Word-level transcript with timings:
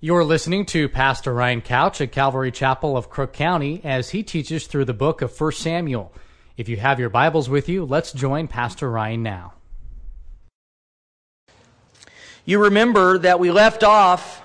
You're 0.00 0.22
listening 0.22 0.64
to 0.66 0.88
Pastor 0.88 1.34
Ryan 1.34 1.60
Couch 1.60 2.00
at 2.00 2.12
Calvary 2.12 2.52
Chapel 2.52 2.96
of 2.96 3.10
Crook 3.10 3.32
County 3.32 3.80
as 3.82 4.10
he 4.10 4.22
teaches 4.22 4.68
through 4.68 4.84
the 4.84 4.94
book 4.94 5.22
of 5.22 5.40
1 5.40 5.50
Samuel. 5.50 6.12
If 6.56 6.68
you 6.68 6.76
have 6.76 7.00
your 7.00 7.08
Bibles 7.10 7.50
with 7.50 7.68
you, 7.68 7.84
let's 7.84 8.12
join 8.12 8.46
Pastor 8.46 8.88
Ryan 8.88 9.24
now. 9.24 9.54
You 12.44 12.62
remember 12.62 13.18
that 13.18 13.40
we 13.40 13.50
left 13.50 13.82
off 13.82 14.40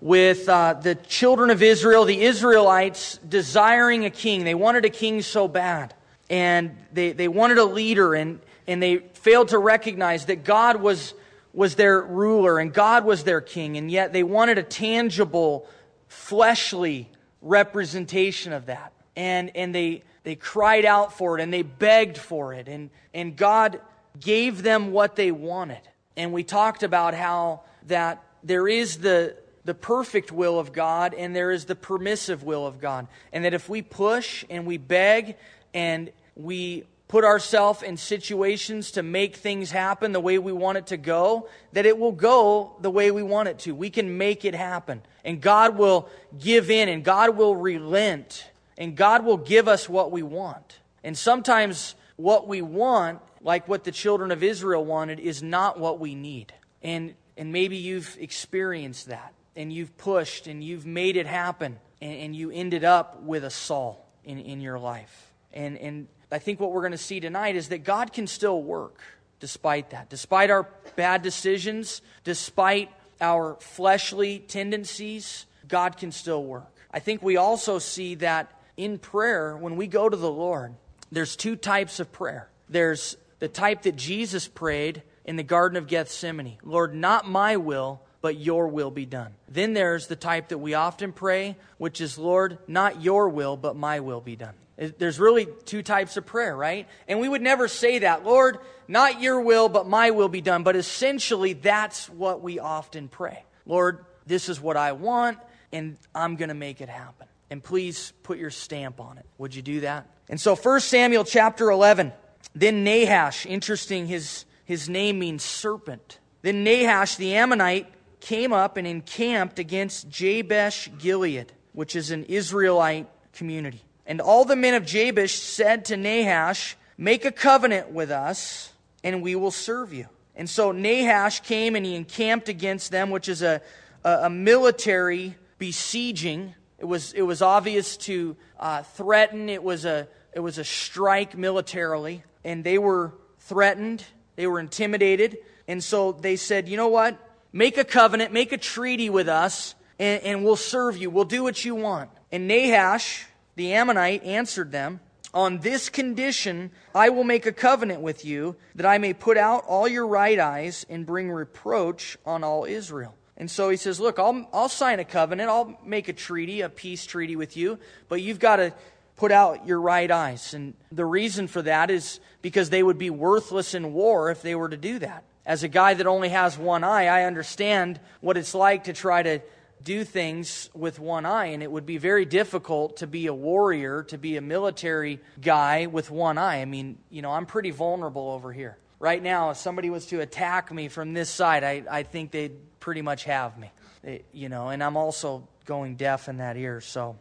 with 0.00 0.48
uh, 0.48 0.72
the 0.74 0.96
children 0.96 1.50
of 1.50 1.62
Israel, 1.62 2.04
the 2.04 2.22
Israelites, 2.22 3.18
desiring 3.18 4.04
a 4.04 4.10
king. 4.10 4.42
They 4.42 4.56
wanted 4.56 4.84
a 4.84 4.90
king 4.90 5.22
so 5.22 5.46
bad. 5.46 5.94
And 6.28 6.76
they, 6.92 7.12
they 7.12 7.28
wanted 7.28 7.58
a 7.58 7.64
leader, 7.64 8.16
and, 8.16 8.40
and 8.66 8.82
they 8.82 8.96
failed 8.96 9.50
to 9.50 9.58
recognize 9.58 10.26
that 10.26 10.42
God 10.42 10.82
was 10.82 11.14
was 11.52 11.74
their 11.74 12.00
ruler 12.00 12.58
and 12.58 12.72
God 12.72 13.04
was 13.04 13.24
their 13.24 13.40
king, 13.40 13.76
and 13.76 13.90
yet 13.90 14.12
they 14.12 14.22
wanted 14.22 14.58
a 14.58 14.62
tangible, 14.62 15.68
fleshly 16.08 17.10
representation 17.40 18.52
of 18.52 18.66
that. 18.66 18.92
And, 19.16 19.54
and 19.54 19.74
they, 19.74 20.04
they 20.24 20.36
cried 20.36 20.84
out 20.84 21.12
for 21.12 21.38
it 21.38 21.42
and 21.42 21.52
they 21.52 21.62
begged 21.62 22.16
for 22.16 22.54
it, 22.54 22.68
and, 22.68 22.90
and 23.12 23.36
God 23.36 23.80
gave 24.18 24.62
them 24.62 24.92
what 24.92 25.16
they 25.16 25.30
wanted. 25.30 25.80
And 26.16 26.32
we 26.32 26.44
talked 26.44 26.82
about 26.82 27.14
how 27.14 27.62
that 27.86 28.22
there 28.42 28.68
is 28.68 28.98
the, 28.98 29.36
the 29.64 29.74
perfect 29.74 30.32
will 30.32 30.58
of 30.58 30.72
God 30.72 31.14
and 31.14 31.34
there 31.34 31.50
is 31.50 31.64
the 31.64 31.74
permissive 31.74 32.42
will 32.42 32.66
of 32.66 32.80
God. 32.80 33.06
And 33.32 33.44
that 33.44 33.54
if 33.54 33.68
we 33.68 33.82
push 33.82 34.44
and 34.50 34.66
we 34.66 34.76
beg 34.76 35.36
and 35.72 36.10
we 36.36 36.84
put 37.12 37.24
ourselves 37.24 37.82
in 37.82 37.94
situations 37.94 38.92
to 38.92 39.02
make 39.02 39.36
things 39.36 39.70
happen 39.70 40.12
the 40.12 40.18
way 40.20 40.38
we 40.38 40.50
want 40.50 40.78
it 40.78 40.86
to 40.86 40.96
go, 40.96 41.46
that 41.74 41.84
it 41.84 41.98
will 41.98 42.10
go 42.10 42.74
the 42.80 42.90
way 42.90 43.10
we 43.10 43.22
want 43.22 43.46
it 43.48 43.58
to. 43.58 43.74
We 43.74 43.90
can 43.90 44.16
make 44.16 44.46
it 44.46 44.54
happen. 44.54 45.02
And 45.22 45.38
God 45.38 45.76
will 45.76 46.08
give 46.38 46.70
in 46.70 46.88
and 46.88 47.04
God 47.04 47.36
will 47.36 47.54
relent 47.54 48.50
and 48.78 48.96
God 48.96 49.26
will 49.26 49.36
give 49.36 49.68
us 49.68 49.90
what 49.90 50.10
we 50.10 50.22
want. 50.22 50.78
And 51.04 51.16
sometimes 51.18 51.96
what 52.16 52.48
we 52.48 52.62
want, 52.62 53.20
like 53.42 53.68
what 53.68 53.84
the 53.84 53.92
children 53.92 54.30
of 54.30 54.42
Israel 54.42 54.82
wanted, 54.82 55.20
is 55.20 55.42
not 55.42 55.78
what 55.78 56.00
we 56.00 56.14
need. 56.14 56.54
And, 56.82 57.12
and 57.36 57.52
maybe 57.52 57.76
you've 57.76 58.16
experienced 58.18 59.08
that 59.08 59.34
and 59.54 59.70
you've 59.70 59.94
pushed 59.98 60.46
and 60.46 60.64
you've 60.64 60.86
made 60.86 61.18
it 61.18 61.26
happen 61.26 61.78
and, 62.00 62.14
and 62.14 62.34
you 62.34 62.50
ended 62.50 62.84
up 62.84 63.22
with 63.22 63.44
a 63.44 63.50
Saul 63.50 64.08
in, 64.24 64.38
in 64.38 64.62
your 64.62 64.78
life. 64.78 65.30
And, 65.52 65.76
and 65.76 66.08
I 66.32 66.38
think 66.38 66.58
what 66.60 66.72
we're 66.72 66.80
going 66.80 66.92
to 66.92 66.98
see 66.98 67.20
tonight 67.20 67.56
is 67.56 67.68
that 67.68 67.84
God 67.84 68.12
can 68.12 68.26
still 68.26 68.62
work 68.62 69.00
despite 69.38 69.90
that. 69.90 70.08
Despite 70.08 70.50
our 70.50 70.68
bad 70.96 71.22
decisions, 71.22 72.00
despite 72.24 72.90
our 73.20 73.56
fleshly 73.60 74.38
tendencies, 74.38 75.46
God 75.68 75.96
can 75.96 76.10
still 76.10 76.42
work. 76.42 76.72
I 76.90 77.00
think 77.00 77.22
we 77.22 77.36
also 77.36 77.78
see 77.78 78.14
that 78.16 78.50
in 78.76 78.98
prayer, 78.98 79.56
when 79.56 79.76
we 79.76 79.86
go 79.86 80.08
to 80.08 80.16
the 80.16 80.30
Lord, 80.30 80.74
there's 81.10 81.36
two 81.36 81.56
types 81.56 82.00
of 82.00 82.10
prayer. 82.12 82.48
There's 82.68 83.16
the 83.38 83.48
type 83.48 83.82
that 83.82 83.96
Jesus 83.96 84.48
prayed 84.48 85.02
in 85.24 85.36
the 85.36 85.42
Garden 85.42 85.76
of 85.76 85.86
Gethsemane 85.86 86.56
Lord, 86.62 86.94
not 86.94 87.28
my 87.28 87.56
will, 87.56 88.00
but 88.22 88.38
your 88.38 88.68
will 88.68 88.90
be 88.90 89.04
done. 89.04 89.34
Then 89.48 89.74
there's 89.74 90.06
the 90.06 90.16
type 90.16 90.48
that 90.48 90.58
we 90.58 90.74
often 90.74 91.12
pray, 91.12 91.56
which 91.78 92.00
is, 92.00 92.16
Lord, 92.16 92.58
not 92.66 93.02
your 93.02 93.28
will, 93.28 93.56
but 93.56 93.76
my 93.76 94.00
will 94.00 94.20
be 94.20 94.36
done. 94.36 94.54
There's 94.90 95.20
really 95.20 95.46
two 95.64 95.82
types 95.82 96.16
of 96.16 96.26
prayer, 96.26 96.56
right? 96.56 96.88
And 97.06 97.20
we 97.20 97.28
would 97.28 97.42
never 97.42 97.68
say 97.68 98.00
that, 98.00 98.24
Lord, 98.24 98.58
not 98.88 99.20
your 99.20 99.40
will, 99.40 99.68
but 99.68 99.86
my 99.86 100.10
will 100.10 100.28
be 100.28 100.40
done. 100.40 100.62
But 100.62 100.76
essentially, 100.76 101.52
that's 101.52 102.08
what 102.08 102.42
we 102.42 102.58
often 102.58 103.08
pray. 103.08 103.44
Lord, 103.66 104.04
this 104.26 104.48
is 104.48 104.60
what 104.60 104.76
I 104.76 104.92
want, 104.92 105.38
and 105.72 105.96
I'm 106.14 106.36
going 106.36 106.48
to 106.48 106.54
make 106.54 106.80
it 106.80 106.88
happen. 106.88 107.26
And 107.50 107.62
please 107.62 108.12
put 108.22 108.38
your 108.38 108.50
stamp 108.50 109.00
on 109.00 109.18
it. 109.18 109.26
Would 109.38 109.54
you 109.54 109.62
do 109.62 109.80
that? 109.80 110.08
And 110.28 110.40
so, 110.40 110.56
1 110.56 110.80
Samuel 110.80 111.24
chapter 111.24 111.70
11. 111.70 112.12
Then 112.54 112.84
Nahash, 112.84 113.46
interesting, 113.46 114.06
his, 114.06 114.44
his 114.64 114.88
name 114.88 115.18
means 115.18 115.42
serpent. 115.42 116.18
Then 116.42 116.64
Nahash 116.64 117.16
the 117.16 117.34
Ammonite 117.34 117.86
came 118.20 118.52
up 118.52 118.76
and 118.76 118.86
encamped 118.86 119.58
against 119.58 120.08
Jabesh 120.08 120.88
Gilead, 120.98 121.52
which 121.72 121.96
is 121.96 122.10
an 122.10 122.24
Israelite 122.24 123.08
community. 123.32 123.82
And 124.06 124.20
all 124.20 124.44
the 124.44 124.56
men 124.56 124.74
of 124.74 124.84
Jabesh 124.84 125.38
said 125.38 125.86
to 125.86 125.96
Nahash, 125.96 126.76
Make 126.98 127.24
a 127.24 127.32
covenant 127.32 127.90
with 127.90 128.10
us, 128.10 128.72
and 129.02 129.22
we 129.22 129.34
will 129.34 129.50
serve 129.50 129.92
you. 129.92 130.06
And 130.34 130.48
so 130.48 130.72
Nahash 130.72 131.40
came 131.40 131.76
and 131.76 131.84
he 131.84 131.94
encamped 131.94 132.48
against 132.48 132.90
them, 132.90 133.10
which 133.10 133.28
is 133.28 133.42
a, 133.42 133.60
a, 134.04 134.10
a 134.24 134.30
military 134.30 135.36
besieging. 135.58 136.54
It 136.78 136.84
was, 136.84 137.12
it 137.12 137.22
was 137.22 137.42
obvious 137.42 137.96
to 137.98 138.36
uh, 138.58 138.82
threaten, 138.82 139.48
it 139.48 139.62
was, 139.62 139.84
a, 139.84 140.08
it 140.32 140.40
was 140.40 140.58
a 140.58 140.64
strike 140.64 141.36
militarily. 141.36 142.22
And 142.44 142.64
they 142.64 142.78
were 142.78 143.14
threatened, 143.40 144.04
they 144.36 144.46
were 144.46 144.60
intimidated. 144.60 145.38
And 145.68 145.82
so 145.82 146.12
they 146.12 146.36
said, 146.36 146.68
You 146.68 146.76
know 146.76 146.88
what? 146.88 147.18
Make 147.52 147.76
a 147.76 147.84
covenant, 147.84 148.32
make 148.32 148.52
a 148.52 148.58
treaty 148.58 149.10
with 149.10 149.28
us, 149.28 149.74
and, 149.98 150.22
and 150.22 150.44
we'll 150.44 150.56
serve 150.56 150.96
you. 150.96 151.10
We'll 151.10 151.24
do 151.24 151.42
what 151.42 151.64
you 151.64 151.74
want. 151.74 152.10
And 152.30 152.48
Nahash, 152.48 153.26
the 153.54 153.72
Ammonite 153.72 154.24
answered 154.24 154.72
them, 154.72 155.00
On 155.34 155.58
this 155.58 155.88
condition 155.88 156.70
I 156.94 157.08
will 157.10 157.24
make 157.24 157.46
a 157.46 157.52
covenant 157.52 158.00
with 158.00 158.24
you, 158.24 158.56
that 158.74 158.86
I 158.86 158.98
may 158.98 159.12
put 159.12 159.36
out 159.36 159.64
all 159.66 159.88
your 159.88 160.06
right 160.06 160.38
eyes 160.38 160.86
and 160.88 161.06
bring 161.06 161.30
reproach 161.30 162.16
on 162.24 162.44
all 162.44 162.64
Israel. 162.64 163.14
And 163.36 163.50
so 163.50 163.70
he 163.70 163.76
says, 163.76 163.98
Look, 163.98 164.18
I'll, 164.18 164.48
I'll 164.52 164.68
sign 164.68 165.00
a 165.00 165.04
covenant, 165.04 165.50
I'll 165.50 165.78
make 165.84 166.08
a 166.08 166.12
treaty, 166.12 166.60
a 166.60 166.68
peace 166.68 167.06
treaty 167.06 167.36
with 167.36 167.56
you, 167.56 167.78
but 168.08 168.22
you've 168.22 168.38
got 168.38 168.56
to 168.56 168.72
put 169.16 169.32
out 169.32 169.66
your 169.66 169.80
right 169.80 170.10
eyes. 170.10 170.54
And 170.54 170.74
the 170.90 171.04
reason 171.04 171.46
for 171.46 171.62
that 171.62 171.90
is 171.90 172.20
because 172.40 172.70
they 172.70 172.82
would 172.82 172.98
be 172.98 173.10
worthless 173.10 173.74
in 173.74 173.92
war 173.92 174.30
if 174.30 174.42
they 174.42 174.54
were 174.54 174.68
to 174.68 174.76
do 174.76 174.98
that. 174.98 175.24
As 175.44 175.62
a 175.62 175.68
guy 175.68 175.94
that 175.94 176.06
only 176.06 176.28
has 176.28 176.56
one 176.56 176.84
eye, 176.84 177.06
I 177.06 177.24
understand 177.24 178.00
what 178.20 178.36
it's 178.36 178.54
like 178.54 178.84
to 178.84 178.92
try 178.92 179.22
to 179.22 179.40
do 179.84 180.04
things 180.04 180.70
with 180.74 180.98
one 180.98 181.26
eye, 181.26 181.46
and 181.46 181.62
it 181.62 181.70
would 181.70 181.86
be 181.86 181.98
very 181.98 182.24
difficult 182.24 182.98
to 182.98 183.06
be 183.06 183.26
a 183.26 183.34
warrior, 183.34 184.02
to 184.04 184.18
be 184.18 184.36
a 184.36 184.40
military 184.40 185.20
guy 185.40 185.86
with 185.86 186.10
one 186.10 186.38
eye. 186.38 186.60
I 186.60 186.64
mean, 186.64 186.98
you 187.10 187.22
know, 187.22 187.30
I'm 187.30 187.46
pretty 187.46 187.70
vulnerable 187.70 188.30
over 188.30 188.52
here. 188.52 188.78
Right 188.98 189.22
now, 189.22 189.50
if 189.50 189.56
somebody 189.56 189.90
was 189.90 190.06
to 190.06 190.20
attack 190.20 190.72
me 190.72 190.88
from 190.88 191.12
this 191.12 191.28
side, 191.28 191.64
I, 191.64 191.82
I 191.90 192.02
think 192.04 192.30
they'd 192.30 192.56
pretty 192.80 193.02
much 193.02 193.24
have 193.24 193.58
me. 193.58 193.70
They, 194.02 194.22
you 194.32 194.48
know, 194.48 194.68
and 194.68 194.82
I'm 194.82 194.96
also 194.96 195.48
going 195.64 195.96
deaf 195.96 196.28
in 196.28 196.38
that 196.38 196.56
ear, 196.56 196.80
so. 196.80 197.16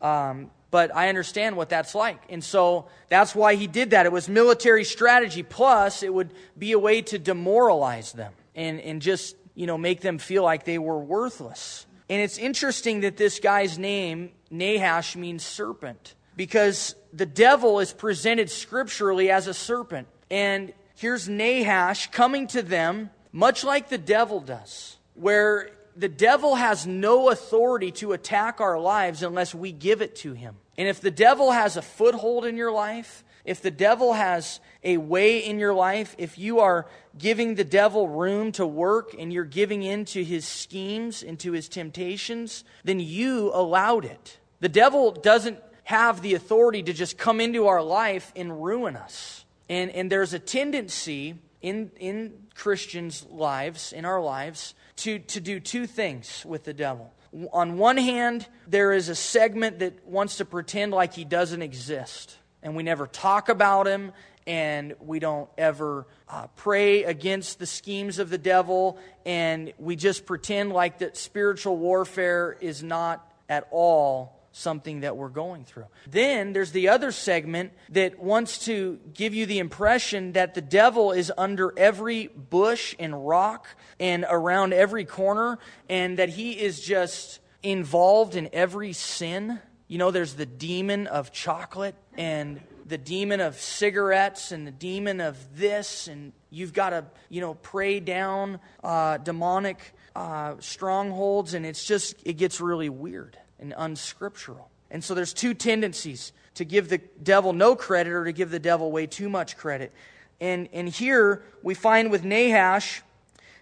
Um, 0.00 0.50
but 0.70 0.94
I 0.94 1.08
understand 1.08 1.56
what 1.56 1.68
that's 1.68 1.94
like. 1.94 2.22
And 2.28 2.42
so 2.42 2.86
that's 3.08 3.34
why 3.34 3.56
he 3.56 3.66
did 3.66 3.90
that. 3.90 4.06
It 4.06 4.12
was 4.12 4.28
military 4.28 4.84
strategy, 4.84 5.42
plus, 5.42 6.02
it 6.02 6.12
would 6.12 6.32
be 6.56 6.72
a 6.72 6.78
way 6.78 7.02
to 7.02 7.18
demoralize 7.18 8.12
them 8.12 8.32
and, 8.54 8.80
and 8.80 9.02
just, 9.02 9.36
you 9.54 9.66
know, 9.66 9.76
make 9.76 10.00
them 10.00 10.18
feel 10.18 10.44
like 10.44 10.64
they 10.64 10.78
were 10.78 10.98
worthless. 10.98 11.86
And 12.10 12.20
it's 12.20 12.38
interesting 12.38 13.00
that 13.02 13.16
this 13.16 13.38
guy's 13.38 13.78
name, 13.78 14.32
Nahash, 14.50 15.14
means 15.14 15.46
serpent 15.46 16.16
because 16.36 16.96
the 17.12 17.24
devil 17.24 17.78
is 17.78 17.92
presented 17.92 18.50
scripturally 18.50 19.30
as 19.30 19.46
a 19.46 19.54
serpent. 19.54 20.08
And 20.28 20.72
here's 20.96 21.28
Nahash 21.28 22.10
coming 22.10 22.48
to 22.48 22.62
them, 22.62 23.10
much 23.30 23.62
like 23.62 23.90
the 23.90 23.98
devil 23.98 24.40
does, 24.40 24.96
where 25.14 25.70
the 25.94 26.08
devil 26.08 26.56
has 26.56 26.84
no 26.84 27.30
authority 27.30 27.92
to 27.92 28.10
attack 28.10 28.60
our 28.60 28.80
lives 28.80 29.22
unless 29.22 29.54
we 29.54 29.70
give 29.70 30.02
it 30.02 30.16
to 30.16 30.32
him. 30.32 30.56
And 30.76 30.88
if 30.88 31.00
the 31.00 31.12
devil 31.12 31.52
has 31.52 31.76
a 31.76 31.82
foothold 31.82 32.44
in 32.44 32.56
your 32.56 32.72
life, 32.72 33.22
if 33.44 33.62
the 33.62 33.70
devil 33.70 34.14
has 34.14 34.58
a 34.82 34.96
way 34.96 35.38
in 35.38 35.58
your 35.58 35.74
life, 35.74 36.14
if 36.18 36.38
you 36.38 36.60
are 36.60 36.86
giving 37.18 37.54
the 37.54 37.64
devil 37.64 38.08
room 38.08 38.52
to 38.52 38.66
work 38.66 39.14
and 39.18 39.32
you're 39.32 39.44
giving 39.44 39.82
in 39.82 40.04
to 40.06 40.24
his 40.24 40.46
schemes, 40.46 41.22
into 41.22 41.52
his 41.52 41.68
temptations, 41.68 42.64
then 42.84 43.00
you 43.00 43.50
allowed 43.52 44.04
it. 44.04 44.38
The 44.60 44.68
devil 44.68 45.12
doesn't 45.12 45.58
have 45.84 46.22
the 46.22 46.34
authority 46.34 46.82
to 46.82 46.92
just 46.92 47.18
come 47.18 47.40
into 47.40 47.66
our 47.66 47.82
life 47.82 48.32
and 48.36 48.62
ruin 48.62 48.96
us. 48.96 49.44
And, 49.68 49.90
and 49.90 50.10
there's 50.10 50.32
a 50.32 50.38
tendency 50.38 51.34
in, 51.60 51.90
in 51.98 52.46
Christians' 52.54 53.26
lives, 53.30 53.92
in 53.92 54.04
our 54.04 54.20
lives, 54.20 54.74
to, 54.96 55.18
to 55.18 55.40
do 55.40 55.60
two 55.60 55.86
things 55.86 56.44
with 56.46 56.64
the 56.64 56.72
devil. 56.72 57.12
On 57.52 57.78
one 57.78 57.96
hand, 57.96 58.46
there 58.66 58.92
is 58.92 59.08
a 59.08 59.14
segment 59.14 59.80
that 59.80 60.06
wants 60.06 60.38
to 60.38 60.44
pretend 60.44 60.92
like 60.92 61.14
he 61.14 61.24
doesn't 61.24 61.62
exist 61.62 62.36
and 62.62 62.76
we 62.76 62.82
never 62.82 63.06
talk 63.06 63.48
about 63.48 63.86
him 63.86 64.12
and 64.50 64.96
we 64.98 65.20
don't 65.20 65.48
ever 65.56 66.08
uh, 66.28 66.48
pray 66.56 67.04
against 67.04 67.60
the 67.60 67.66
schemes 67.66 68.18
of 68.18 68.30
the 68.30 68.36
devil 68.36 68.98
and 69.24 69.72
we 69.78 69.94
just 69.94 70.26
pretend 70.26 70.72
like 70.72 70.98
that 70.98 71.16
spiritual 71.16 71.76
warfare 71.76 72.58
is 72.60 72.82
not 72.82 73.32
at 73.48 73.68
all 73.70 74.40
something 74.50 75.02
that 75.02 75.16
we're 75.16 75.28
going 75.28 75.64
through. 75.64 75.86
Then 76.08 76.52
there's 76.52 76.72
the 76.72 76.88
other 76.88 77.12
segment 77.12 77.70
that 77.90 78.18
wants 78.18 78.64
to 78.64 78.98
give 79.14 79.34
you 79.34 79.46
the 79.46 79.60
impression 79.60 80.32
that 80.32 80.54
the 80.54 80.60
devil 80.60 81.12
is 81.12 81.32
under 81.38 81.72
every 81.78 82.26
bush 82.26 82.96
and 82.98 83.28
rock 83.28 83.68
and 84.00 84.26
around 84.28 84.72
every 84.72 85.04
corner 85.04 85.60
and 85.88 86.18
that 86.18 86.28
he 86.28 86.58
is 86.58 86.80
just 86.80 87.38
involved 87.62 88.34
in 88.34 88.48
every 88.52 88.94
sin. 88.94 89.60
You 89.86 89.98
know, 89.98 90.10
there's 90.10 90.34
the 90.34 90.46
demon 90.46 91.06
of 91.06 91.30
chocolate 91.30 91.94
and 92.18 92.60
the 92.90 92.98
demon 92.98 93.40
of 93.40 93.58
cigarettes 93.58 94.52
and 94.52 94.66
the 94.66 94.72
demon 94.72 95.20
of 95.20 95.56
this, 95.56 96.08
and 96.08 96.32
you've 96.50 96.74
got 96.74 96.90
to, 96.90 97.04
you 97.28 97.40
know, 97.40 97.54
pray 97.54 98.00
down 98.00 98.60
uh, 98.84 99.16
demonic 99.18 99.94
uh, 100.14 100.56
strongholds, 100.58 101.54
and 101.54 101.64
it's 101.64 101.84
just, 101.84 102.16
it 102.24 102.34
gets 102.34 102.60
really 102.60 102.88
weird 102.88 103.38
and 103.58 103.72
unscriptural. 103.76 104.68
And 104.90 105.02
so 105.02 105.14
there's 105.14 105.32
two 105.32 105.54
tendencies 105.54 106.32
to 106.54 106.64
give 106.64 106.88
the 106.88 106.98
devil 107.22 107.52
no 107.52 107.76
credit 107.76 108.12
or 108.12 108.24
to 108.24 108.32
give 108.32 108.50
the 108.50 108.58
devil 108.58 108.90
way 108.90 109.06
too 109.06 109.28
much 109.28 109.56
credit. 109.56 109.92
And, 110.40 110.68
and 110.72 110.88
here 110.88 111.44
we 111.62 111.74
find 111.74 112.10
with 112.10 112.24
Nahash 112.24 113.02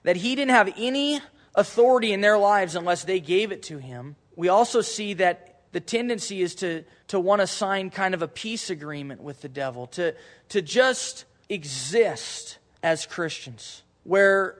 that 0.04 0.16
he 0.16 0.34
didn't 0.34 0.54
have 0.54 0.72
any 0.78 1.20
authority 1.54 2.12
in 2.12 2.22
their 2.22 2.38
lives 2.38 2.74
unless 2.76 3.04
they 3.04 3.20
gave 3.20 3.52
it 3.52 3.62
to 3.64 3.78
him. 3.78 4.16
We 4.36 4.48
also 4.48 4.80
see 4.80 5.14
that 5.14 5.47
the 5.72 5.80
tendency 5.80 6.42
is 6.42 6.54
to, 6.56 6.84
to 7.08 7.20
want 7.20 7.40
to 7.40 7.46
sign 7.46 7.90
kind 7.90 8.14
of 8.14 8.22
a 8.22 8.28
peace 8.28 8.70
agreement 8.70 9.22
with 9.22 9.40
the 9.42 9.48
devil, 9.48 9.86
to, 9.88 10.14
to 10.50 10.62
just 10.62 11.24
exist 11.48 12.58
as 12.82 13.06
Christians, 13.06 13.82
where 14.04 14.56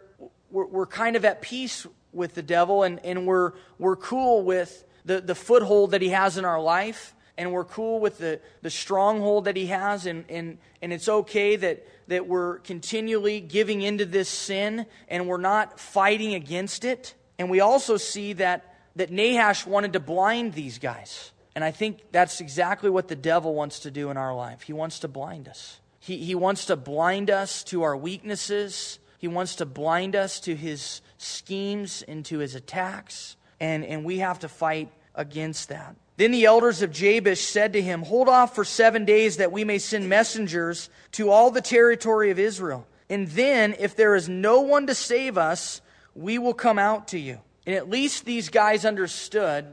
we're, 0.50 0.66
we're 0.66 0.86
kind 0.86 1.16
of 1.16 1.24
at 1.24 1.42
peace 1.42 1.86
with 2.12 2.34
the 2.34 2.42
devil 2.42 2.82
and, 2.82 3.00
and 3.04 3.26
we're, 3.26 3.52
we're 3.78 3.96
cool 3.96 4.42
with 4.42 4.84
the, 5.04 5.20
the 5.20 5.34
foothold 5.34 5.92
that 5.92 6.02
he 6.02 6.08
has 6.08 6.38
in 6.38 6.44
our 6.44 6.60
life 6.60 7.14
and 7.36 7.52
we're 7.52 7.64
cool 7.64 8.00
with 8.00 8.18
the, 8.18 8.40
the 8.62 8.70
stronghold 8.70 9.44
that 9.44 9.56
he 9.56 9.66
has 9.66 10.06
and, 10.06 10.24
and, 10.28 10.58
and 10.82 10.92
it's 10.92 11.08
okay 11.08 11.54
that, 11.56 11.86
that 12.08 12.26
we're 12.26 12.58
continually 12.58 13.40
giving 13.40 13.80
into 13.80 14.04
this 14.04 14.28
sin 14.28 14.84
and 15.06 15.28
we're 15.28 15.36
not 15.36 15.78
fighting 15.78 16.34
against 16.34 16.84
it. 16.84 17.14
And 17.38 17.48
we 17.48 17.60
also 17.60 17.96
see 17.96 18.32
that, 18.34 18.67
that 18.98 19.10
nahash 19.10 19.66
wanted 19.66 19.92
to 19.92 20.00
blind 20.00 20.52
these 20.52 20.78
guys 20.78 21.32
and 21.54 21.64
i 21.64 21.70
think 21.70 22.00
that's 22.12 22.40
exactly 22.40 22.90
what 22.90 23.08
the 23.08 23.16
devil 23.16 23.54
wants 23.54 23.80
to 23.80 23.90
do 23.90 24.10
in 24.10 24.16
our 24.16 24.34
life 24.34 24.62
he 24.62 24.72
wants 24.72 25.00
to 25.00 25.08
blind 25.08 25.48
us 25.48 25.80
he, 25.98 26.18
he 26.18 26.34
wants 26.34 26.66
to 26.66 26.76
blind 26.76 27.30
us 27.30 27.64
to 27.64 27.82
our 27.82 27.96
weaknesses 27.96 28.98
he 29.18 29.26
wants 29.26 29.56
to 29.56 29.66
blind 29.66 30.14
us 30.14 30.38
to 30.40 30.54
his 30.54 31.02
schemes 31.16 32.02
and 32.06 32.24
to 32.24 32.38
his 32.38 32.54
attacks 32.54 33.36
and, 33.60 33.84
and 33.84 34.04
we 34.04 34.18
have 34.18 34.38
to 34.40 34.48
fight 34.48 34.90
against 35.14 35.68
that. 35.68 35.96
Then 36.16 36.30
the 36.30 36.46
elders 36.46 36.82
of 36.82 36.90
Jabesh 36.90 37.40
said 37.40 37.74
to 37.74 37.82
him, 37.82 38.02
Hold 38.02 38.28
off 38.28 38.54
for 38.54 38.64
seven 38.64 39.04
days 39.04 39.36
that 39.36 39.52
we 39.52 39.64
may 39.64 39.78
send 39.78 40.08
messengers 40.08 40.90
to 41.12 41.30
all 41.30 41.50
the 41.50 41.60
territory 41.60 42.30
of 42.30 42.38
Israel. 42.38 42.86
And 43.10 43.28
then, 43.28 43.74
if 43.78 43.96
there 43.96 44.14
is 44.14 44.28
no 44.28 44.60
one 44.60 44.86
to 44.86 44.94
save 44.94 45.38
us, 45.38 45.80
we 46.14 46.38
will 46.38 46.54
come 46.54 46.78
out 46.78 47.08
to 47.08 47.18
you. 47.18 47.40
And 47.68 47.76
at 47.76 47.90
least 47.90 48.24
these 48.24 48.48
guys 48.48 48.86
understood 48.86 49.66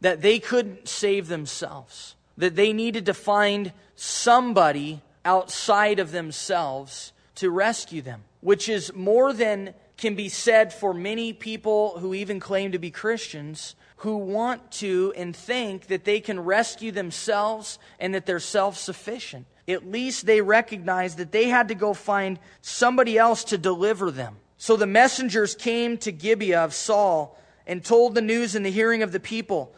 that 0.00 0.22
they 0.22 0.38
couldn't 0.38 0.88
save 0.88 1.28
themselves, 1.28 2.16
that 2.38 2.56
they 2.56 2.72
needed 2.72 3.04
to 3.04 3.12
find 3.12 3.74
somebody 3.96 5.02
outside 5.26 5.98
of 5.98 6.10
themselves 6.10 7.12
to 7.34 7.50
rescue 7.50 8.00
them, 8.00 8.24
which 8.40 8.70
is 8.70 8.94
more 8.94 9.34
than 9.34 9.74
can 9.98 10.14
be 10.14 10.30
said 10.30 10.72
for 10.72 10.94
many 10.94 11.34
people 11.34 11.98
who 11.98 12.14
even 12.14 12.40
claim 12.40 12.72
to 12.72 12.78
be 12.78 12.90
Christians 12.90 13.76
who 13.96 14.16
want 14.16 14.70
to 14.70 15.12
and 15.14 15.36
think 15.36 15.88
that 15.88 16.04
they 16.04 16.20
can 16.20 16.40
rescue 16.40 16.92
themselves 16.92 17.78
and 18.00 18.14
that 18.14 18.24
they're 18.24 18.40
self 18.40 18.78
sufficient. 18.78 19.44
At 19.68 19.86
least 19.86 20.24
they 20.24 20.40
recognize 20.40 21.16
that 21.16 21.30
they 21.30 21.50
had 21.50 21.68
to 21.68 21.74
go 21.74 21.92
find 21.92 22.38
somebody 22.62 23.18
else 23.18 23.44
to 23.44 23.58
deliver 23.58 24.10
them. 24.10 24.38
So 24.56 24.76
the 24.76 24.86
messengers 24.86 25.54
came 25.54 25.98
to 25.98 26.12
Gibeah 26.12 26.64
of 26.64 26.74
Saul 26.74 27.38
and 27.66 27.84
told 27.84 28.14
the 28.14 28.22
news 28.22 28.54
in 28.54 28.62
the 28.62 28.70
hearing 28.70 29.02
of 29.02 29.12
the 29.12 29.20
people. 29.20 29.74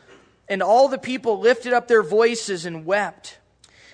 And 0.49 0.63
all 0.63 0.89
the 0.89 0.99
people 0.99 1.41
lifted 1.41 1.73
up 1.73 1.89
their 1.89 2.03
voices 2.03 2.67
and 2.67 2.85
wept. 2.85 3.39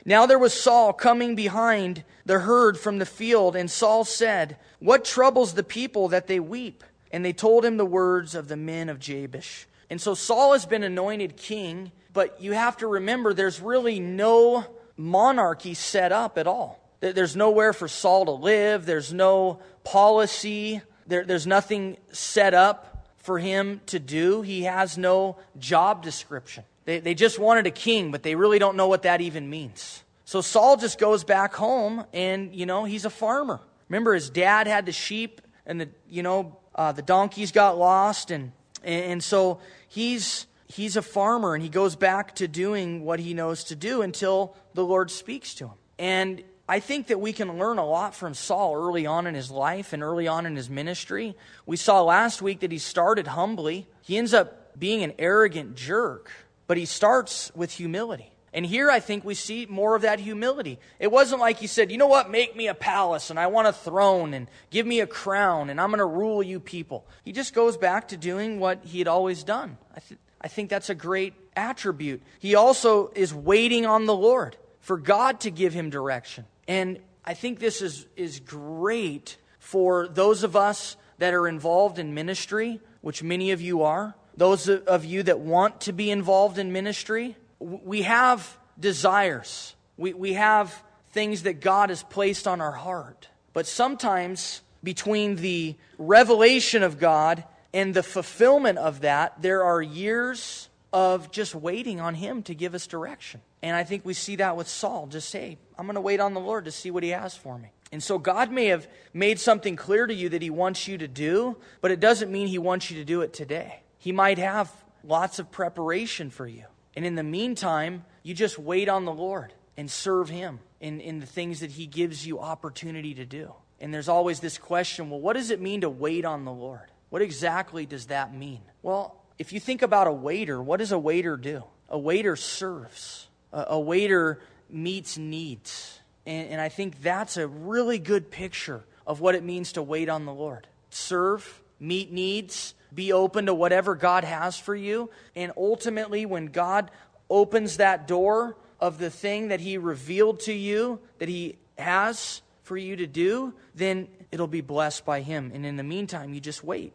Now 0.05 0.27
there 0.27 0.39
was 0.39 0.53
Saul 0.53 0.93
coming 0.93 1.35
behind 1.35 2.05
the 2.27 2.41
herd 2.41 2.79
from 2.79 2.99
the 2.99 3.07
field, 3.07 3.57
and 3.57 3.71
Saul 3.71 4.05
said, 4.05 4.57
What 4.81 5.05
troubles 5.05 5.55
the 5.55 5.63
people 5.63 6.09
that 6.09 6.27
they 6.27 6.41
weep? 6.41 6.85
And 7.11 7.25
they 7.25 7.33
told 7.33 7.65
him 7.65 7.77
the 7.77 7.87
words 7.87 8.35
of 8.35 8.49
the 8.49 8.57
men 8.57 8.89
of 8.89 8.99
Jabesh. 8.99 9.67
And 9.91 10.01
so 10.01 10.15
Saul 10.15 10.55
has 10.55 10.67
been 10.67 10.83
anointed 10.83 11.37
king, 11.37 11.93
but 12.13 12.41
you 12.41 12.53
have 12.53 12.79
to 12.79 12.87
remember 12.87 13.35
there's 13.35 13.61
really 13.61 14.01
no 14.01 14.65
monarchy 14.97 15.75
set 15.75 16.13
up 16.13 16.39
at 16.39 16.47
all. 16.47 16.82
There's 17.03 17.35
nowhere 17.35 17.73
for 17.73 17.89
Saul 17.89 18.27
to 18.27 18.31
live, 18.31 18.87
there's 18.87 19.13
no 19.13 19.59
policy, 19.83 20.81
there, 21.07 21.25
there's 21.25 21.47
nothing 21.47 21.97
set 22.13 22.55
up 22.55 23.09
for 23.17 23.39
him 23.39 23.81
to 23.87 23.99
do. 23.99 24.43
He 24.43 24.63
has 24.63 24.97
no 24.97 25.37
job 25.59 26.03
description. 26.03 26.65
They, 26.85 27.01
they 27.01 27.15
just 27.15 27.39
wanted 27.39 27.67
a 27.67 27.71
king, 27.71 28.13
but 28.13 28.23
they 28.23 28.35
really 28.37 28.59
don't 28.59 28.77
know 28.77 28.87
what 28.87 29.03
that 29.03 29.21
even 29.21 29.51
means. 29.51 30.05
So 30.25 30.41
Saul 30.41 30.77
just 30.77 30.99
goes 30.99 31.25
back 31.25 31.55
home 31.55 32.05
and, 32.13 32.55
you 32.55 32.67
know, 32.67 32.85
he's 32.85 33.05
a 33.05 33.11
farmer. 33.11 33.61
Remember, 33.89 34.15
his 34.15 34.31
dad 34.31 34.67
had 34.67 34.87
the 34.87 34.93
sheep 34.93 35.41
and 35.67 35.81
the, 35.81 35.89
you 36.09 36.23
know, 36.23 36.57
uh, 36.75 36.93
the 36.93 37.03
donkeys 37.03 37.53
got 37.53 37.77
lost 37.77 38.31
and 38.31 38.53
and 38.85 39.23
so 39.23 39.61
he's, 39.89 40.47
he's 40.67 40.97
a 40.97 41.03
farmer 41.03 41.55
and 41.55 41.63
he 41.63 41.69
goes 41.69 41.97
back 41.97 42.35
to 42.37 42.49
doing 42.49 43.05
what 43.05 43.21
he 43.21 43.35
knows 43.35 43.65
to 43.65 43.77
do 43.77 44.03
until 44.03 44.57
the 44.75 44.85
Lord 44.85 45.11
speaks 45.11 45.55
to 45.55 45.67
him. 45.67 45.75
And 45.99 46.43
I 46.69 46.81
think 46.81 47.09
that 47.09 47.21
we 47.21 47.33
can 47.33 47.59
learn 47.59 47.79
a 47.79 47.85
lot 47.85 48.15
from 48.15 48.35
Saul 48.35 48.75
early 48.75 49.05
on 49.05 49.27
in 49.27 49.35
his 49.35 49.51
life 49.51 49.93
and 49.93 50.03
early 50.03 50.29
on 50.29 50.47
in 50.47 50.57
his 50.57 50.71
ministry. 50.71 51.37
We 51.67 51.77
saw 51.77 52.03
last 52.03 52.41
week 52.41 52.61
that 52.61 52.73
he 52.73 52.79
started 52.79 53.27
humbly. 53.27 53.89
He 54.03 54.17
ends 54.17 54.33
up 54.33 54.79
being 54.79 55.03
an 55.03 55.13
arrogant 55.19 55.75
jerk, 55.75 56.31
but 56.67 56.77
he 56.77 56.85
starts 56.85 57.51
with 57.55 57.73
humility. 57.73 58.33
And 58.55 58.67
here 58.67 58.91
I 58.91 59.01
think 59.01 59.25
we 59.25 59.35
see 59.35 59.67
more 59.67 59.97
of 59.97 60.03
that 60.03 60.21
humility. 60.21 60.79
It 60.99 61.11
wasn't 61.11 61.41
like 61.41 61.59
he 61.59 61.67
said, 61.67 61.91
you 61.91 61.97
know 61.97 62.07
what, 62.07 62.31
make 62.31 62.55
me 62.55 62.69
a 62.69 62.75
palace 62.75 63.31
and 63.31 63.41
I 63.41 63.47
want 63.47 63.69
a 63.69 63.73
throne 63.73 64.35
and 64.35 64.47
give 64.71 64.87
me 64.87 65.01
a 65.01 65.07
crown 65.07 65.71
and 65.71 65.81
I'm 65.81 65.89
going 65.89 65.99
to 65.99 66.05
rule 66.05 66.43
you 66.43 66.61
people. 66.61 67.07
He 67.25 67.33
just 67.33 67.55
goes 67.55 67.79
back 67.79 68.09
to 68.09 68.17
doing 68.17 68.61
what 68.61 68.85
he 68.85 68.99
had 68.99 69.09
always 69.09 69.43
done. 69.43 69.79
I, 69.97 70.01
th- 70.01 70.21
I 70.41 70.49
think 70.49 70.69
that's 70.69 70.91
a 70.91 70.95
great 70.95 71.33
attribute. 71.57 72.23
He 72.41 72.55
also 72.55 73.11
is 73.15 73.33
waiting 73.33 73.87
on 73.87 74.05
the 74.05 74.15
Lord 74.15 74.57
for 74.81 74.99
God 74.99 75.41
to 75.41 75.51
give 75.51 75.73
him 75.73 75.89
direction. 75.89 76.45
And 76.67 76.99
I 77.25 77.35
think 77.35 77.59
this 77.59 77.83
is, 77.83 78.07
is 78.17 78.41
great 78.41 79.37
for 79.59 80.09
those 80.09 80.43
of 80.43 80.57
us 80.57 80.97
that 81.19 81.35
are 81.35 81.47
involved 81.47 81.99
in 81.99 82.15
ministry, 82.15 82.81
which 83.01 83.23
many 83.23 83.51
of 83.51 83.61
you 83.61 83.83
are, 83.83 84.15
those 84.37 84.69
of 84.69 85.05
you 85.05 85.23
that 85.25 85.41
want 85.41 85.83
to 85.83 85.93
be 85.93 86.11
involved 86.11 86.59
in 86.59 86.73
ministry 86.73 87.37
we 87.63 88.03
have 88.03 88.59
desires, 88.79 89.75
we, 89.97 90.13
we 90.13 90.33
have 90.35 90.83
things 91.11 91.43
that 91.43 91.61
God 91.61 91.91
has 91.91 92.03
placed 92.03 92.47
on 92.49 92.61
our 92.61 92.73
heart. 92.73 93.29
But 93.53 93.67
sometimes 93.67 94.63
between 94.83 95.37
the 95.37 95.77
revelation 95.99 96.83
of 96.83 96.99
God 96.99 97.45
and 97.73 97.95
the 97.95 98.03
fulfillment 98.03 98.79
of 98.79 99.03
that, 99.03 99.41
there 99.41 99.63
are 99.65 99.81
years 99.81 100.69
of 100.93 101.31
just 101.31 101.55
waiting 101.55 102.01
on 102.01 102.15
Him 102.15 102.43
to 102.45 102.55
give 102.55 102.75
us 102.75 102.87
direction. 102.87 103.41
And 103.63 103.77
I 103.77 103.85
think 103.85 104.05
we 104.05 104.15
see 104.15 104.37
that 104.37 104.57
with 104.57 104.69
Saul. 104.69 105.07
Just 105.07 105.31
say, 105.31 105.59
I'm 105.83 105.87
going 105.89 105.97
to 105.97 106.01
wait 106.01 106.21
on 106.21 106.33
the 106.33 106.39
Lord 106.39 106.67
to 106.67 106.71
see 106.71 106.93
what 106.93 107.03
He 107.03 107.09
has 107.09 107.35
for 107.35 107.59
me. 107.59 107.73
And 107.91 108.01
so 108.01 108.17
God 108.17 108.53
may 108.53 108.67
have 108.67 108.87
made 109.13 109.41
something 109.41 109.75
clear 109.75 110.07
to 110.07 110.15
you 110.15 110.29
that 110.29 110.41
He 110.41 110.49
wants 110.49 110.87
you 110.87 110.97
to 110.99 111.09
do, 111.09 111.57
but 111.81 111.91
it 111.91 111.99
doesn't 111.99 112.31
mean 112.31 112.47
He 112.47 112.59
wants 112.59 112.89
you 112.89 112.99
to 112.99 113.05
do 113.05 113.23
it 113.23 113.33
today. 113.33 113.81
He 113.99 114.13
might 114.13 114.39
have 114.39 114.71
lots 115.03 115.41
of 115.41 115.51
preparation 115.51 116.31
for 116.31 116.47
you. 116.47 116.67
And 116.95 117.05
in 117.05 117.17
the 117.17 117.25
meantime, 117.25 118.05
you 118.23 118.33
just 118.33 118.61
wait 118.61 118.89
on 118.89 119.07
the 119.07 119.13
Lord 119.13 119.55
and 119.77 119.91
serve 119.91 120.29
Him 120.29 120.61
in, 120.81 121.01
in 121.01 121.19
the 121.19 121.27
things 121.27 121.59
that 121.59 121.73
He 121.73 121.87
gives 121.87 122.25
you 122.25 122.39
opportunity 122.39 123.15
to 123.15 123.25
do. 123.25 123.53
And 123.81 123.93
there's 123.93 124.09
always 124.09 124.39
this 124.39 124.59
question 124.59 125.11
well, 125.11 125.19
what 125.19 125.33
does 125.33 125.51
it 125.51 125.61
mean 125.61 125.81
to 125.81 125.91
wait 125.91 126.25
on 126.25 126.45
the 126.45 126.53
Lord? 126.53 126.93
What 127.11 127.23
exactly 127.23 127.87
does 127.87 128.07
that 128.07 128.33
mean? 128.33 128.61
Well, 128.83 129.21
if 129.37 129.53
you 129.53 129.59
think 129.59 129.83
about 129.83 130.07
a 130.07 130.13
waiter, 130.13 130.63
what 130.63 130.77
does 130.77 130.93
a 130.93 130.99
waiter 130.99 131.37
do? 131.37 131.65
A 131.89 131.99
waiter 131.99 132.37
serves, 132.37 133.27
a, 133.53 133.65
a 133.71 133.81
waiter 133.81 134.39
meets 134.73 135.19
needs. 135.19 136.01
And, 136.27 136.51
and 136.51 136.61
I 136.61 136.69
think 136.69 137.03
that's 137.03 137.37
a 137.37 137.47
really 137.47 137.99
good 137.99 138.31
picture 138.31 138.85
of 139.07 139.21
what 139.21 139.35
it 139.35 139.43
means 139.43 139.73
to 139.73 139.83
wait 139.83 140.09
on 140.09 140.25
the 140.25 140.33
Lord. 140.33 140.67
Serve, 140.91 141.63
meet 141.81 142.13
needs, 142.13 142.75
be 142.95 143.13
open 143.13 143.47
to 143.47 143.55
whatever 143.55 143.95
God 143.95 144.25
has 144.25 144.59
for 144.59 144.75
you. 144.75 145.11
And 145.35 145.53
ultimately, 145.57 146.27
when 146.27 146.47
God 146.47 146.91
opens 147.29 147.79
that 147.79 148.07
door 148.07 148.57
of 148.81 148.99
the 148.99 149.11
thing 149.11 149.49
that 149.49 149.61
He 149.61 149.79
revealed 149.79 150.41
to 150.41 150.53
you, 150.53 151.01
that 151.19 151.29
He 151.29 151.57
has 151.79 152.43
for 152.63 152.77
you 152.77 152.97
to 152.97 153.07
do, 153.07 153.55
then 153.75 154.09
it'll 154.31 154.47
be 154.47 154.61
blessed 154.61 155.05
by 155.05 155.21
Him. 155.21 155.51
And 155.55 155.65
in 155.65 155.77
the 155.77 155.83
meantime, 155.83 156.35
you 156.35 156.41
just 156.41 156.63
wait. 156.63 156.93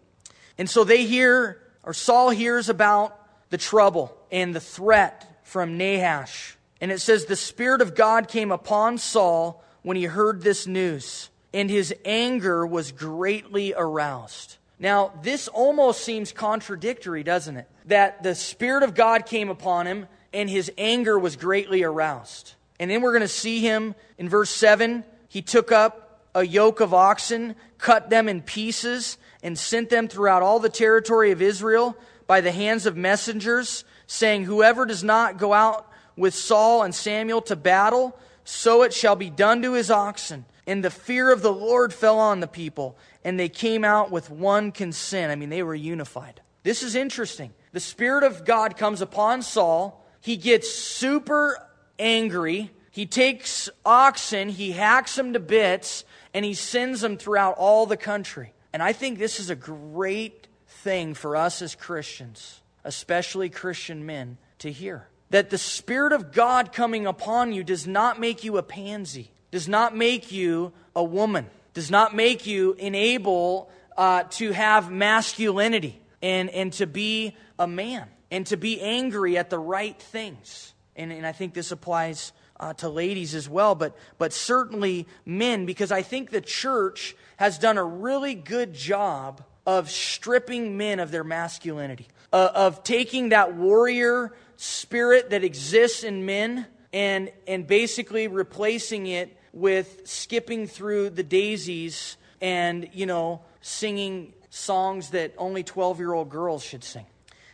And 0.58 0.70
so 0.70 0.84
they 0.84 1.06
hear, 1.06 1.62
or 1.84 1.94
Saul 1.94 2.30
hears 2.30 2.70
about 2.70 3.20
the 3.50 3.58
trouble 3.58 4.16
and 4.32 4.54
the 4.54 4.60
threat 4.60 5.42
from 5.44 5.78
Nahash. 5.78 6.57
And 6.80 6.92
it 6.92 7.00
says, 7.00 7.26
The 7.26 7.36
Spirit 7.36 7.82
of 7.82 7.96
God 7.96 8.28
came 8.28 8.52
upon 8.52 8.98
Saul 8.98 9.64
when 9.82 9.98
he 9.98 10.04
heard 10.04 10.42
this 10.42 10.68
news, 10.68 11.30
and 11.54 11.70
his 11.70 11.94
anger 12.06 12.66
was 12.66 12.92
greatly 12.92 13.74
aroused. 13.76 14.58
Now, 14.80 15.14
this 15.24 15.48
almost 15.48 16.02
seems 16.04 16.32
contradictory, 16.32 17.24
doesn't 17.24 17.58
it? 17.58 17.68
That 17.86 18.22
the 18.22 18.36
Spirit 18.36 18.84
of 18.84 18.94
God 18.94 19.26
came 19.26 19.50
upon 19.50 19.88
him, 19.88 20.08
and 20.34 20.50
his 20.50 20.72
anger 20.78 21.18
was 21.18 21.36
greatly 21.36 21.84
aroused. 21.84 22.54
And 22.80 22.92
then 22.92 23.02
we're 23.02 23.14
going 23.14 23.22
to 23.22 23.28
see 23.28 23.60
him 23.62 23.96
in 24.18 24.30
verse 24.30 24.52
7. 24.52 25.04
He 25.30 25.42
took 25.42 25.72
up 25.72 26.22
a 26.36 26.46
yoke 26.46 26.80
of 26.80 26.94
oxen, 26.94 27.56
cut 27.80 28.10
them 28.10 28.30
in 28.30 28.42
pieces, 28.42 29.18
and 29.42 29.58
sent 29.58 29.90
them 29.90 30.08
throughout 30.08 30.44
all 30.44 30.60
the 30.60 30.70
territory 30.70 31.32
of 31.32 31.42
Israel 31.42 31.98
by 32.28 32.42
the 32.42 32.52
hands 32.52 32.86
of 32.86 32.96
messengers, 32.96 33.84
saying, 34.06 34.44
Whoever 34.44 34.86
does 34.86 35.04
not 35.04 35.38
go 35.38 35.54
out 35.54 35.90
with 36.18 36.36
Saul 36.36 36.84
and 36.84 36.94
Samuel 36.94 37.42
to 37.44 37.56
battle, 37.56 38.20
so 38.44 38.84
it 38.84 38.94
shall 38.94 39.16
be 39.16 39.30
done 39.30 39.62
to 39.62 39.74
his 39.74 39.90
oxen. 39.90 40.46
And 40.66 40.84
the 40.84 40.90
fear 40.90 41.32
of 41.32 41.42
the 41.42 41.54
Lord 41.54 41.94
fell 41.94 42.20
on 42.20 42.42
the 42.42 42.48
people, 42.48 42.98
and 43.24 43.40
they 43.40 43.48
came 43.48 43.86
out 43.86 44.12
with 44.12 44.30
one 44.30 44.74
consent. 44.74 45.32
I 45.32 45.36
mean, 45.36 45.50
they 45.50 45.64
were 45.64 45.76
unified. 45.76 46.42
This 46.64 46.84
is 46.84 46.96
interesting. 46.96 47.54
The 47.72 47.80
Spirit 47.80 48.24
of 48.26 48.44
God 48.44 48.76
comes 48.76 49.00
upon 49.00 49.42
Saul. 49.44 50.06
He 50.20 50.36
gets 50.36 50.70
super 50.70 51.58
angry. 51.98 52.72
He 52.92 53.06
takes 53.06 53.70
oxen, 53.86 54.50
he 54.50 54.72
hacks 54.72 55.16
them 55.16 55.34
to 55.34 55.40
bits, 55.40 56.04
and 56.34 56.44
he 56.44 56.56
sends 56.56 57.02
them 57.02 57.16
throughout 57.16 57.56
all 57.58 57.86
the 57.86 57.96
country. 57.96 58.54
And 58.74 58.82
I 58.82 58.92
think 58.92 59.20
this 59.20 59.40
is 59.40 59.52
a 59.52 59.56
great 59.56 60.48
thing 60.68 61.14
for 61.14 61.36
us 61.36 61.62
as 61.62 61.76
Christians, 61.76 62.62
especially 62.84 63.50
Christian 63.50 64.06
men, 64.06 64.38
to 64.60 64.72
hear. 64.72 65.10
That 65.30 65.50
the 65.50 65.58
Spirit 65.58 66.14
of 66.14 66.32
God 66.32 66.72
coming 66.72 67.06
upon 67.06 67.52
you 67.52 67.64
does 67.64 67.86
not 67.86 68.20
make 68.20 68.44
you 68.44 68.58
a 68.58 68.64
pansy, 68.64 69.32
does 69.52 69.68
not 69.68 69.96
make 69.96 70.32
you 70.32 70.72
a 70.96 71.04
woman, 71.04 71.48
does 71.74 71.92
not 71.92 72.16
make 72.16 72.48
you 72.48 72.74
enable 72.74 73.70
uh, 73.98 74.24
to 74.24 74.52
have 74.52 74.92
masculinity 74.92 76.00
and, 76.22 76.50
and 76.50 76.72
to 76.74 76.88
be 76.88 77.36
a 77.60 77.68
man 77.68 78.08
and 78.32 78.46
to 78.48 78.58
be 78.58 78.82
angry 78.82 79.38
at 79.38 79.50
the 79.50 79.60
right 79.60 80.00
things. 80.00 80.74
And, 80.96 81.12
and 81.12 81.26
I 81.26 81.32
think 81.32 81.54
this 81.54 81.72
applies 81.72 82.32
uh, 82.60 82.74
to 82.76 82.90
ladies 82.90 83.36
as 83.36 83.48
well, 83.48 83.76
but, 83.76 83.96
but 84.18 84.34
certainly 84.34 85.08
men, 85.26 85.66
because 85.66 85.92
I 85.92 86.02
think 86.02 86.32
the 86.32 86.42
church 86.42 87.16
has 87.38 87.60
done 87.60 87.78
a 87.78 87.84
really 87.84 88.34
good 88.34 88.74
job 88.74 89.44
of 89.66 89.92
stripping 89.92 90.78
men 90.78 91.00
of 91.00 91.12
their 91.12 91.24
masculinity, 91.24 92.08
uh, 92.34 92.50
of 92.56 92.84
taking 92.84 93.30
that 93.30 93.56
warrior 93.56 94.34
spirit 94.58 95.30
that 95.30 95.44
exists 95.44 96.04
in 96.04 96.26
men 96.26 96.68
and, 96.92 97.32
and 97.48 97.66
basically 97.66 98.28
replacing 98.28 99.08
it 99.08 99.38
with 99.54 100.02
skipping 100.06 100.68
through 100.68 101.12
the 101.12 101.24
daisies 101.24 102.18
and, 102.42 102.90
you 102.94 103.06
know, 103.06 103.42
singing 103.62 104.34
songs 104.50 105.12
that 105.12 105.34
only 105.38 105.64
12 105.64 106.00
year 106.00 106.14
old 106.14 106.30
girls 106.30 106.64
should 106.64 106.84
sing. 106.84 107.06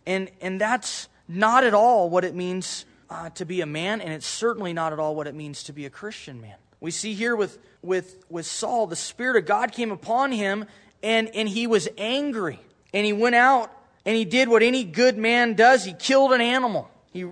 And, 0.06 0.30
and 0.40 0.60
that's 0.60 1.08
not 1.28 1.64
at 1.64 1.74
all 1.74 2.10
what 2.10 2.24
it 2.24 2.34
means 2.34 2.84
uh, 3.08 3.30
to 3.30 3.44
be 3.44 3.60
a 3.60 3.66
man, 3.66 4.00
and 4.00 4.12
it's 4.12 4.26
certainly 4.26 4.72
not 4.72 4.92
at 4.92 4.98
all 4.98 5.14
what 5.14 5.26
it 5.26 5.34
means 5.34 5.62
to 5.64 5.72
be 5.72 5.86
a 5.86 5.90
Christian 5.90 6.40
man. 6.40 6.56
We 6.80 6.90
see 6.90 7.14
here 7.14 7.36
with, 7.36 7.58
with, 7.82 8.24
with 8.28 8.46
Saul, 8.46 8.86
the 8.86 8.96
Spirit 8.96 9.36
of 9.36 9.46
God 9.46 9.72
came 9.72 9.90
upon 9.90 10.32
him, 10.32 10.66
and, 11.02 11.28
and 11.34 11.48
he 11.48 11.66
was 11.66 11.88
angry. 11.96 12.60
And 12.92 13.06
he 13.06 13.12
went 13.12 13.34
out 13.34 13.70
and 14.06 14.16
he 14.16 14.24
did 14.24 14.48
what 14.48 14.62
any 14.62 14.84
good 14.84 15.16
man 15.16 15.54
does 15.54 15.84
he 15.84 15.92
killed 15.92 16.32
an 16.32 16.40
animal. 16.40 16.90
He, 17.14 17.24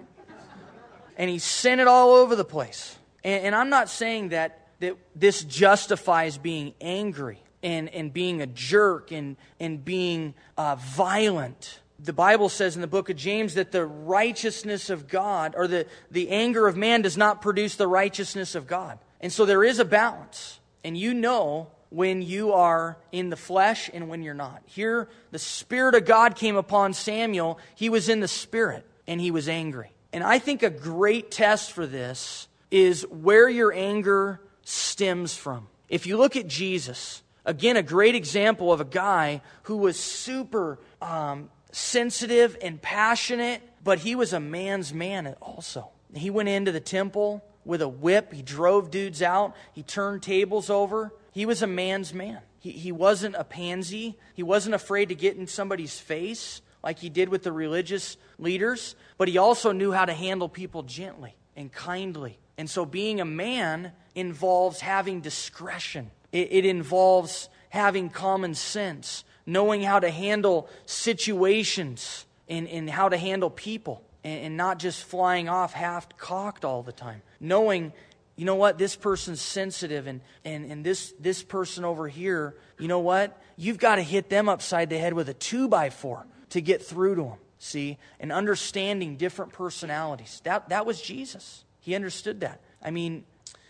and 1.18 1.28
he 1.28 1.38
sent 1.38 1.82
it 1.82 1.86
all 1.86 2.14
over 2.14 2.34
the 2.34 2.44
place. 2.44 2.96
And, 3.22 3.46
and 3.46 3.54
I'm 3.54 3.68
not 3.68 3.90
saying 3.90 4.30
that, 4.30 4.68
that 4.80 4.96
this 5.14 5.44
justifies 5.44 6.38
being 6.38 6.72
angry 6.80 7.42
and, 7.62 7.90
and 7.90 8.10
being 8.10 8.40
a 8.40 8.46
jerk 8.46 9.12
and, 9.12 9.36
and 9.60 9.84
being 9.84 10.32
uh, 10.56 10.76
violent 10.76 11.80
the 12.02 12.12
Bible 12.12 12.48
says 12.48 12.74
in 12.74 12.80
the 12.80 12.88
book 12.88 13.10
of 13.10 13.16
James 13.16 13.54
that 13.54 13.70
the 13.70 13.86
righteousness 13.86 14.90
of 14.90 15.06
God, 15.06 15.54
or 15.56 15.68
the, 15.68 15.86
the 16.10 16.30
anger 16.30 16.66
of 16.66 16.76
man, 16.76 17.02
does 17.02 17.16
not 17.16 17.40
produce 17.40 17.76
the 17.76 17.86
righteousness 17.86 18.56
of 18.56 18.66
God. 18.66 18.98
And 19.20 19.32
so 19.32 19.46
there 19.46 19.62
is 19.62 19.78
a 19.78 19.84
balance. 19.84 20.58
And 20.82 20.96
you 20.96 21.14
know 21.14 21.68
when 21.90 22.20
you 22.20 22.52
are 22.54 22.98
in 23.12 23.30
the 23.30 23.36
flesh 23.36 23.88
and 23.92 24.08
when 24.08 24.22
you're 24.22 24.34
not. 24.34 24.62
Here, 24.66 25.08
the 25.30 25.38
Spirit 25.38 25.94
of 25.94 26.04
God 26.04 26.34
came 26.34 26.56
upon 26.56 26.92
Samuel. 26.92 27.60
He 27.76 27.88
was 27.88 28.08
in 28.08 28.18
the 28.18 28.28
Spirit 28.28 28.84
and 29.06 29.20
he 29.20 29.30
was 29.30 29.48
angry. 29.48 29.92
And 30.12 30.22
I 30.22 30.38
think 30.38 30.62
a 30.62 30.70
great 30.70 31.30
test 31.30 31.72
for 31.72 31.86
this 31.86 32.48
is 32.70 33.02
where 33.08 33.48
your 33.48 33.72
anger 33.72 34.40
stems 34.62 35.34
from. 35.36 35.68
If 35.88 36.06
you 36.06 36.16
look 36.16 36.36
at 36.36 36.46
Jesus, 36.46 37.22
again, 37.44 37.76
a 37.76 37.82
great 37.82 38.14
example 38.14 38.72
of 38.72 38.80
a 38.80 38.84
guy 38.84 39.42
who 39.64 39.78
was 39.78 39.98
super 39.98 40.78
um, 41.00 41.50
sensitive 41.70 42.56
and 42.62 42.80
passionate, 42.80 43.62
but 43.82 43.98
he 43.98 44.14
was 44.14 44.32
a 44.32 44.40
man's 44.40 44.92
man 44.92 45.34
also. 45.40 45.90
He 46.14 46.30
went 46.30 46.48
into 46.48 46.72
the 46.72 46.80
temple 46.80 47.44
with 47.64 47.82
a 47.82 47.88
whip. 47.88 48.32
He 48.32 48.42
drove 48.42 48.90
dudes 48.90 49.22
out. 49.22 49.54
He 49.72 49.82
turned 49.82 50.22
tables 50.22 50.68
over. 50.68 51.12
He 51.32 51.46
was 51.46 51.62
a 51.62 51.66
man's 51.66 52.12
man. 52.12 52.40
He, 52.58 52.70
he 52.70 52.92
wasn't 52.92 53.34
a 53.36 53.44
pansy. 53.44 54.18
He 54.34 54.42
wasn't 54.42 54.74
afraid 54.74 55.08
to 55.08 55.14
get 55.14 55.36
in 55.36 55.46
somebody's 55.46 55.98
face 55.98 56.60
like 56.82 56.98
he 56.98 57.08
did 57.08 57.28
with 57.28 57.42
the 57.42 57.52
religious 57.52 58.16
leaders, 58.38 58.94
but 59.18 59.28
he 59.28 59.38
also 59.38 59.72
knew 59.72 59.92
how 59.92 60.04
to 60.04 60.14
handle 60.14 60.48
people 60.48 60.82
gently 60.82 61.34
and 61.56 61.72
kindly. 61.72 62.38
And 62.58 62.68
so 62.68 62.84
being 62.84 63.20
a 63.20 63.24
man 63.24 63.92
involves 64.14 64.80
having 64.80 65.20
discretion, 65.20 66.10
it, 66.32 66.48
it 66.50 66.64
involves 66.64 67.48
having 67.70 68.10
common 68.10 68.54
sense 68.54 69.24
knowing 69.46 69.82
how 69.82 69.98
to 69.98 70.10
handle 70.10 70.68
situations 70.86 72.26
and, 72.48 72.68
and 72.68 72.88
how 72.88 73.08
to 73.08 73.16
handle 73.16 73.50
people 73.50 74.02
and, 74.24 74.46
and 74.46 74.56
not 74.56 74.78
just 74.78 75.02
flying 75.02 75.48
off 75.48 75.72
half 75.72 76.16
cocked 76.16 76.64
all 76.64 76.82
the 76.82 76.92
time. 76.92 77.22
Knowing, 77.40 77.92
you 78.36 78.44
know 78.44 78.54
what, 78.54 78.78
this 78.78 78.96
person's 78.96 79.40
sensitive 79.40 80.06
and, 80.06 80.20
and, 80.44 80.70
and 80.70 80.84
this, 80.84 81.12
this 81.18 81.42
person 81.42 81.84
over 81.84 82.08
here, 82.08 82.54
you 82.78 82.88
know 82.88 83.00
what, 83.00 83.40
you've 83.56 83.78
got 83.78 83.96
to 83.96 84.02
hit 84.02 84.28
them 84.28 84.48
upside 84.48 84.90
the 84.90 84.98
head 84.98 85.12
with 85.12 85.28
a 85.28 85.34
two 85.34 85.68
by 85.68 85.90
four 85.90 86.26
to 86.52 86.60
get 86.60 86.82
through 86.82 87.16
to 87.16 87.22
them. 87.22 87.38
See? 87.58 87.98
And 88.20 88.30
understanding 88.32 89.16
different 89.16 89.52
personalities. 89.52 90.40
That, 90.44 90.68
that 90.68 90.86
was 90.86 91.00
Jesus. 91.00 91.64
He 91.80 91.94
understood 91.94 92.40
that. 92.40 92.60
I 92.82 92.90
mean, 92.90 93.24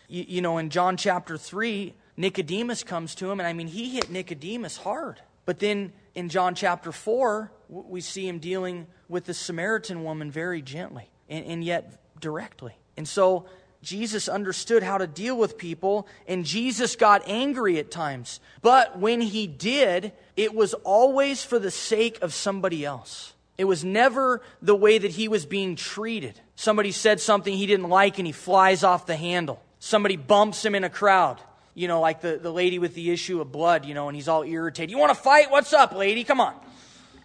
you, 0.09 0.25
you 0.29 0.43
know, 0.43 0.59
in 0.59 0.69
John 0.69 0.97
chapter 0.97 1.37
3, 1.37 1.95
Nicodemus 2.17 2.83
comes 2.83 3.15
to 3.17 3.31
him, 3.31 3.41
and 3.41 3.47
I 3.47 3.53
mean, 3.53 3.69
he 3.69 3.91
hit 3.91 4.11
Nicodemus 4.11 4.77
hard. 4.77 5.21
But 5.45 5.59
then 5.59 5.93
in 6.15 6.29
John 6.29 6.55
chapter 6.55 6.93
4, 6.93 7.53
we 7.69 8.01
see 8.01 8.27
him 8.29 8.39
dealing 8.39 8.87
with 9.09 9.25
the 9.25 9.35
Samaritan 9.35 10.05
woman 10.05 10.31
very 10.31 10.61
gently 10.61 11.11
and, 11.29 11.45
and 11.47 11.65
yet 11.65 12.21
directly. 12.21 12.77
And 12.97 13.07
so 13.07 13.47
Jesus 13.83 14.29
understood 14.29 14.83
how 14.83 14.99
to 14.99 15.07
deal 15.07 15.37
with 15.37 15.59
people, 15.59 16.07
and 16.27 16.45
Jesus 16.45 16.97
got 16.97 17.23
angry 17.27 17.79
at 17.79 17.91
times. 17.91 18.41
But 18.61 18.99
when 18.99 19.21
he 19.21 19.47
did, 19.47 20.13
it 20.37 20.55
was 20.55 20.75
always 20.75 21.45
for 21.45 21.59
the 21.59 21.71
sake 21.71 22.19
of 22.23 22.33
somebody 22.33 22.85
else. 22.85 23.33
It 23.59 23.65
was 23.65 23.85
never 23.85 24.41
the 24.61 24.77
way 24.77 24.99
that 24.99 25.11
he 25.11 25.29
was 25.29 25.47
being 25.47 25.77
treated. 25.77 26.41
Somebody 26.55 26.93
said 26.93 27.21
something 27.21 27.53
he 27.53 27.67
didn't 27.67 27.89
like, 27.89 28.19
and 28.19 28.27
he 28.27 28.33
flies 28.33 28.85
off 28.85 29.07
the 29.07 29.17
handle. 29.17 29.61
Somebody 29.79 30.17
bumps 30.17 30.65
him 30.65 30.75
in 30.75 30.85
a 30.85 30.91
crowd 30.91 31.41
you 31.75 31.89
know, 31.89 32.01
like 32.01 32.21
the, 32.21 32.39
the 32.41 32.53
lady 32.53 32.79
with 32.79 32.95
the 32.95 33.11
issue 33.11 33.41
of 33.41 33.51
blood, 33.51 33.85
you 33.85 33.95
know, 33.95 34.09
and 34.09 34.17
he's 34.17 34.29
all 34.29 34.43
irritated. 34.43 34.91
You 34.91 34.99
want 34.99 35.11
to 35.11 35.21
fight? 35.21 35.51
What's 35.51 35.73
up, 35.73 35.95
lady? 35.95 36.25
Come 36.25 36.41
on. 36.41 36.55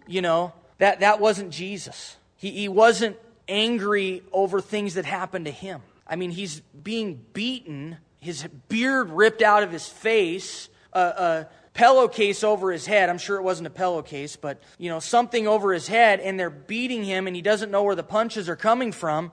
You 0.08 0.22
know, 0.22 0.54
that, 0.78 1.02
that 1.02 1.20
wasn't 1.20 1.52
Jesus. 1.52 2.16
He, 2.38 2.52
he 2.52 2.70
wasn't 2.70 3.18
angry 3.48 4.24
over 4.32 4.62
things 4.62 4.94
that 4.94 5.06
happened 5.06 5.46
to 5.46 5.52
him. 5.52 5.82
I 6.08 6.16
mean, 6.16 6.32
he's 6.32 6.62
being 6.82 7.26
beaten, 7.34 7.98
his 8.20 8.48
beard 8.70 9.10
ripped 9.10 9.42
out 9.42 9.64
of 9.64 9.72
his 9.72 9.88
face, 9.88 10.70
a, 10.94 11.00
a 11.00 11.48
pillowcase 11.74 12.44
over 12.44 12.72
his 12.72 12.86
head. 12.86 13.10
I'm 13.10 13.18
sure 13.18 13.38
it 13.38 13.44
wasn't 13.44 13.68
a 13.68 13.72
pillowcase, 13.72 14.36
but, 14.36 14.62
you 14.78 14.90
know, 14.90 15.00
something 15.00 15.48
over 15.48 15.74
his 15.74 15.88
head, 15.88 16.20
and 16.20 16.40
they're 16.40 16.50
beating 16.50 17.04
him, 17.04 17.28
and 17.28 17.36
he 17.36 17.42
doesn't 17.42 17.70
know 17.70 17.84
where 17.84 17.96
the 17.96 18.04
punches 18.04 18.50
are 18.50 18.56
coming 18.56 18.92
from. 18.92 19.32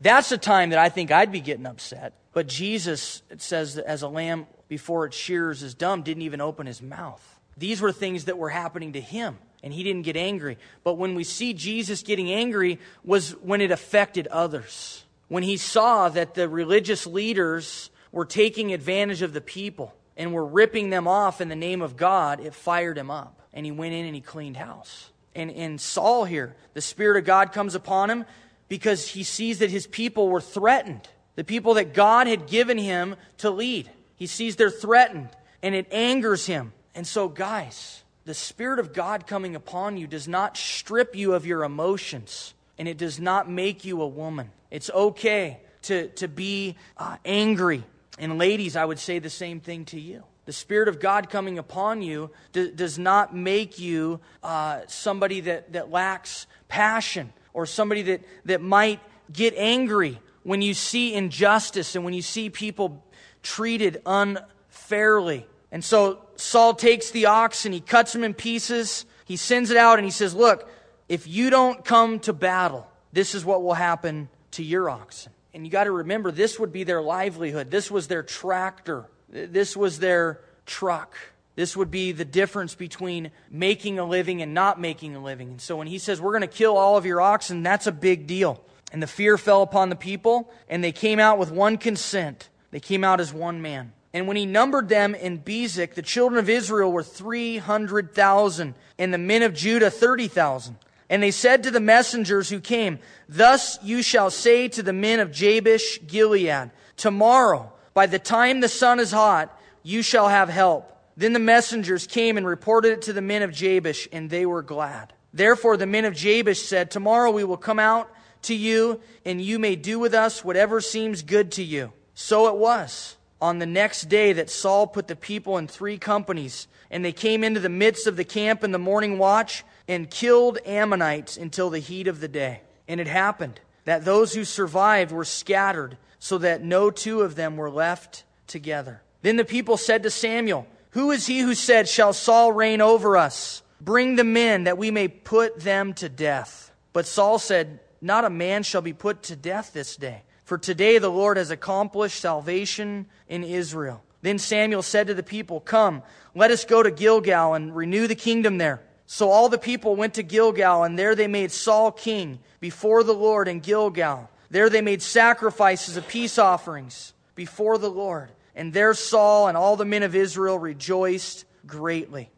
That's 0.00 0.28
the 0.28 0.38
time 0.38 0.70
that 0.70 0.78
I 0.78 0.90
think 0.90 1.10
I'd 1.10 1.32
be 1.32 1.40
getting 1.40 1.66
upset. 1.66 2.14
But 2.32 2.46
Jesus, 2.46 3.22
it 3.30 3.40
says 3.40 3.74
that 3.74 3.86
as 3.86 4.02
a 4.02 4.08
lamb 4.08 4.46
before 4.68 5.06
its 5.06 5.16
shears 5.16 5.62
is 5.62 5.74
dumb, 5.74 6.02
didn't 6.02 6.22
even 6.22 6.40
open 6.40 6.66
his 6.66 6.82
mouth. 6.82 7.40
These 7.56 7.80
were 7.80 7.90
things 7.90 8.26
that 8.26 8.38
were 8.38 8.50
happening 8.50 8.92
to 8.92 9.00
him, 9.00 9.38
and 9.62 9.72
he 9.72 9.82
didn't 9.82 10.02
get 10.02 10.16
angry. 10.16 10.58
But 10.84 10.94
when 10.94 11.14
we 11.14 11.24
see 11.24 11.52
Jesus 11.54 12.02
getting 12.02 12.30
angry, 12.30 12.78
was 13.02 13.32
when 13.42 13.60
it 13.60 13.72
affected 13.72 14.28
others. 14.28 15.04
When 15.28 15.42
he 15.42 15.56
saw 15.56 16.08
that 16.08 16.34
the 16.34 16.48
religious 16.48 17.06
leaders 17.06 17.90
were 18.12 18.24
taking 18.24 18.72
advantage 18.72 19.22
of 19.22 19.32
the 19.32 19.40
people 19.40 19.94
and 20.16 20.32
were 20.32 20.44
ripping 20.44 20.90
them 20.90 21.06
off 21.06 21.40
in 21.40 21.48
the 21.48 21.56
name 21.56 21.82
of 21.82 21.96
God, 21.96 22.40
it 22.40 22.54
fired 22.54 22.96
him 22.96 23.10
up. 23.10 23.40
And 23.52 23.64
he 23.64 23.72
went 23.72 23.94
in 23.94 24.06
and 24.06 24.14
he 24.14 24.20
cleaned 24.20 24.56
house. 24.56 25.10
And, 25.34 25.50
and 25.50 25.80
Saul 25.80 26.24
here, 26.24 26.56
the 26.74 26.80
Spirit 26.80 27.18
of 27.18 27.24
God 27.24 27.52
comes 27.52 27.74
upon 27.74 28.10
him 28.10 28.24
because 28.68 29.08
he 29.08 29.22
sees 29.22 29.58
that 29.58 29.70
his 29.70 29.86
people 29.86 30.28
were 30.28 30.40
threatened. 30.40 31.08
The 31.36 31.44
people 31.44 31.74
that 31.74 31.94
God 31.94 32.26
had 32.26 32.46
given 32.46 32.78
him 32.78 33.14
to 33.38 33.50
lead. 33.50 33.90
He 34.16 34.26
sees 34.26 34.56
they're 34.56 34.70
threatened 34.70 35.28
and 35.62 35.74
it 35.74 35.92
angers 35.92 36.46
him. 36.46 36.72
And 36.94 37.06
so, 37.06 37.28
guys, 37.28 38.02
the 38.24 38.34
Spirit 38.34 38.78
of 38.78 38.92
God 38.92 39.26
coming 39.26 39.54
upon 39.54 39.96
you 39.96 40.06
does 40.06 40.26
not 40.26 40.56
strip 40.56 41.14
you 41.14 41.34
of 41.34 41.46
your 41.46 41.62
emotions 41.62 42.54
and 42.78 42.86
it 42.88 42.98
does 42.98 43.18
not 43.18 43.50
make 43.50 43.84
you 43.84 44.02
a 44.02 44.06
woman. 44.06 44.50
It's 44.70 44.90
okay 44.90 45.60
to, 45.82 46.08
to 46.08 46.28
be 46.28 46.76
uh, 46.96 47.16
angry. 47.24 47.84
And, 48.18 48.38
ladies, 48.38 48.76
I 48.76 48.84
would 48.84 48.98
say 48.98 49.18
the 49.18 49.30
same 49.30 49.60
thing 49.60 49.84
to 49.86 50.00
you. 50.00 50.24
The 50.44 50.52
Spirit 50.52 50.88
of 50.88 50.98
God 50.98 51.28
coming 51.28 51.58
upon 51.58 52.02
you 52.02 52.30
d- 52.52 52.70
does 52.70 52.98
not 52.98 53.34
make 53.34 53.78
you 53.78 54.20
uh, 54.42 54.80
somebody 54.86 55.40
that, 55.40 55.72
that 55.74 55.90
lacks 55.90 56.46
passion 56.68 57.32
or 57.52 57.66
somebody 57.66 58.02
that, 58.02 58.22
that 58.46 58.62
might 58.62 59.00
get 59.32 59.54
angry 59.56 60.18
when 60.42 60.62
you 60.62 60.72
see 60.72 61.14
injustice 61.14 61.94
and 61.94 62.04
when 62.04 62.14
you 62.14 62.22
see 62.22 62.48
people 62.48 63.04
treated 63.42 64.00
unfairly. 64.06 65.46
And 65.70 65.84
so 65.84 66.20
Saul 66.36 66.74
takes 66.74 67.10
the 67.10 67.26
ox 67.26 67.64
and 67.66 67.74
he 67.74 67.80
cuts 67.80 68.14
him 68.14 68.24
in 68.24 68.32
pieces. 68.32 69.04
He 69.26 69.36
sends 69.36 69.70
it 69.70 69.76
out 69.76 69.98
and 69.98 70.06
he 70.06 70.10
says, 70.10 70.34
Look, 70.34 70.68
if 71.08 71.26
you 71.26 71.50
don't 71.50 71.84
come 71.84 72.20
to 72.20 72.32
battle, 72.32 72.86
this 73.12 73.34
is 73.34 73.44
what 73.44 73.62
will 73.62 73.74
happen 73.74 74.28
to 74.52 74.62
your 74.62 74.90
oxen. 74.90 75.32
And 75.54 75.64
you 75.64 75.72
got 75.72 75.84
to 75.84 75.90
remember, 75.90 76.30
this 76.30 76.58
would 76.58 76.72
be 76.72 76.84
their 76.84 77.00
livelihood. 77.00 77.70
This 77.70 77.90
was 77.90 78.08
their 78.08 78.22
tractor. 78.22 79.06
This 79.30 79.76
was 79.76 79.98
their 79.98 80.40
truck. 80.66 81.16
This 81.56 81.76
would 81.76 81.90
be 81.90 82.12
the 82.12 82.24
difference 82.24 82.74
between 82.74 83.32
making 83.50 83.98
a 83.98 84.04
living 84.04 84.42
and 84.42 84.54
not 84.54 84.80
making 84.80 85.16
a 85.16 85.22
living. 85.22 85.48
And 85.48 85.60
so 85.60 85.76
when 85.76 85.88
he 85.88 85.98
says, 85.98 86.20
We're 86.20 86.32
going 86.32 86.42
to 86.42 86.46
kill 86.46 86.76
all 86.76 86.96
of 86.96 87.04
your 87.04 87.20
oxen, 87.20 87.62
that's 87.62 87.88
a 87.88 87.92
big 87.92 88.26
deal. 88.26 88.62
And 88.92 89.02
the 89.02 89.08
fear 89.08 89.36
fell 89.36 89.62
upon 89.62 89.88
the 89.88 89.96
people, 89.96 90.50
and 90.68 90.84
they 90.84 90.92
came 90.92 91.18
out 91.18 91.38
with 91.38 91.50
one 91.50 91.76
consent. 91.76 92.48
They 92.70 92.80
came 92.80 93.02
out 93.02 93.20
as 93.20 93.32
one 93.32 93.60
man. 93.60 93.92
And 94.14 94.26
when 94.26 94.36
he 94.36 94.46
numbered 94.46 94.88
them 94.88 95.14
in 95.14 95.40
Bezek, 95.40 95.94
the 95.94 96.02
children 96.02 96.38
of 96.38 96.48
Israel 96.48 96.90
were 96.90 97.02
300,000, 97.02 98.74
and 98.98 99.12
the 99.12 99.18
men 99.18 99.42
of 99.42 99.52
Judah 99.52 99.90
30,000. 99.90 100.76
And 101.10 101.22
they 101.22 101.30
said 101.30 101.62
to 101.62 101.70
the 101.70 101.80
messengers 101.80 102.50
who 102.50 102.60
came, 102.60 102.98
Thus 103.28 103.78
you 103.82 104.02
shall 104.02 104.30
say 104.30 104.68
to 104.68 104.82
the 104.82 104.92
men 104.92 105.20
of 105.20 105.32
Jabesh 105.32 106.00
Gilead, 106.06 106.70
Tomorrow, 106.96 107.72
by 107.94 108.06
the 108.06 108.18
time 108.18 108.60
the 108.60 108.68
sun 108.68 109.00
is 109.00 109.10
hot, 109.10 109.58
you 109.82 110.02
shall 110.02 110.28
have 110.28 110.48
help. 110.48 110.94
Then 111.16 111.32
the 111.32 111.38
messengers 111.38 112.06
came 112.06 112.36
and 112.36 112.46
reported 112.46 112.92
it 112.92 113.02
to 113.02 113.12
the 113.12 113.22
men 113.22 113.42
of 113.42 113.52
Jabesh, 113.52 114.06
and 114.12 114.28
they 114.28 114.46
were 114.46 114.62
glad. 114.62 115.12
Therefore 115.32 115.76
the 115.76 115.86
men 115.86 116.04
of 116.04 116.14
Jabesh 116.14 116.62
said, 116.62 116.90
Tomorrow 116.90 117.30
we 117.30 117.44
will 117.44 117.56
come 117.56 117.78
out 117.78 118.10
to 118.42 118.54
you, 118.54 119.00
and 119.24 119.40
you 119.40 119.58
may 119.58 119.76
do 119.76 119.98
with 119.98 120.14
us 120.14 120.44
whatever 120.44 120.80
seems 120.80 121.22
good 121.22 121.52
to 121.52 121.62
you. 121.62 121.92
So 122.14 122.48
it 122.48 122.56
was 122.56 123.16
on 123.40 123.58
the 123.58 123.66
next 123.66 124.08
day 124.08 124.32
that 124.34 124.50
Saul 124.50 124.86
put 124.86 125.08
the 125.08 125.16
people 125.16 125.58
in 125.58 125.66
three 125.66 125.98
companies, 125.98 126.68
and 126.90 127.04
they 127.04 127.12
came 127.12 127.44
into 127.44 127.60
the 127.60 127.68
midst 127.68 128.06
of 128.06 128.16
the 128.16 128.24
camp 128.24 128.62
in 128.62 128.72
the 128.72 128.78
morning 128.78 129.18
watch 129.18 129.64
and 129.88 130.10
killed 130.10 130.58
Ammonites 130.64 131.36
until 131.36 131.70
the 131.70 131.78
heat 131.80 132.06
of 132.06 132.20
the 132.20 132.28
day. 132.28 132.60
And 132.86 133.00
it 133.00 133.06
happened 133.08 133.60
that 133.84 134.04
those 134.04 134.34
who 134.34 134.44
survived 134.44 135.10
were 135.10 135.24
scattered, 135.24 135.96
so 136.18 136.38
that 136.38 136.62
no 136.62 136.90
two 136.90 137.22
of 137.22 137.34
them 137.34 137.56
were 137.56 137.70
left 137.70 138.24
together. 138.46 139.02
Then 139.22 139.36
the 139.36 139.44
people 139.44 139.76
said 139.76 140.02
to 140.02 140.10
Samuel, 140.10 140.66
Who 140.90 141.10
is 141.10 141.26
he 141.26 141.40
who 141.40 141.54
said, 141.54 141.88
Shall 141.88 142.12
Saul 142.12 142.52
reign 142.52 142.80
over 142.80 143.16
us? 143.16 143.62
Bring 143.80 144.16
the 144.16 144.24
men 144.24 144.64
that 144.64 144.78
we 144.78 144.90
may 144.90 145.08
put 145.08 145.60
them 145.60 145.94
to 145.94 146.08
death. 146.08 146.72
But 146.92 147.06
Saul 147.06 147.38
said, 147.38 147.80
Not 148.00 148.24
a 148.24 148.30
man 148.30 148.62
shall 148.62 148.82
be 148.82 148.92
put 148.92 149.22
to 149.24 149.36
death 149.36 149.72
this 149.72 149.96
day 149.96 150.22
for 150.48 150.56
today 150.56 150.96
the 150.96 151.10
Lord 151.10 151.36
has 151.36 151.50
accomplished 151.50 152.20
salvation 152.20 153.04
in 153.28 153.44
Israel. 153.44 154.02
Then 154.22 154.38
Samuel 154.38 154.80
said 154.80 155.08
to 155.08 155.14
the 155.14 155.22
people, 155.22 155.60
Come, 155.60 156.02
let 156.34 156.50
us 156.50 156.64
go 156.64 156.82
to 156.82 156.90
Gilgal 156.90 157.52
and 157.52 157.76
renew 157.76 158.06
the 158.06 158.14
kingdom 158.14 158.56
there. 158.56 158.80
So 159.10 159.30
all 159.30 159.48
the 159.48 159.56
people 159.56 159.96
went 159.96 160.14
to 160.14 160.22
Gilgal, 160.22 160.84
and 160.84 160.98
there 160.98 161.14
they 161.14 161.28
made 161.28 161.50
Saul 161.50 161.90
king 161.90 162.40
before 162.60 163.02
the 163.02 163.14
Lord 163.14 163.48
in 163.48 163.60
Gilgal. 163.60 164.28
There 164.50 164.68
they 164.68 164.82
made 164.82 165.00
sacrifices 165.00 165.96
of 165.96 166.06
peace 166.06 166.38
offerings 166.38 167.14
before 167.34 167.78
the 167.78 167.90
Lord. 167.90 168.30
And 168.54 168.70
there 168.70 168.92
Saul 168.92 169.48
and 169.48 169.56
all 169.56 169.76
the 169.76 169.86
men 169.86 170.02
of 170.02 170.14
Israel 170.14 170.58
rejoiced 170.58 171.46
greatly. 171.66 172.28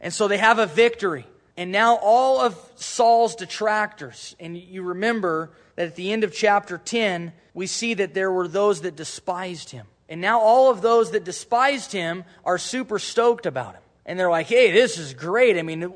And 0.00 0.14
so 0.14 0.28
they 0.28 0.38
have 0.38 0.60
a 0.60 0.66
victory. 0.66 1.26
And 1.56 1.72
now 1.72 1.96
all 1.96 2.40
of 2.40 2.56
Saul's 2.76 3.34
detractors, 3.34 4.36
and 4.38 4.56
you 4.56 4.82
remember 4.84 5.50
that 5.74 5.88
at 5.88 5.96
the 5.96 6.12
end 6.12 6.22
of 6.22 6.32
chapter 6.32 6.78
10, 6.78 7.32
we 7.54 7.66
see 7.66 7.94
that 7.94 8.14
there 8.14 8.30
were 8.30 8.46
those 8.46 8.82
that 8.82 8.94
despised 8.94 9.70
him. 9.70 9.88
And 10.08 10.20
now 10.20 10.38
all 10.38 10.70
of 10.70 10.80
those 10.80 11.10
that 11.10 11.24
despised 11.24 11.90
him 11.90 12.22
are 12.44 12.56
super 12.56 13.00
stoked 13.00 13.46
about 13.46 13.74
him. 13.74 13.82
And 14.06 14.18
they're 14.18 14.30
like, 14.30 14.46
hey, 14.46 14.70
this 14.70 14.96
is 14.96 15.12
great. 15.12 15.58
I 15.58 15.62
mean, 15.62 15.92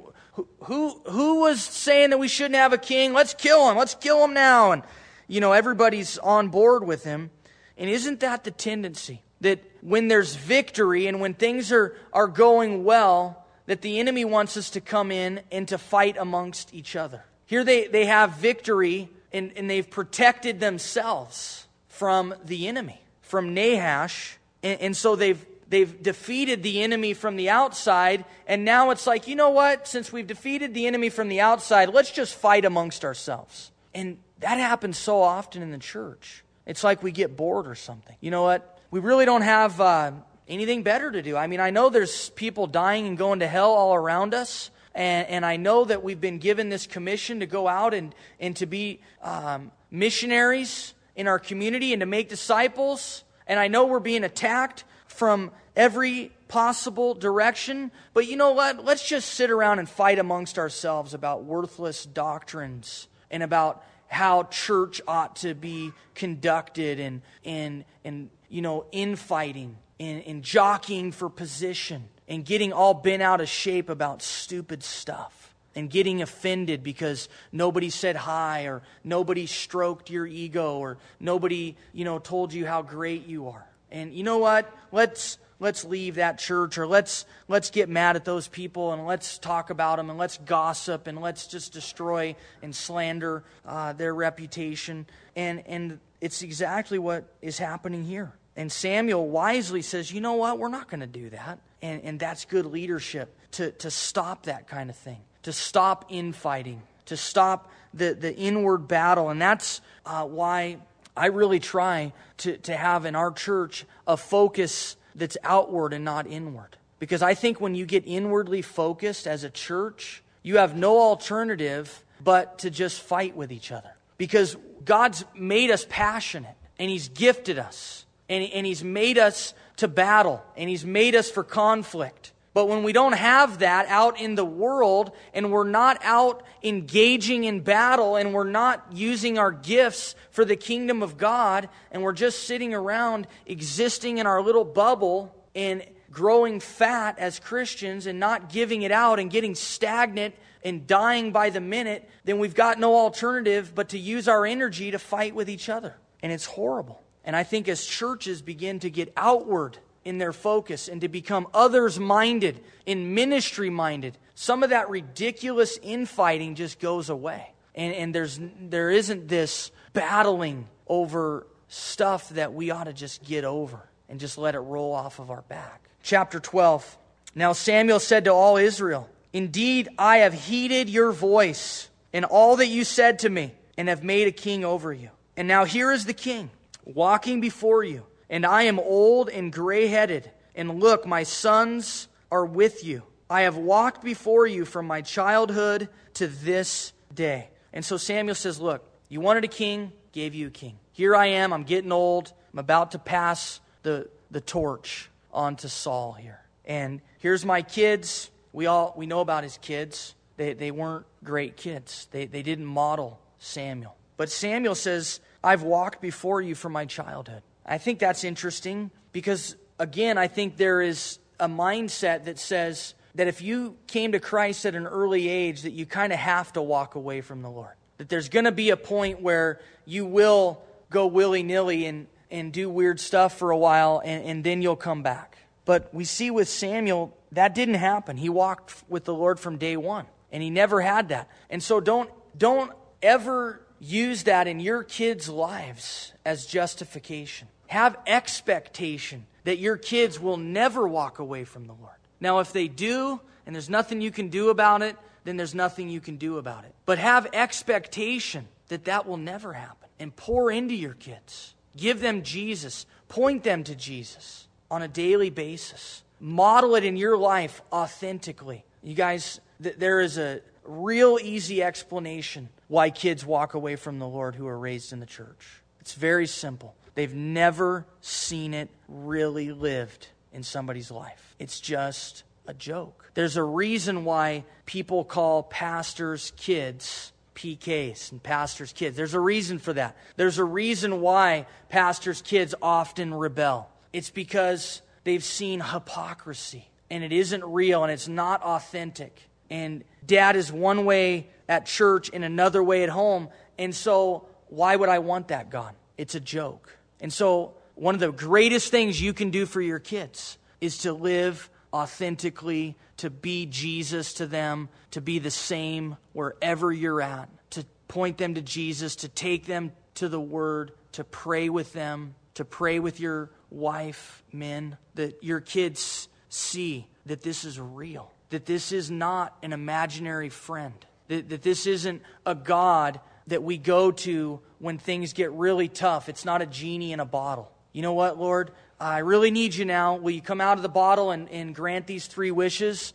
who, 0.64 1.00
who, 1.06 1.40
was 1.40 1.62
saying 1.62 2.10
that 2.10 2.18
we 2.18 2.28
shouldn't 2.28 2.56
have 2.56 2.72
a 2.72 2.78
king? 2.78 3.12
Let's 3.12 3.34
kill 3.34 3.70
him. 3.70 3.76
Let's 3.76 3.94
kill 3.94 4.24
him 4.24 4.34
now. 4.34 4.72
And, 4.72 4.82
you 5.28 5.40
know, 5.40 5.52
everybody's 5.52 6.18
on 6.18 6.48
board 6.48 6.84
with 6.84 7.04
him. 7.04 7.30
And 7.76 7.88
isn't 7.88 8.20
that 8.20 8.44
the 8.44 8.50
tendency? 8.50 9.22
That 9.40 9.62
when 9.80 10.08
there's 10.08 10.34
victory 10.34 11.06
and 11.06 11.20
when 11.20 11.34
things 11.34 11.70
are, 11.70 11.96
are 12.12 12.26
going 12.26 12.84
well, 12.84 13.44
that 13.66 13.82
the 13.82 14.00
enemy 14.00 14.24
wants 14.24 14.56
us 14.56 14.70
to 14.70 14.80
come 14.80 15.10
in 15.10 15.40
and 15.52 15.68
to 15.68 15.78
fight 15.78 16.16
amongst 16.18 16.74
each 16.74 16.96
other. 16.96 17.24
Here 17.46 17.64
they, 17.64 17.86
they 17.86 18.06
have 18.06 18.32
victory 18.32 19.08
and, 19.32 19.52
and 19.56 19.68
they've 19.68 19.88
protected 19.88 20.60
themselves 20.60 21.66
from 21.88 22.34
the 22.44 22.66
enemy, 22.68 23.00
from 23.22 23.54
Nahash. 23.54 24.38
And, 24.62 24.80
and 24.80 24.96
so 24.96 25.16
they've, 25.16 25.44
they've 25.74 26.02
defeated 26.02 26.62
the 26.62 26.82
enemy 26.82 27.14
from 27.14 27.34
the 27.34 27.50
outside. 27.50 28.24
And 28.46 28.64
now 28.64 28.90
it's 28.90 29.08
like, 29.08 29.26
you 29.26 29.34
know 29.34 29.50
what? 29.50 29.88
Since 29.88 30.12
we've 30.12 30.26
defeated 30.26 30.72
the 30.72 30.86
enemy 30.86 31.08
from 31.08 31.28
the 31.28 31.40
outside, 31.40 31.88
let's 31.88 32.12
just 32.12 32.36
fight 32.36 32.64
amongst 32.64 33.04
ourselves. 33.04 33.72
And 33.92 34.18
that 34.38 34.58
happens 34.58 34.96
so 34.96 35.20
often 35.20 35.62
in 35.62 35.72
the 35.72 35.78
church. 35.78 36.44
It's 36.64 36.84
like 36.84 37.02
we 37.02 37.10
get 37.10 37.36
bored 37.36 37.66
or 37.66 37.74
something. 37.74 38.14
You 38.20 38.30
know 38.30 38.44
what? 38.44 38.78
We 38.92 39.00
really 39.00 39.24
don't 39.24 39.42
have 39.42 39.80
uh, 39.80 40.12
anything 40.46 40.84
better 40.84 41.10
to 41.10 41.22
do. 41.22 41.36
I 41.36 41.48
mean, 41.48 41.58
I 41.58 41.70
know 41.70 41.90
there's 41.90 42.30
people 42.30 42.68
dying 42.68 43.08
and 43.08 43.18
going 43.18 43.40
to 43.40 43.48
hell 43.48 43.72
all 43.72 43.94
around 43.94 44.32
us. 44.32 44.70
And, 44.94 45.26
and 45.28 45.44
I 45.44 45.56
know 45.56 45.84
that 45.86 46.04
we've 46.04 46.20
been 46.20 46.38
given 46.38 46.68
this 46.68 46.86
commission 46.86 47.40
to 47.40 47.46
go 47.46 47.66
out 47.66 47.94
and, 47.94 48.14
and 48.38 48.54
to 48.56 48.66
be 48.66 49.00
um, 49.22 49.72
missionaries 49.90 50.94
in 51.16 51.26
our 51.26 51.40
community 51.40 51.92
and 51.92 51.98
to 51.98 52.06
make 52.06 52.28
disciples. 52.28 53.24
And 53.48 53.58
I 53.58 53.66
know 53.66 53.86
we're 53.86 53.98
being 53.98 54.22
attacked 54.22 54.84
from 55.08 55.50
every 55.76 56.32
possible 56.48 57.14
direction. 57.14 57.90
But 58.12 58.26
you 58.26 58.36
know 58.36 58.52
what? 58.52 58.84
Let's 58.84 59.06
just 59.06 59.30
sit 59.34 59.50
around 59.50 59.78
and 59.78 59.88
fight 59.88 60.18
amongst 60.18 60.58
ourselves 60.58 61.14
about 61.14 61.44
worthless 61.44 62.04
doctrines 62.04 63.08
and 63.30 63.42
about 63.42 63.84
how 64.06 64.44
church 64.44 65.00
ought 65.08 65.36
to 65.36 65.54
be 65.54 65.92
conducted 66.14 67.00
and, 67.00 67.22
and, 67.44 67.84
and 68.04 68.30
you 68.48 68.62
know, 68.62 68.86
infighting 68.92 69.76
and, 69.98 70.22
and 70.24 70.42
jockeying 70.42 71.12
for 71.12 71.28
position 71.28 72.08
and 72.28 72.44
getting 72.44 72.72
all 72.72 72.94
bent 72.94 73.22
out 73.22 73.40
of 73.40 73.48
shape 73.48 73.88
about 73.88 74.22
stupid 74.22 74.82
stuff 74.82 75.54
and 75.74 75.90
getting 75.90 76.22
offended 76.22 76.82
because 76.82 77.28
nobody 77.50 77.90
said 77.90 78.14
hi 78.14 78.64
or 78.64 78.82
nobody 79.02 79.46
stroked 79.46 80.08
your 80.10 80.26
ego 80.26 80.78
or 80.78 80.98
nobody, 81.18 81.76
you 81.92 82.04
know, 82.04 82.18
told 82.18 82.52
you 82.52 82.66
how 82.66 82.82
great 82.82 83.26
you 83.26 83.48
are. 83.48 83.66
And 83.90 84.14
you 84.14 84.22
know 84.22 84.38
what? 84.38 84.72
Let's 84.92 85.38
let's 85.60 85.84
leave 85.84 86.16
that 86.16 86.38
church 86.38 86.78
or 86.78 86.86
let's 86.86 87.26
let's 87.48 87.70
get 87.70 87.88
mad 87.88 88.16
at 88.16 88.24
those 88.24 88.48
people 88.48 88.92
and 88.92 89.06
let's 89.06 89.38
talk 89.38 89.70
about 89.70 89.96
them 89.96 90.10
and 90.10 90.18
let's 90.18 90.38
gossip 90.38 91.06
and 91.06 91.20
let's 91.20 91.46
just 91.46 91.72
destroy 91.72 92.36
and 92.62 92.74
slander 92.74 93.44
uh, 93.66 93.92
their 93.92 94.14
reputation. 94.14 95.06
And 95.36 95.62
and 95.66 96.00
it's 96.20 96.42
exactly 96.42 96.98
what 96.98 97.24
is 97.42 97.58
happening 97.58 98.04
here. 98.04 98.32
And 98.56 98.70
Samuel 98.70 99.28
wisely 99.28 99.82
says, 99.82 100.12
you 100.12 100.20
know 100.20 100.34
what? 100.34 100.58
We're 100.58 100.68
not 100.68 100.88
going 100.88 101.00
to 101.00 101.06
do 101.06 101.30
that. 101.30 101.58
And, 101.82 102.02
and 102.02 102.20
that's 102.20 102.44
good 102.44 102.66
leadership 102.66 103.36
to, 103.52 103.72
to 103.72 103.90
stop 103.90 104.44
that 104.44 104.68
kind 104.68 104.90
of 104.90 104.96
thing, 104.96 105.18
to 105.42 105.52
stop 105.52 106.06
infighting, 106.08 106.80
to 107.06 107.16
stop 107.16 107.70
the, 107.92 108.14
the 108.14 108.34
inward 108.34 108.88
battle. 108.88 109.28
And 109.28 109.42
that's 109.42 109.80
uh, 110.06 110.24
why 110.24 110.78
I 111.16 111.26
really 111.26 111.60
try 111.60 112.12
to, 112.38 112.56
to 112.58 112.76
have 112.76 113.06
in 113.06 113.16
our 113.16 113.32
church 113.32 113.84
a 114.06 114.16
focus 114.16 114.96
that's 115.14 115.36
outward 115.42 115.92
and 115.92 116.04
not 116.04 116.26
inward. 116.26 116.76
Because 116.98 117.22
I 117.22 117.34
think 117.34 117.60
when 117.60 117.74
you 117.74 117.86
get 117.86 118.04
inwardly 118.06 118.62
focused 118.62 119.26
as 119.26 119.44
a 119.44 119.50
church, 119.50 120.22
you 120.42 120.58
have 120.58 120.76
no 120.76 121.00
alternative 121.00 122.04
but 122.22 122.58
to 122.60 122.70
just 122.70 123.00
fight 123.00 123.36
with 123.36 123.52
each 123.52 123.72
other. 123.72 123.90
Because 124.16 124.56
God's 124.84 125.24
made 125.34 125.70
us 125.70 125.86
passionate 125.88 126.56
and 126.78 126.90
He's 126.90 127.08
gifted 127.08 127.58
us 127.58 128.06
and, 128.28 128.44
and 128.44 128.66
He's 128.66 128.84
made 128.84 129.18
us 129.18 129.54
to 129.78 129.88
battle, 129.88 130.42
and 130.56 130.70
He's 130.70 130.84
made 130.84 131.14
us 131.14 131.30
for 131.30 131.42
conflict. 131.42 132.32
But 132.54 132.68
when 132.68 132.84
we 132.84 132.92
don't 132.92 133.14
have 133.14 133.58
that 133.58 133.86
out 133.88 134.20
in 134.20 134.36
the 134.36 134.44
world 134.44 135.10
and 135.34 135.50
we're 135.50 135.68
not 135.68 135.98
out 136.04 136.44
engaging 136.62 137.42
in 137.42 137.60
battle 137.60 138.14
and 138.14 138.32
we're 138.32 138.48
not 138.48 138.86
using 138.92 139.38
our 139.38 139.50
gifts 139.50 140.14
for 140.30 140.44
the 140.44 140.54
kingdom 140.54 141.02
of 141.02 141.18
God 141.18 141.68
and 141.90 142.02
we're 142.04 142.12
just 142.12 142.44
sitting 142.44 142.72
around 142.72 143.26
existing 143.44 144.18
in 144.18 144.26
our 144.28 144.40
little 144.40 144.64
bubble 144.64 145.34
and 145.56 145.84
growing 146.12 146.60
fat 146.60 147.18
as 147.18 147.40
Christians 147.40 148.06
and 148.06 148.20
not 148.20 148.48
giving 148.48 148.82
it 148.82 148.92
out 148.92 149.18
and 149.18 149.32
getting 149.32 149.56
stagnant 149.56 150.36
and 150.62 150.86
dying 150.86 151.32
by 151.32 151.50
the 151.50 151.60
minute, 151.60 152.08
then 152.22 152.38
we've 152.38 152.54
got 152.54 152.78
no 152.78 152.94
alternative 152.94 153.72
but 153.74 153.88
to 153.88 153.98
use 153.98 154.28
our 154.28 154.46
energy 154.46 154.92
to 154.92 154.98
fight 155.00 155.34
with 155.34 155.50
each 155.50 155.68
other. 155.68 155.96
And 156.22 156.30
it's 156.30 156.46
horrible. 156.46 157.02
And 157.24 157.34
I 157.34 157.42
think 157.42 157.68
as 157.68 157.84
churches 157.84 158.42
begin 158.42 158.78
to 158.78 158.90
get 158.90 159.12
outward 159.16 159.78
in 160.04 160.18
their 160.18 160.32
focus 160.32 160.88
and 160.88 161.00
to 161.00 161.08
become 161.08 161.46
others 161.54 161.98
minded 161.98 162.62
and 162.86 163.14
ministry 163.14 163.70
minded, 163.70 164.16
some 164.34 164.62
of 164.62 164.70
that 164.70 164.90
ridiculous 164.90 165.78
infighting 165.82 166.54
just 166.54 166.78
goes 166.78 167.08
away. 167.10 167.52
And, 167.74 167.94
and 167.94 168.14
there's, 168.14 168.38
there 168.60 168.90
isn't 168.90 169.28
this 169.28 169.70
battling 169.92 170.68
over 170.86 171.46
stuff 171.68 172.28
that 172.30 172.52
we 172.52 172.70
ought 172.70 172.84
to 172.84 172.92
just 172.92 173.24
get 173.24 173.44
over 173.44 173.80
and 174.08 174.20
just 174.20 174.38
let 174.38 174.54
it 174.54 174.60
roll 174.60 174.92
off 174.92 175.18
of 175.18 175.30
our 175.30 175.42
back. 175.42 175.88
Chapter 176.02 176.38
12. 176.38 176.98
Now 177.34 177.52
Samuel 177.52 178.00
said 178.00 178.24
to 178.26 178.32
all 178.32 178.56
Israel, 178.56 179.08
Indeed, 179.32 179.88
I 179.98 180.18
have 180.18 180.34
heeded 180.34 180.88
your 180.88 181.10
voice 181.10 181.88
and 182.12 182.24
all 182.24 182.56
that 182.56 182.68
you 182.68 182.84
said 182.84 183.18
to 183.18 183.28
me, 183.28 183.52
and 183.76 183.88
have 183.88 184.04
made 184.04 184.28
a 184.28 184.32
king 184.32 184.64
over 184.64 184.92
you. 184.92 185.10
And 185.36 185.48
now 185.48 185.64
here 185.64 185.90
is 185.90 186.04
the 186.04 186.14
king 186.14 186.48
walking 186.84 187.40
before 187.40 187.82
you 187.82 188.06
and 188.34 188.44
I 188.44 188.64
am 188.64 188.80
old 188.80 189.28
and 189.28 189.52
gray 189.52 189.86
headed. 189.86 190.28
And 190.56 190.80
look, 190.80 191.06
my 191.06 191.22
sons 191.22 192.08
are 192.32 192.44
with 192.44 192.82
you. 192.82 193.04
I 193.30 193.42
have 193.42 193.56
walked 193.56 194.02
before 194.02 194.44
you 194.44 194.64
from 194.64 194.88
my 194.88 195.02
childhood 195.02 195.88
to 196.14 196.26
this 196.26 196.92
day. 197.14 197.50
And 197.72 197.84
so 197.84 197.96
Samuel 197.96 198.34
says, 198.34 198.60
Look, 198.60 198.84
you 199.08 199.20
wanted 199.20 199.44
a 199.44 199.48
king, 199.48 199.92
gave 200.10 200.34
you 200.34 200.48
a 200.48 200.50
king. 200.50 200.80
Here 200.90 201.14
I 201.14 201.26
am, 201.26 201.52
I'm 201.52 201.62
getting 201.62 201.92
old. 201.92 202.32
I'm 202.52 202.58
about 202.58 202.90
to 202.90 202.98
pass 202.98 203.60
the, 203.84 204.10
the 204.32 204.40
torch 204.40 205.10
on 205.32 205.54
to 205.58 205.68
Saul 205.68 206.14
here. 206.14 206.40
And 206.64 207.02
here's 207.20 207.44
my 207.44 207.62
kids. 207.62 208.32
We 208.52 208.66
all 208.66 208.94
we 208.96 209.06
know 209.06 209.20
about 209.20 209.44
his 209.44 209.58
kids. 209.58 210.16
They, 210.38 210.54
they 210.54 210.72
weren't 210.72 211.06
great 211.22 211.56
kids. 211.56 212.08
They, 212.10 212.26
they 212.26 212.42
didn't 212.42 212.66
model 212.66 213.20
Samuel. 213.38 213.94
But 214.16 214.28
Samuel 214.32 214.74
says, 214.74 215.20
I've 215.44 215.62
walked 215.62 216.00
before 216.00 216.42
you 216.42 216.56
from 216.56 216.72
my 216.72 216.84
childhood. 216.84 217.44
I 217.66 217.78
think 217.78 217.98
that's 217.98 218.24
interesting 218.24 218.90
because, 219.12 219.56
again, 219.78 220.18
I 220.18 220.28
think 220.28 220.56
there 220.56 220.82
is 220.82 221.18
a 221.40 221.48
mindset 221.48 222.24
that 222.24 222.38
says 222.38 222.94
that 223.14 223.28
if 223.28 223.40
you 223.40 223.76
came 223.86 224.12
to 224.12 224.20
Christ 224.20 224.66
at 224.66 224.74
an 224.74 224.86
early 224.86 225.28
age, 225.28 225.62
that 225.62 225.72
you 225.72 225.86
kind 225.86 226.12
of 226.12 226.18
have 226.18 226.52
to 226.54 226.62
walk 226.62 226.94
away 226.94 227.20
from 227.20 227.42
the 227.42 227.50
Lord. 227.50 227.74
That 227.98 228.08
there's 228.08 228.28
going 228.28 228.44
to 228.44 228.52
be 228.52 228.70
a 228.70 228.76
point 228.76 229.22
where 229.22 229.60
you 229.84 230.04
will 230.04 230.62
go 230.90 231.06
willy 231.06 231.42
nilly 231.42 231.86
and, 231.86 232.06
and 232.30 232.52
do 232.52 232.68
weird 232.68 233.00
stuff 233.00 233.38
for 233.38 233.50
a 233.50 233.56
while, 233.56 234.02
and, 234.04 234.24
and 234.24 234.44
then 234.44 234.62
you'll 234.62 234.76
come 234.76 235.02
back. 235.02 235.38
But 235.64 235.94
we 235.94 236.04
see 236.04 236.30
with 236.30 236.48
Samuel, 236.48 237.16
that 237.32 237.54
didn't 237.54 237.74
happen. 237.76 238.16
He 238.16 238.28
walked 238.28 238.74
with 238.88 239.04
the 239.04 239.14
Lord 239.14 239.40
from 239.40 239.56
day 239.56 239.76
one, 239.76 240.06
and 240.30 240.42
he 240.42 240.50
never 240.50 240.80
had 240.80 241.08
that. 241.08 241.28
And 241.48 241.62
so 241.62 241.80
don't, 241.80 242.10
don't 242.36 242.72
ever 243.00 243.60
use 243.78 244.24
that 244.24 244.46
in 244.46 244.60
your 244.60 244.82
kids' 244.82 245.28
lives 245.28 246.12
as 246.24 246.46
justification. 246.46 247.48
Have 247.74 247.96
expectation 248.06 249.26
that 249.42 249.58
your 249.58 249.76
kids 249.76 250.20
will 250.20 250.36
never 250.36 250.86
walk 250.86 251.18
away 251.18 251.42
from 251.42 251.66
the 251.66 251.72
Lord. 251.72 251.96
Now, 252.20 252.38
if 252.38 252.52
they 252.52 252.68
do, 252.68 253.20
and 253.44 253.52
there's 253.52 253.68
nothing 253.68 254.00
you 254.00 254.12
can 254.12 254.28
do 254.28 254.50
about 254.50 254.82
it, 254.82 254.96
then 255.24 255.36
there's 255.36 255.56
nothing 255.56 255.88
you 255.88 256.00
can 256.00 256.16
do 256.16 256.38
about 256.38 256.62
it. 256.62 256.72
But 256.86 256.98
have 256.98 257.26
expectation 257.32 258.46
that 258.68 258.84
that 258.84 259.08
will 259.08 259.16
never 259.16 259.54
happen 259.54 259.88
and 259.98 260.14
pour 260.14 260.52
into 260.52 260.72
your 260.72 260.94
kids. 260.94 261.56
Give 261.76 262.00
them 262.00 262.22
Jesus. 262.22 262.86
Point 263.08 263.42
them 263.42 263.64
to 263.64 263.74
Jesus 263.74 264.46
on 264.70 264.82
a 264.82 264.86
daily 264.86 265.30
basis. 265.30 266.04
Model 266.20 266.76
it 266.76 266.84
in 266.84 266.94
your 266.96 267.16
life 267.16 267.60
authentically. 267.72 268.64
You 268.84 268.94
guys, 268.94 269.40
th- 269.60 269.74
there 269.78 269.98
is 269.98 270.16
a 270.16 270.42
real 270.64 271.18
easy 271.20 271.60
explanation 271.60 272.50
why 272.68 272.90
kids 272.90 273.26
walk 273.26 273.54
away 273.54 273.74
from 273.74 273.98
the 273.98 274.06
Lord 274.06 274.36
who 274.36 274.46
are 274.46 274.56
raised 274.56 274.92
in 274.92 275.00
the 275.00 275.06
church. 275.06 275.60
It's 275.80 275.94
very 275.94 276.28
simple. 276.28 276.76
They've 276.94 277.14
never 277.14 277.86
seen 278.00 278.54
it 278.54 278.68
really 278.88 279.52
lived 279.52 280.08
in 280.32 280.42
somebody's 280.42 280.90
life. 280.90 281.34
It's 281.38 281.60
just 281.60 282.24
a 282.46 282.54
joke. 282.54 283.10
There's 283.14 283.36
a 283.36 283.42
reason 283.42 284.04
why 284.04 284.44
people 284.66 285.04
call 285.04 285.42
pastors' 285.42 286.32
kids 286.36 287.12
PKs 287.34 288.12
and 288.12 288.22
pastors' 288.22 288.72
kids. 288.72 288.96
There's 288.96 289.14
a 289.14 289.20
reason 289.20 289.58
for 289.58 289.72
that. 289.72 289.96
There's 290.16 290.38
a 290.38 290.44
reason 290.44 291.00
why 291.00 291.46
pastors' 291.68 292.22
kids 292.22 292.54
often 292.62 293.12
rebel. 293.12 293.68
It's 293.92 294.10
because 294.10 294.82
they've 295.04 295.24
seen 295.24 295.60
hypocrisy 295.60 296.68
and 296.90 297.04
it 297.04 297.12
isn't 297.12 297.44
real 297.44 297.82
and 297.82 297.92
it's 297.92 298.08
not 298.08 298.42
authentic. 298.42 299.20
And 299.50 299.84
dad 300.06 300.36
is 300.36 300.52
one 300.52 300.84
way 300.84 301.28
at 301.48 301.66
church 301.66 302.10
and 302.12 302.24
another 302.24 302.62
way 302.62 302.82
at 302.82 302.88
home. 302.88 303.28
And 303.58 303.74
so, 303.74 304.26
why 304.48 304.76
would 304.76 304.88
I 304.88 305.00
want 305.00 305.28
that, 305.28 305.50
God? 305.50 305.74
It's 305.98 306.14
a 306.14 306.20
joke. 306.20 306.76
And 307.00 307.12
so, 307.12 307.54
one 307.74 307.94
of 307.94 308.00
the 308.00 308.12
greatest 308.12 308.70
things 308.70 309.00
you 309.00 309.12
can 309.12 309.30
do 309.30 309.46
for 309.46 309.60
your 309.60 309.80
kids 309.80 310.38
is 310.60 310.78
to 310.78 310.92
live 310.92 311.50
authentically, 311.72 312.76
to 312.98 313.10
be 313.10 313.46
Jesus 313.46 314.14
to 314.14 314.26
them, 314.26 314.68
to 314.92 315.00
be 315.00 315.18
the 315.18 315.30
same 315.30 315.96
wherever 316.12 316.72
you're 316.72 317.02
at, 317.02 317.28
to 317.50 317.64
point 317.88 318.16
them 318.18 318.34
to 318.34 318.40
Jesus, 318.40 318.94
to 318.96 319.08
take 319.08 319.46
them 319.46 319.72
to 319.94 320.08
the 320.08 320.20
Word, 320.20 320.72
to 320.92 321.02
pray 321.02 321.48
with 321.48 321.72
them, 321.72 322.14
to 322.34 322.44
pray 322.44 322.78
with 322.78 323.00
your 323.00 323.30
wife, 323.50 324.22
men, 324.32 324.76
that 324.94 325.22
your 325.22 325.40
kids 325.40 326.08
see 326.28 326.86
that 327.06 327.22
this 327.22 327.44
is 327.44 327.58
real, 327.60 328.12
that 328.30 328.46
this 328.46 328.72
is 328.72 328.90
not 328.90 329.36
an 329.42 329.52
imaginary 329.52 330.28
friend, 330.28 330.74
that, 331.08 331.28
that 331.28 331.42
this 331.42 331.66
isn't 331.66 332.02
a 332.24 332.34
God 332.34 333.00
that 333.26 333.42
we 333.42 333.58
go 333.58 333.90
to 333.90 334.40
when 334.64 334.78
things 334.78 335.12
get 335.12 335.30
really 335.32 335.68
tough. 335.68 336.08
It's 336.08 336.24
not 336.24 336.40
a 336.40 336.46
genie 336.46 336.94
in 336.94 336.98
a 336.98 337.04
bottle. 337.04 337.52
You 337.72 337.82
know 337.82 337.92
what, 337.92 338.18
Lord? 338.18 338.50
I 338.80 339.00
really 339.00 339.30
need 339.30 339.54
you 339.54 339.66
now. 339.66 339.96
Will 339.96 340.12
you 340.12 340.22
come 340.22 340.40
out 340.40 340.56
of 340.56 340.62
the 340.62 340.70
bottle 340.70 341.10
and, 341.10 341.28
and 341.28 341.54
grant 341.54 341.86
these 341.86 342.06
three 342.06 342.30
wishes? 342.30 342.94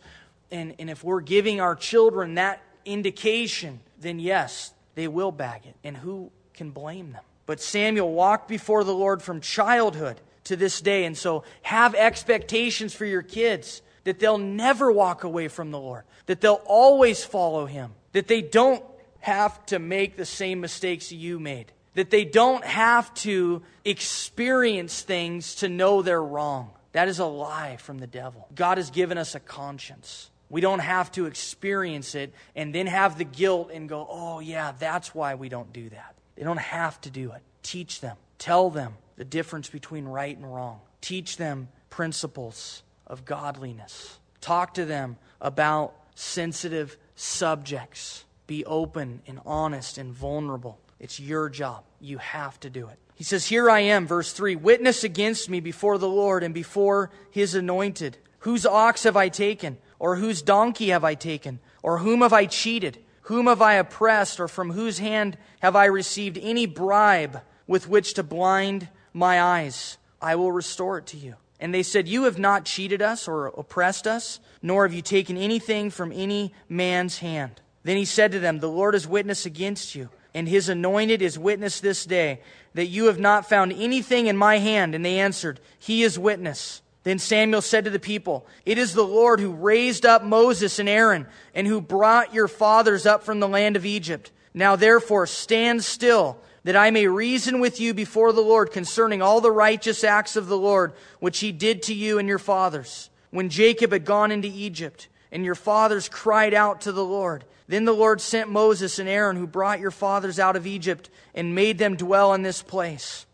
And, 0.50 0.74
and 0.80 0.90
if 0.90 1.04
we're 1.04 1.20
giving 1.20 1.60
our 1.60 1.76
children 1.76 2.34
that 2.34 2.60
indication, 2.84 3.78
then 4.00 4.18
yes, 4.18 4.74
they 4.96 5.06
will 5.06 5.30
bag 5.30 5.64
it. 5.64 5.76
And 5.84 5.96
who 5.96 6.32
can 6.54 6.72
blame 6.72 7.12
them? 7.12 7.22
But 7.46 7.60
Samuel 7.60 8.12
walked 8.12 8.48
before 8.48 8.82
the 8.82 8.94
Lord 8.94 9.22
from 9.22 9.40
childhood 9.40 10.20
to 10.44 10.56
this 10.56 10.80
day. 10.80 11.04
And 11.04 11.16
so 11.16 11.44
have 11.62 11.94
expectations 11.94 12.94
for 12.94 13.04
your 13.04 13.22
kids 13.22 13.80
that 14.02 14.18
they'll 14.18 14.38
never 14.38 14.90
walk 14.90 15.22
away 15.22 15.46
from 15.46 15.70
the 15.70 15.78
Lord, 15.78 16.02
that 16.26 16.40
they'll 16.40 16.62
always 16.66 17.24
follow 17.24 17.66
him, 17.66 17.92
that 18.10 18.26
they 18.26 18.42
don't 18.42 18.82
have 19.20 19.64
to 19.66 19.78
make 19.78 20.16
the 20.16 20.26
same 20.26 20.60
mistakes 20.60 21.12
you 21.12 21.38
made. 21.38 21.72
That 21.94 22.10
they 22.10 22.24
don't 22.24 22.64
have 22.64 23.12
to 23.14 23.62
experience 23.84 25.02
things 25.02 25.56
to 25.56 25.68
know 25.68 26.02
they're 26.02 26.22
wrong. 26.22 26.70
That 26.92 27.08
is 27.08 27.18
a 27.18 27.26
lie 27.26 27.76
from 27.76 27.98
the 27.98 28.06
devil. 28.06 28.48
God 28.54 28.78
has 28.78 28.90
given 28.90 29.18
us 29.18 29.34
a 29.34 29.40
conscience. 29.40 30.30
We 30.48 30.60
don't 30.60 30.80
have 30.80 31.12
to 31.12 31.26
experience 31.26 32.14
it 32.14 32.34
and 32.56 32.74
then 32.74 32.86
have 32.86 33.16
the 33.16 33.24
guilt 33.24 33.70
and 33.72 33.88
go, 33.88 34.06
oh, 34.10 34.40
yeah, 34.40 34.72
that's 34.78 35.14
why 35.14 35.36
we 35.36 35.48
don't 35.48 35.72
do 35.72 35.88
that. 35.90 36.14
They 36.34 36.42
don't 36.42 36.58
have 36.58 37.00
to 37.02 37.10
do 37.10 37.32
it. 37.32 37.42
Teach 37.62 38.00
them, 38.00 38.16
tell 38.38 38.70
them 38.70 38.94
the 39.16 39.24
difference 39.24 39.68
between 39.68 40.06
right 40.06 40.36
and 40.36 40.52
wrong, 40.52 40.80
teach 41.00 41.36
them 41.36 41.68
principles 41.90 42.82
of 43.06 43.24
godliness, 43.24 44.18
talk 44.40 44.74
to 44.74 44.84
them 44.84 45.18
about 45.40 45.94
sensitive 46.14 46.96
subjects. 47.14 48.24
Be 48.50 48.64
open 48.64 49.22
and 49.28 49.38
honest 49.46 49.96
and 49.96 50.12
vulnerable. 50.12 50.80
It's 50.98 51.20
your 51.20 51.48
job. 51.48 51.84
You 52.00 52.18
have 52.18 52.58
to 52.58 52.68
do 52.68 52.88
it. 52.88 52.98
He 53.14 53.22
says, 53.22 53.46
Here 53.46 53.70
I 53.70 53.78
am, 53.78 54.08
verse 54.08 54.32
3 54.32 54.56
Witness 54.56 55.04
against 55.04 55.48
me 55.48 55.60
before 55.60 55.98
the 55.98 56.08
Lord 56.08 56.42
and 56.42 56.52
before 56.52 57.12
his 57.30 57.54
anointed. 57.54 58.18
Whose 58.40 58.66
ox 58.66 59.04
have 59.04 59.16
I 59.16 59.28
taken? 59.28 59.78
Or 60.00 60.16
whose 60.16 60.42
donkey 60.42 60.88
have 60.88 61.04
I 61.04 61.14
taken? 61.14 61.60
Or 61.84 61.98
whom 61.98 62.22
have 62.22 62.32
I 62.32 62.46
cheated? 62.46 62.98
Whom 63.22 63.46
have 63.46 63.62
I 63.62 63.74
oppressed? 63.74 64.40
Or 64.40 64.48
from 64.48 64.72
whose 64.72 64.98
hand 64.98 65.38
have 65.60 65.76
I 65.76 65.84
received 65.84 66.36
any 66.36 66.66
bribe 66.66 67.42
with 67.68 67.88
which 67.88 68.14
to 68.14 68.24
blind 68.24 68.88
my 69.12 69.40
eyes? 69.40 69.96
I 70.20 70.34
will 70.34 70.50
restore 70.50 70.98
it 70.98 71.06
to 71.06 71.16
you. 71.16 71.36
And 71.60 71.72
they 71.72 71.84
said, 71.84 72.08
You 72.08 72.24
have 72.24 72.40
not 72.40 72.64
cheated 72.64 73.00
us 73.00 73.28
or 73.28 73.46
oppressed 73.46 74.08
us, 74.08 74.40
nor 74.60 74.84
have 74.88 74.92
you 74.92 75.02
taken 75.02 75.36
anything 75.36 75.90
from 75.90 76.10
any 76.10 76.52
man's 76.68 77.18
hand. 77.18 77.60
Then 77.82 77.96
he 77.96 78.04
said 78.04 78.32
to 78.32 78.38
them, 78.38 78.58
The 78.58 78.68
Lord 78.68 78.94
is 78.94 79.06
witness 79.06 79.46
against 79.46 79.94
you, 79.94 80.10
and 80.34 80.48
his 80.48 80.68
anointed 80.68 81.22
is 81.22 81.38
witness 81.38 81.80
this 81.80 82.04
day, 82.04 82.40
that 82.74 82.86
you 82.86 83.06
have 83.06 83.18
not 83.18 83.48
found 83.48 83.72
anything 83.72 84.26
in 84.26 84.36
my 84.36 84.58
hand. 84.58 84.94
And 84.94 85.04
they 85.04 85.18
answered, 85.18 85.60
He 85.78 86.02
is 86.02 86.18
witness. 86.18 86.82
Then 87.02 87.18
Samuel 87.18 87.62
said 87.62 87.84
to 87.84 87.90
the 87.90 87.98
people, 87.98 88.46
It 88.66 88.76
is 88.76 88.92
the 88.92 89.02
Lord 89.02 89.40
who 89.40 89.52
raised 89.52 90.04
up 90.04 90.22
Moses 90.22 90.78
and 90.78 90.88
Aaron, 90.88 91.26
and 91.54 91.66
who 91.66 91.80
brought 91.80 92.34
your 92.34 92.48
fathers 92.48 93.06
up 93.06 93.22
from 93.22 93.40
the 93.40 93.48
land 93.48 93.76
of 93.76 93.86
Egypt. 93.86 94.30
Now 94.52 94.76
therefore 94.76 95.26
stand 95.26 95.82
still, 95.82 96.38
that 96.64 96.76
I 96.76 96.90
may 96.90 97.06
reason 97.06 97.60
with 97.60 97.80
you 97.80 97.94
before 97.94 98.32
the 98.32 98.42
Lord 98.42 98.70
concerning 98.70 99.22
all 99.22 99.40
the 99.40 99.50
righteous 99.50 100.04
acts 100.04 100.36
of 100.36 100.48
the 100.48 100.58
Lord, 100.58 100.92
which 101.20 101.38
he 101.38 101.52
did 101.52 101.82
to 101.84 101.94
you 101.94 102.18
and 102.18 102.28
your 102.28 102.38
fathers, 102.38 103.08
when 103.30 103.48
Jacob 103.48 103.92
had 103.92 104.04
gone 104.04 104.30
into 104.30 104.48
Egypt, 104.48 105.08
and 105.32 105.44
your 105.44 105.54
fathers 105.54 106.08
cried 106.08 106.52
out 106.52 106.82
to 106.82 106.92
the 106.92 107.04
Lord. 107.04 107.44
Then 107.70 107.84
the 107.84 107.94
Lord 107.94 108.20
sent 108.20 108.50
Moses 108.50 108.98
and 108.98 109.08
Aaron, 109.08 109.36
who 109.36 109.46
brought 109.46 109.78
your 109.78 109.92
fathers 109.92 110.40
out 110.40 110.56
of 110.56 110.66
Egypt, 110.66 111.08
and 111.36 111.54
made 111.54 111.78
them 111.78 111.94
dwell 111.94 112.34
in 112.34 112.42
this 112.42 112.62
place. 112.62 113.26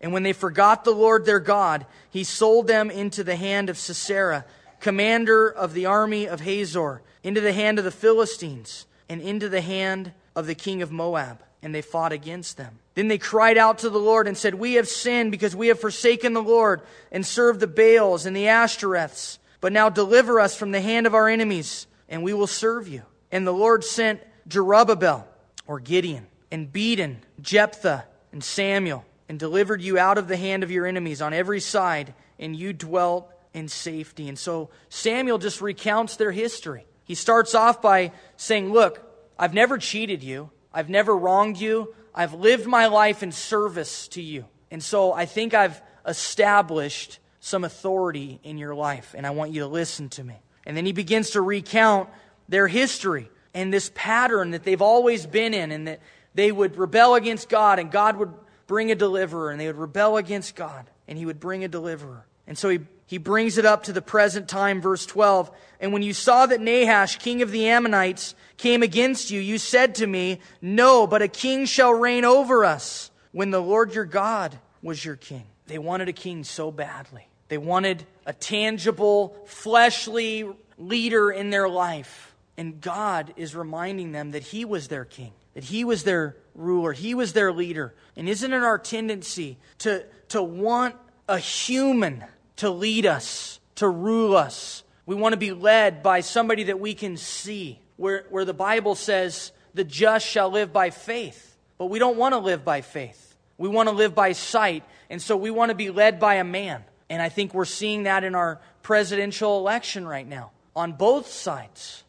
And 0.00 0.12
when 0.12 0.22
they 0.22 0.32
forgot 0.32 0.84
the 0.84 0.92
Lord 0.92 1.26
their 1.26 1.40
God, 1.40 1.86
he 2.08 2.22
sold 2.22 2.68
them 2.68 2.92
into 2.92 3.24
the 3.24 3.34
hand 3.34 3.68
of 3.68 3.76
Sisera, 3.76 4.44
commander 4.78 5.48
of 5.48 5.74
the 5.74 5.86
army 5.86 6.28
of 6.28 6.38
Hazor, 6.38 7.02
into 7.24 7.40
the 7.40 7.52
hand 7.52 7.80
of 7.80 7.84
the 7.84 7.90
Philistines, 7.90 8.86
and 9.08 9.20
into 9.20 9.48
the 9.48 9.60
hand 9.60 10.12
of 10.36 10.46
the 10.46 10.54
king 10.54 10.82
of 10.82 10.92
Moab. 10.92 11.42
And 11.60 11.74
they 11.74 11.82
fought 11.82 12.12
against 12.12 12.58
them. 12.58 12.78
Then 12.94 13.08
they 13.08 13.18
cried 13.18 13.58
out 13.58 13.78
to 13.78 13.90
the 13.90 13.98
Lord 13.98 14.28
and 14.28 14.38
said, 14.38 14.54
We 14.54 14.74
have 14.74 14.86
sinned 14.86 15.32
because 15.32 15.56
we 15.56 15.66
have 15.66 15.80
forsaken 15.80 16.32
the 16.32 16.40
Lord 16.40 16.82
and 17.10 17.26
served 17.26 17.58
the 17.58 17.66
Baals 17.66 18.24
and 18.24 18.36
the 18.36 18.46
Ashtoreths. 18.46 19.38
But 19.60 19.72
now 19.72 19.88
deliver 19.88 20.38
us 20.38 20.54
from 20.54 20.70
the 20.70 20.80
hand 20.80 21.08
of 21.08 21.14
our 21.16 21.28
enemies, 21.28 21.88
and 22.08 22.22
we 22.22 22.32
will 22.32 22.46
serve 22.46 22.86
you. 22.86 23.02
And 23.32 23.46
the 23.46 23.52
Lord 23.52 23.84
sent 23.84 24.20
Jerubbaal, 24.48 25.24
or 25.66 25.80
Gideon, 25.80 26.26
and 26.50 26.72
Bedan, 26.72 27.20
Jephthah, 27.40 28.04
and 28.32 28.42
Samuel 28.42 29.04
and 29.30 29.38
delivered 29.38 29.80
you 29.80 29.96
out 29.96 30.18
of 30.18 30.26
the 30.26 30.36
hand 30.36 30.64
of 30.64 30.72
your 30.72 30.86
enemies 30.86 31.22
on 31.22 31.32
every 31.32 31.60
side, 31.60 32.14
and 32.40 32.56
you 32.56 32.72
dwelt 32.72 33.32
in 33.54 33.68
safety. 33.68 34.28
And 34.28 34.36
so 34.36 34.70
Samuel 34.88 35.38
just 35.38 35.60
recounts 35.60 36.16
their 36.16 36.32
history. 36.32 36.84
He 37.04 37.14
starts 37.14 37.54
off 37.54 37.80
by 37.80 38.10
saying, 38.36 38.72
Look, 38.72 39.00
I've 39.38 39.54
never 39.54 39.78
cheated 39.78 40.24
you, 40.24 40.50
I've 40.74 40.88
never 40.88 41.16
wronged 41.16 41.60
you, 41.60 41.94
I've 42.12 42.34
lived 42.34 42.66
my 42.66 42.88
life 42.88 43.22
in 43.22 43.30
service 43.30 44.08
to 44.08 44.20
you. 44.20 44.46
And 44.68 44.82
so 44.82 45.12
I 45.12 45.26
think 45.26 45.54
I've 45.54 45.80
established 46.04 47.20
some 47.38 47.62
authority 47.62 48.40
in 48.42 48.58
your 48.58 48.74
life, 48.74 49.14
and 49.16 49.24
I 49.24 49.30
want 49.30 49.52
you 49.52 49.60
to 49.60 49.68
listen 49.68 50.08
to 50.08 50.24
me. 50.24 50.42
And 50.66 50.76
then 50.76 50.86
he 50.86 50.92
begins 50.92 51.30
to 51.30 51.40
recount 51.40 52.08
their 52.50 52.68
history 52.68 53.30
and 53.54 53.72
this 53.72 53.90
pattern 53.94 54.50
that 54.50 54.64
they've 54.64 54.82
always 54.82 55.24
been 55.26 55.54
in, 55.54 55.72
and 55.72 55.88
that 55.88 56.00
they 56.34 56.52
would 56.52 56.76
rebel 56.76 57.14
against 57.14 57.48
God, 57.48 57.78
and 57.78 57.90
God 57.90 58.16
would 58.16 58.32
bring 58.66 58.90
a 58.90 58.94
deliverer, 58.94 59.50
and 59.50 59.60
they 59.60 59.66
would 59.66 59.76
rebel 59.76 60.16
against 60.16 60.54
God, 60.54 60.88
and 61.08 61.18
he 61.18 61.26
would 61.26 61.40
bring 61.40 61.64
a 61.64 61.68
deliverer. 61.68 62.26
And 62.46 62.56
so 62.56 62.68
he, 62.68 62.80
he 63.06 63.18
brings 63.18 63.58
it 63.58 63.64
up 63.64 63.84
to 63.84 63.92
the 63.92 64.02
present 64.02 64.48
time, 64.48 64.80
verse 64.80 65.06
12. 65.06 65.50
And 65.80 65.92
when 65.92 66.02
you 66.02 66.12
saw 66.12 66.46
that 66.46 66.60
Nahash, 66.60 67.16
king 67.16 67.42
of 67.42 67.50
the 67.50 67.68
Ammonites, 67.68 68.34
came 68.56 68.82
against 68.82 69.30
you, 69.30 69.40
you 69.40 69.58
said 69.58 69.96
to 69.96 70.06
me, 70.06 70.40
No, 70.60 71.06
but 71.06 71.22
a 71.22 71.28
king 71.28 71.64
shall 71.64 71.92
reign 71.92 72.24
over 72.24 72.64
us, 72.64 73.10
when 73.32 73.50
the 73.50 73.62
Lord 73.62 73.94
your 73.94 74.04
God 74.04 74.56
was 74.82 75.04
your 75.04 75.16
king. 75.16 75.44
They 75.66 75.78
wanted 75.78 76.08
a 76.08 76.12
king 76.12 76.44
so 76.44 76.70
badly. 76.70 77.26
They 77.48 77.58
wanted 77.58 78.04
a 78.26 78.32
tangible, 78.32 79.36
fleshly 79.46 80.48
leader 80.78 81.30
in 81.30 81.50
their 81.50 81.68
life. 81.68 82.29
And 82.60 82.80
God 82.80 83.32
is 83.36 83.56
reminding 83.56 84.12
them 84.12 84.32
that 84.32 84.42
He 84.42 84.64
was 84.64 84.88
their 84.88 85.04
king 85.04 85.32
that 85.54 85.64
he 85.64 85.84
was 85.84 86.04
their 86.04 86.36
ruler, 86.54 86.92
he 86.92 87.14
was 87.14 87.32
their 87.32 87.52
leader. 87.52 87.94
And 88.16 88.28
isn't 88.28 88.52
it 88.52 88.62
our 88.62 88.78
tendency 88.78 89.58
to, 89.78 90.04
to 90.28 90.42
want 90.42 90.96
a 91.28 91.38
human 91.38 92.24
to 92.56 92.70
lead 92.70 93.06
us, 93.06 93.60
to 93.76 93.88
rule 93.88 94.36
us? 94.36 94.82
We 95.06 95.14
want 95.14 95.32
to 95.32 95.38
be 95.38 95.52
led 95.52 96.02
by 96.02 96.20
somebody 96.20 96.64
that 96.64 96.78
we 96.78 96.94
can 96.94 97.16
see, 97.16 97.80
where, 97.96 98.26
where 98.30 98.44
the 98.44 98.54
Bible 98.54 98.94
says, 98.94 99.52
the 99.74 99.84
just 99.84 100.26
shall 100.26 100.50
live 100.50 100.72
by 100.72 100.90
faith. 100.90 101.56
But 101.78 101.86
we 101.86 101.98
don't 101.98 102.16
want 102.16 102.34
to 102.34 102.38
live 102.38 102.64
by 102.64 102.80
faith. 102.80 103.34
We 103.58 103.68
want 103.68 103.88
to 103.88 103.94
live 103.94 104.14
by 104.14 104.32
sight. 104.32 104.84
And 105.08 105.20
so 105.20 105.36
we 105.36 105.50
want 105.50 105.70
to 105.70 105.74
be 105.74 105.90
led 105.90 106.20
by 106.20 106.36
a 106.36 106.44
man. 106.44 106.84
And 107.08 107.20
I 107.20 107.28
think 107.28 107.54
we're 107.54 107.64
seeing 107.64 108.04
that 108.04 108.22
in 108.22 108.34
our 108.34 108.60
presidential 108.82 109.58
election 109.58 110.06
right 110.06 110.26
now 110.26 110.52
on 110.76 110.92
both 110.92 111.26
sides 111.26 112.04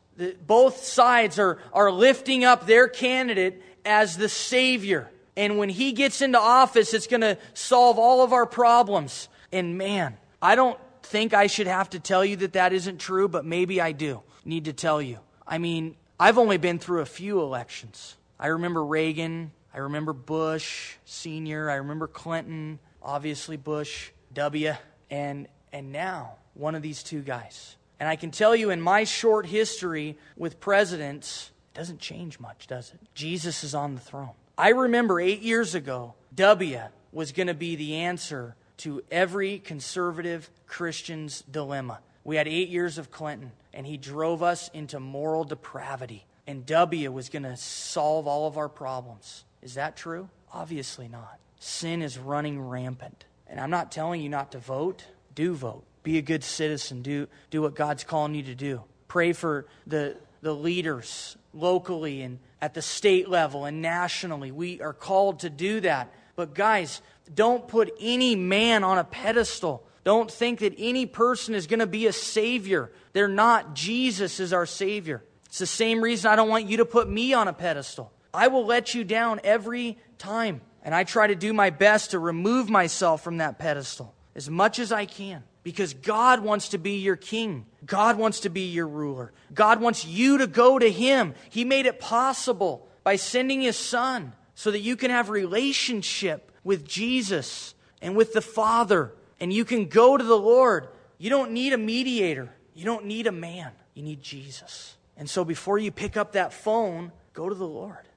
both 0.45 0.83
sides 0.83 1.39
are, 1.39 1.59
are 1.73 1.91
lifting 1.91 2.43
up 2.43 2.65
their 2.65 2.87
candidate 2.87 3.61
as 3.85 4.17
the 4.17 4.29
Savior. 4.29 5.09
And 5.35 5.57
when 5.57 5.69
he 5.69 5.93
gets 5.93 6.21
into 6.21 6.39
office, 6.39 6.93
it's 6.93 7.07
going 7.07 7.21
to 7.21 7.37
solve 7.53 7.97
all 7.97 8.23
of 8.23 8.33
our 8.33 8.45
problems. 8.45 9.29
And 9.51 9.77
man, 9.77 10.17
I 10.41 10.55
don't 10.55 10.77
think 11.03 11.33
I 11.33 11.47
should 11.47 11.67
have 11.67 11.89
to 11.91 11.99
tell 11.99 12.23
you 12.23 12.35
that 12.37 12.53
that 12.53 12.73
isn't 12.73 12.99
true, 12.99 13.27
but 13.27 13.45
maybe 13.45 13.81
I 13.81 13.91
do 13.91 14.21
need 14.45 14.65
to 14.65 14.73
tell 14.73 15.01
you. 15.01 15.19
I 15.47 15.57
mean, 15.57 15.95
I've 16.19 16.37
only 16.37 16.57
been 16.57 16.79
through 16.79 17.01
a 17.01 17.05
few 17.05 17.41
elections. 17.41 18.15
I 18.39 18.47
remember 18.47 18.83
Reagan. 18.83 19.51
I 19.73 19.79
remember 19.79 20.13
Bush 20.13 20.95
Sr. 21.05 21.69
I 21.69 21.75
remember 21.75 22.07
Clinton, 22.07 22.79
obviously 23.01 23.57
Bush 23.57 24.11
W. 24.33 24.73
And, 25.09 25.47
and 25.71 25.91
now, 25.91 26.35
one 26.53 26.75
of 26.75 26.81
these 26.81 27.03
two 27.03 27.21
guys. 27.21 27.75
And 28.01 28.09
I 28.09 28.15
can 28.15 28.31
tell 28.31 28.55
you 28.55 28.71
in 28.71 28.81
my 28.81 29.03
short 29.03 29.45
history 29.45 30.17
with 30.35 30.59
presidents, 30.59 31.51
it 31.71 31.77
doesn't 31.77 31.99
change 31.99 32.39
much, 32.39 32.65
does 32.65 32.89
it? 32.89 32.99
Jesus 33.13 33.63
is 33.63 33.75
on 33.75 33.93
the 33.93 34.01
throne. 34.01 34.31
I 34.57 34.69
remember 34.69 35.19
eight 35.19 35.41
years 35.41 35.75
ago, 35.75 36.15
W 36.33 36.81
was 37.11 37.31
going 37.31 37.45
to 37.45 37.53
be 37.53 37.75
the 37.75 37.97
answer 37.97 38.55
to 38.77 39.03
every 39.11 39.59
conservative 39.59 40.49
Christian's 40.65 41.43
dilemma. 41.43 41.99
We 42.23 42.37
had 42.37 42.47
eight 42.47 42.69
years 42.69 42.97
of 42.97 43.11
Clinton, 43.11 43.51
and 43.71 43.85
he 43.85 43.97
drove 43.97 44.41
us 44.41 44.71
into 44.73 44.99
moral 44.99 45.43
depravity. 45.43 46.25
And 46.47 46.65
W 46.65 47.11
was 47.11 47.29
going 47.29 47.43
to 47.43 47.55
solve 47.55 48.25
all 48.25 48.47
of 48.47 48.57
our 48.57 48.67
problems. 48.67 49.43
Is 49.61 49.75
that 49.75 49.95
true? 49.95 50.27
Obviously 50.51 51.07
not. 51.07 51.37
Sin 51.59 52.01
is 52.01 52.17
running 52.17 52.59
rampant. 52.59 53.25
And 53.45 53.59
I'm 53.59 53.69
not 53.69 53.91
telling 53.91 54.21
you 54.21 54.29
not 54.29 54.53
to 54.53 54.57
vote, 54.57 55.05
do 55.35 55.53
vote. 55.53 55.83
Be 56.03 56.17
a 56.17 56.21
good 56.21 56.43
citizen. 56.43 57.01
Do, 57.01 57.27
do 57.49 57.61
what 57.61 57.75
God's 57.75 58.03
calling 58.03 58.33
you 58.33 58.43
to 58.43 58.55
do. 58.55 58.83
Pray 59.07 59.33
for 59.33 59.67
the, 59.85 60.17
the 60.41 60.53
leaders 60.53 61.37
locally 61.53 62.21
and 62.21 62.39
at 62.61 62.73
the 62.73 62.81
state 62.81 63.29
level 63.29 63.65
and 63.65 63.81
nationally. 63.81 64.51
We 64.51 64.81
are 64.81 64.93
called 64.93 65.39
to 65.41 65.49
do 65.49 65.81
that. 65.81 66.13
But, 66.35 66.53
guys, 66.53 67.01
don't 67.33 67.67
put 67.67 67.93
any 67.99 68.35
man 68.35 68.83
on 68.83 68.97
a 68.97 69.03
pedestal. 69.03 69.85
Don't 70.03 70.31
think 70.31 70.59
that 70.59 70.73
any 70.77 71.05
person 71.05 71.53
is 71.53 71.67
going 71.67 71.79
to 71.79 71.87
be 71.87 72.07
a 72.07 72.13
savior. 72.13 72.91
They're 73.13 73.27
not. 73.27 73.75
Jesus 73.75 74.39
is 74.39 74.53
our 74.53 74.65
savior. 74.65 75.23
It's 75.45 75.59
the 75.59 75.67
same 75.67 76.01
reason 76.01 76.31
I 76.31 76.35
don't 76.35 76.49
want 76.49 76.67
you 76.67 76.77
to 76.77 76.85
put 76.85 77.09
me 77.09 77.33
on 77.33 77.47
a 77.47 77.53
pedestal. 77.53 78.11
I 78.33 78.47
will 78.47 78.65
let 78.65 78.95
you 78.95 79.03
down 79.03 79.41
every 79.43 79.97
time. 80.17 80.61
And 80.83 80.95
I 80.95 81.03
try 81.03 81.27
to 81.27 81.35
do 81.35 81.53
my 81.53 81.69
best 81.69 82.11
to 82.11 82.19
remove 82.19 82.69
myself 82.69 83.23
from 83.23 83.37
that 83.37 83.59
pedestal 83.59 84.15
as 84.33 84.49
much 84.49 84.79
as 84.79 84.91
I 84.91 85.05
can 85.05 85.43
because 85.63 85.93
God 85.93 86.41
wants 86.41 86.69
to 86.69 86.77
be 86.77 86.97
your 86.97 87.15
king. 87.15 87.65
God 87.85 88.17
wants 88.17 88.41
to 88.41 88.49
be 88.49 88.67
your 88.67 88.87
ruler. 88.87 89.31
God 89.53 89.81
wants 89.81 90.05
you 90.05 90.39
to 90.39 90.47
go 90.47 90.79
to 90.79 90.91
Him. 90.91 91.35
He 91.49 91.65
made 91.65 91.85
it 91.85 91.99
possible 91.99 92.87
by 93.03 93.15
sending 93.15 93.61
His 93.61 93.77
Son 93.77 94.33
so 94.55 94.71
that 94.71 94.79
you 94.79 94.95
can 94.95 95.11
have 95.11 95.29
relationship 95.29 96.51
with 96.63 96.87
Jesus 96.87 97.75
and 98.01 98.15
with 98.15 98.33
the 98.33 98.41
Father 98.41 99.13
and 99.39 99.51
you 99.51 99.65
can 99.65 99.87
go 99.87 100.17
to 100.17 100.23
the 100.23 100.37
Lord. 100.37 100.87
You 101.17 101.29
don't 101.29 101.51
need 101.51 101.73
a 101.73 101.77
mediator. 101.77 102.53
You 102.73 102.85
don't 102.85 103.05
need 103.05 103.27
a 103.27 103.31
man. 103.31 103.71
You 103.95 104.03
need 104.03 104.21
Jesus. 104.21 104.95
And 105.17 105.29
so 105.29 105.43
before 105.43 105.77
you 105.77 105.91
pick 105.91 106.15
up 106.15 106.33
that 106.33 106.53
phone, 106.53 107.11
go 107.33 107.49
to 107.49 107.55
the 107.55 107.67
Lord. 107.67 108.07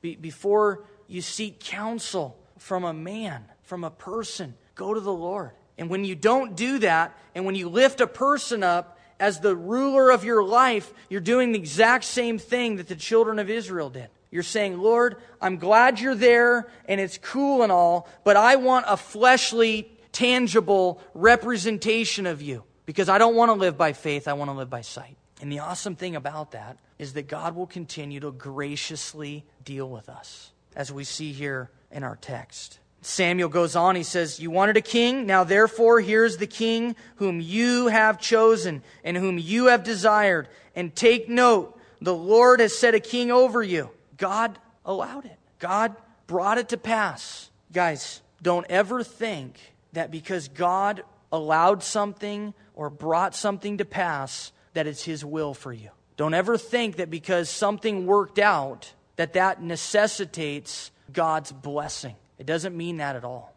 Be- 0.00 0.16
before 0.16 0.84
you 1.06 1.22
seek 1.22 1.60
counsel 1.60 2.36
from 2.58 2.84
a 2.84 2.92
man, 2.92 3.44
from 3.62 3.84
a 3.84 3.90
person, 3.90 4.54
go 4.74 4.92
to 4.92 5.00
the 5.00 5.12
Lord. 5.12 5.52
And 5.78 5.88
when 5.88 6.04
you 6.04 6.14
don't 6.14 6.54
do 6.54 6.78
that, 6.80 7.16
and 7.34 7.44
when 7.44 7.54
you 7.54 7.68
lift 7.68 8.00
a 8.00 8.06
person 8.06 8.62
up 8.62 8.98
as 9.18 9.40
the 9.40 9.56
ruler 9.56 10.10
of 10.10 10.24
your 10.24 10.44
life, 10.44 10.92
you're 11.08 11.20
doing 11.20 11.52
the 11.52 11.58
exact 11.58 12.04
same 12.04 12.38
thing 12.38 12.76
that 12.76 12.88
the 12.88 12.96
children 12.96 13.38
of 13.38 13.48
Israel 13.48 13.88
did. 13.88 14.08
You're 14.30 14.42
saying, 14.42 14.78
Lord, 14.78 15.16
I'm 15.40 15.58
glad 15.58 16.00
you're 16.00 16.14
there 16.14 16.68
and 16.88 17.00
it's 17.00 17.18
cool 17.18 17.62
and 17.62 17.70
all, 17.70 18.08
but 18.24 18.36
I 18.36 18.56
want 18.56 18.86
a 18.88 18.96
fleshly, 18.96 19.92
tangible 20.10 21.00
representation 21.14 22.26
of 22.26 22.42
you 22.42 22.64
because 22.86 23.08
I 23.08 23.18
don't 23.18 23.36
want 23.36 23.50
to 23.50 23.54
live 23.54 23.76
by 23.76 23.92
faith, 23.92 24.28
I 24.28 24.32
want 24.32 24.50
to 24.50 24.56
live 24.56 24.70
by 24.70 24.80
sight. 24.80 25.16
And 25.40 25.50
the 25.50 25.58
awesome 25.58 25.96
thing 25.96 26.16
about 26.16 26.52
that 26.52 26.78
is 26.98 27.14
that 27.14 27.28
God 27.28 27.54
will 27.54 27.66
continue 27.66 28.20
to 28.20 28.30
graciously 28.32 29.44
deal 29.64 29.88
with 29.88 30.08
us, 30.08 30.52
as 30.76 30.92
we 30.92 31.04
see 31.04 31.32
here 31.32 31.70
in 31.90 32.04
our 32.04 32.16
text. 32.16 32.78
Samuel 33.02 33.48
goes 33.48 33.74
on, 33.74 33.96
he 33.96 34.04
says, 34.04 34.38
You 34.38 34.50
wanted 34.50 34.76
a 34.76 34.80
king? 34.80 35.26
Now 35.26 35.42
therefore, 35.44 36.00
here's 36.00 36.36
the 36.36 36.46
king 36.46 36.94
whom 37.16 37.40
you 37.40 37.88
have 37.88 38.20
chosen 38.20 38.82
and 39.02 39.16
whom 39.16 39.38
you 39.38 39.66
have 39.66 39.82
desired. 39.82 40.48
And 40.74 40.94
take 40.94 41.28
note, 41.28 41.78
the 42.00 42.14
Lord 42.14 42.60
has 42.60 42.78
set 42.78 42.94
a 42.94 43.00
king 43.00 43.30
over 43.30 43.62
you. 43.62 43.90
God 44.16 44.56
allowed 44.84 45.26
it, 45.26 45.38
God 45.58 45.96
brought 46.28 46.58
it 46.58 46.70
to 46.70 46.76
pass. 46.76 47.50
Guys, 47.72 48.22
don't 48.40 48.66
ever 48.70 49.02
think 49.02 49.58
that 49.92 50.10
because 50.10 50.48
God 50.48 51.02
allowed 51.32 51.82
something 51.82 52.54
or 52.74 52.88
brought 52.88 53.34
something 53.34 53.78
to 53.78 53.84
pass 53.84 54.52
that 54.74 54.86
it's 54.86 55.04
His 55.04 55.24
will 55.24 55.54
for 55.54 55.72
you. 55.72 55.90
Don't 56.16 56.34
ever 56.34 56.56
think 56.56 56.96
that 56.96 57.10
because 57.10 57.50
something 57.50 58.06
worked 58.06 58.38
out, 58.38 58.92
that 59.16 59.32
that 59.32 59.62
necessitates 59.62 60.90
God's 61.12 61.50
blessing. 61.50 62.14
It 62.38 62.46
doesn't 62.46 62.76
mean 62.76 62.98
that 62.98 63.16
at 63.16 63.24
all. 63.24 63.54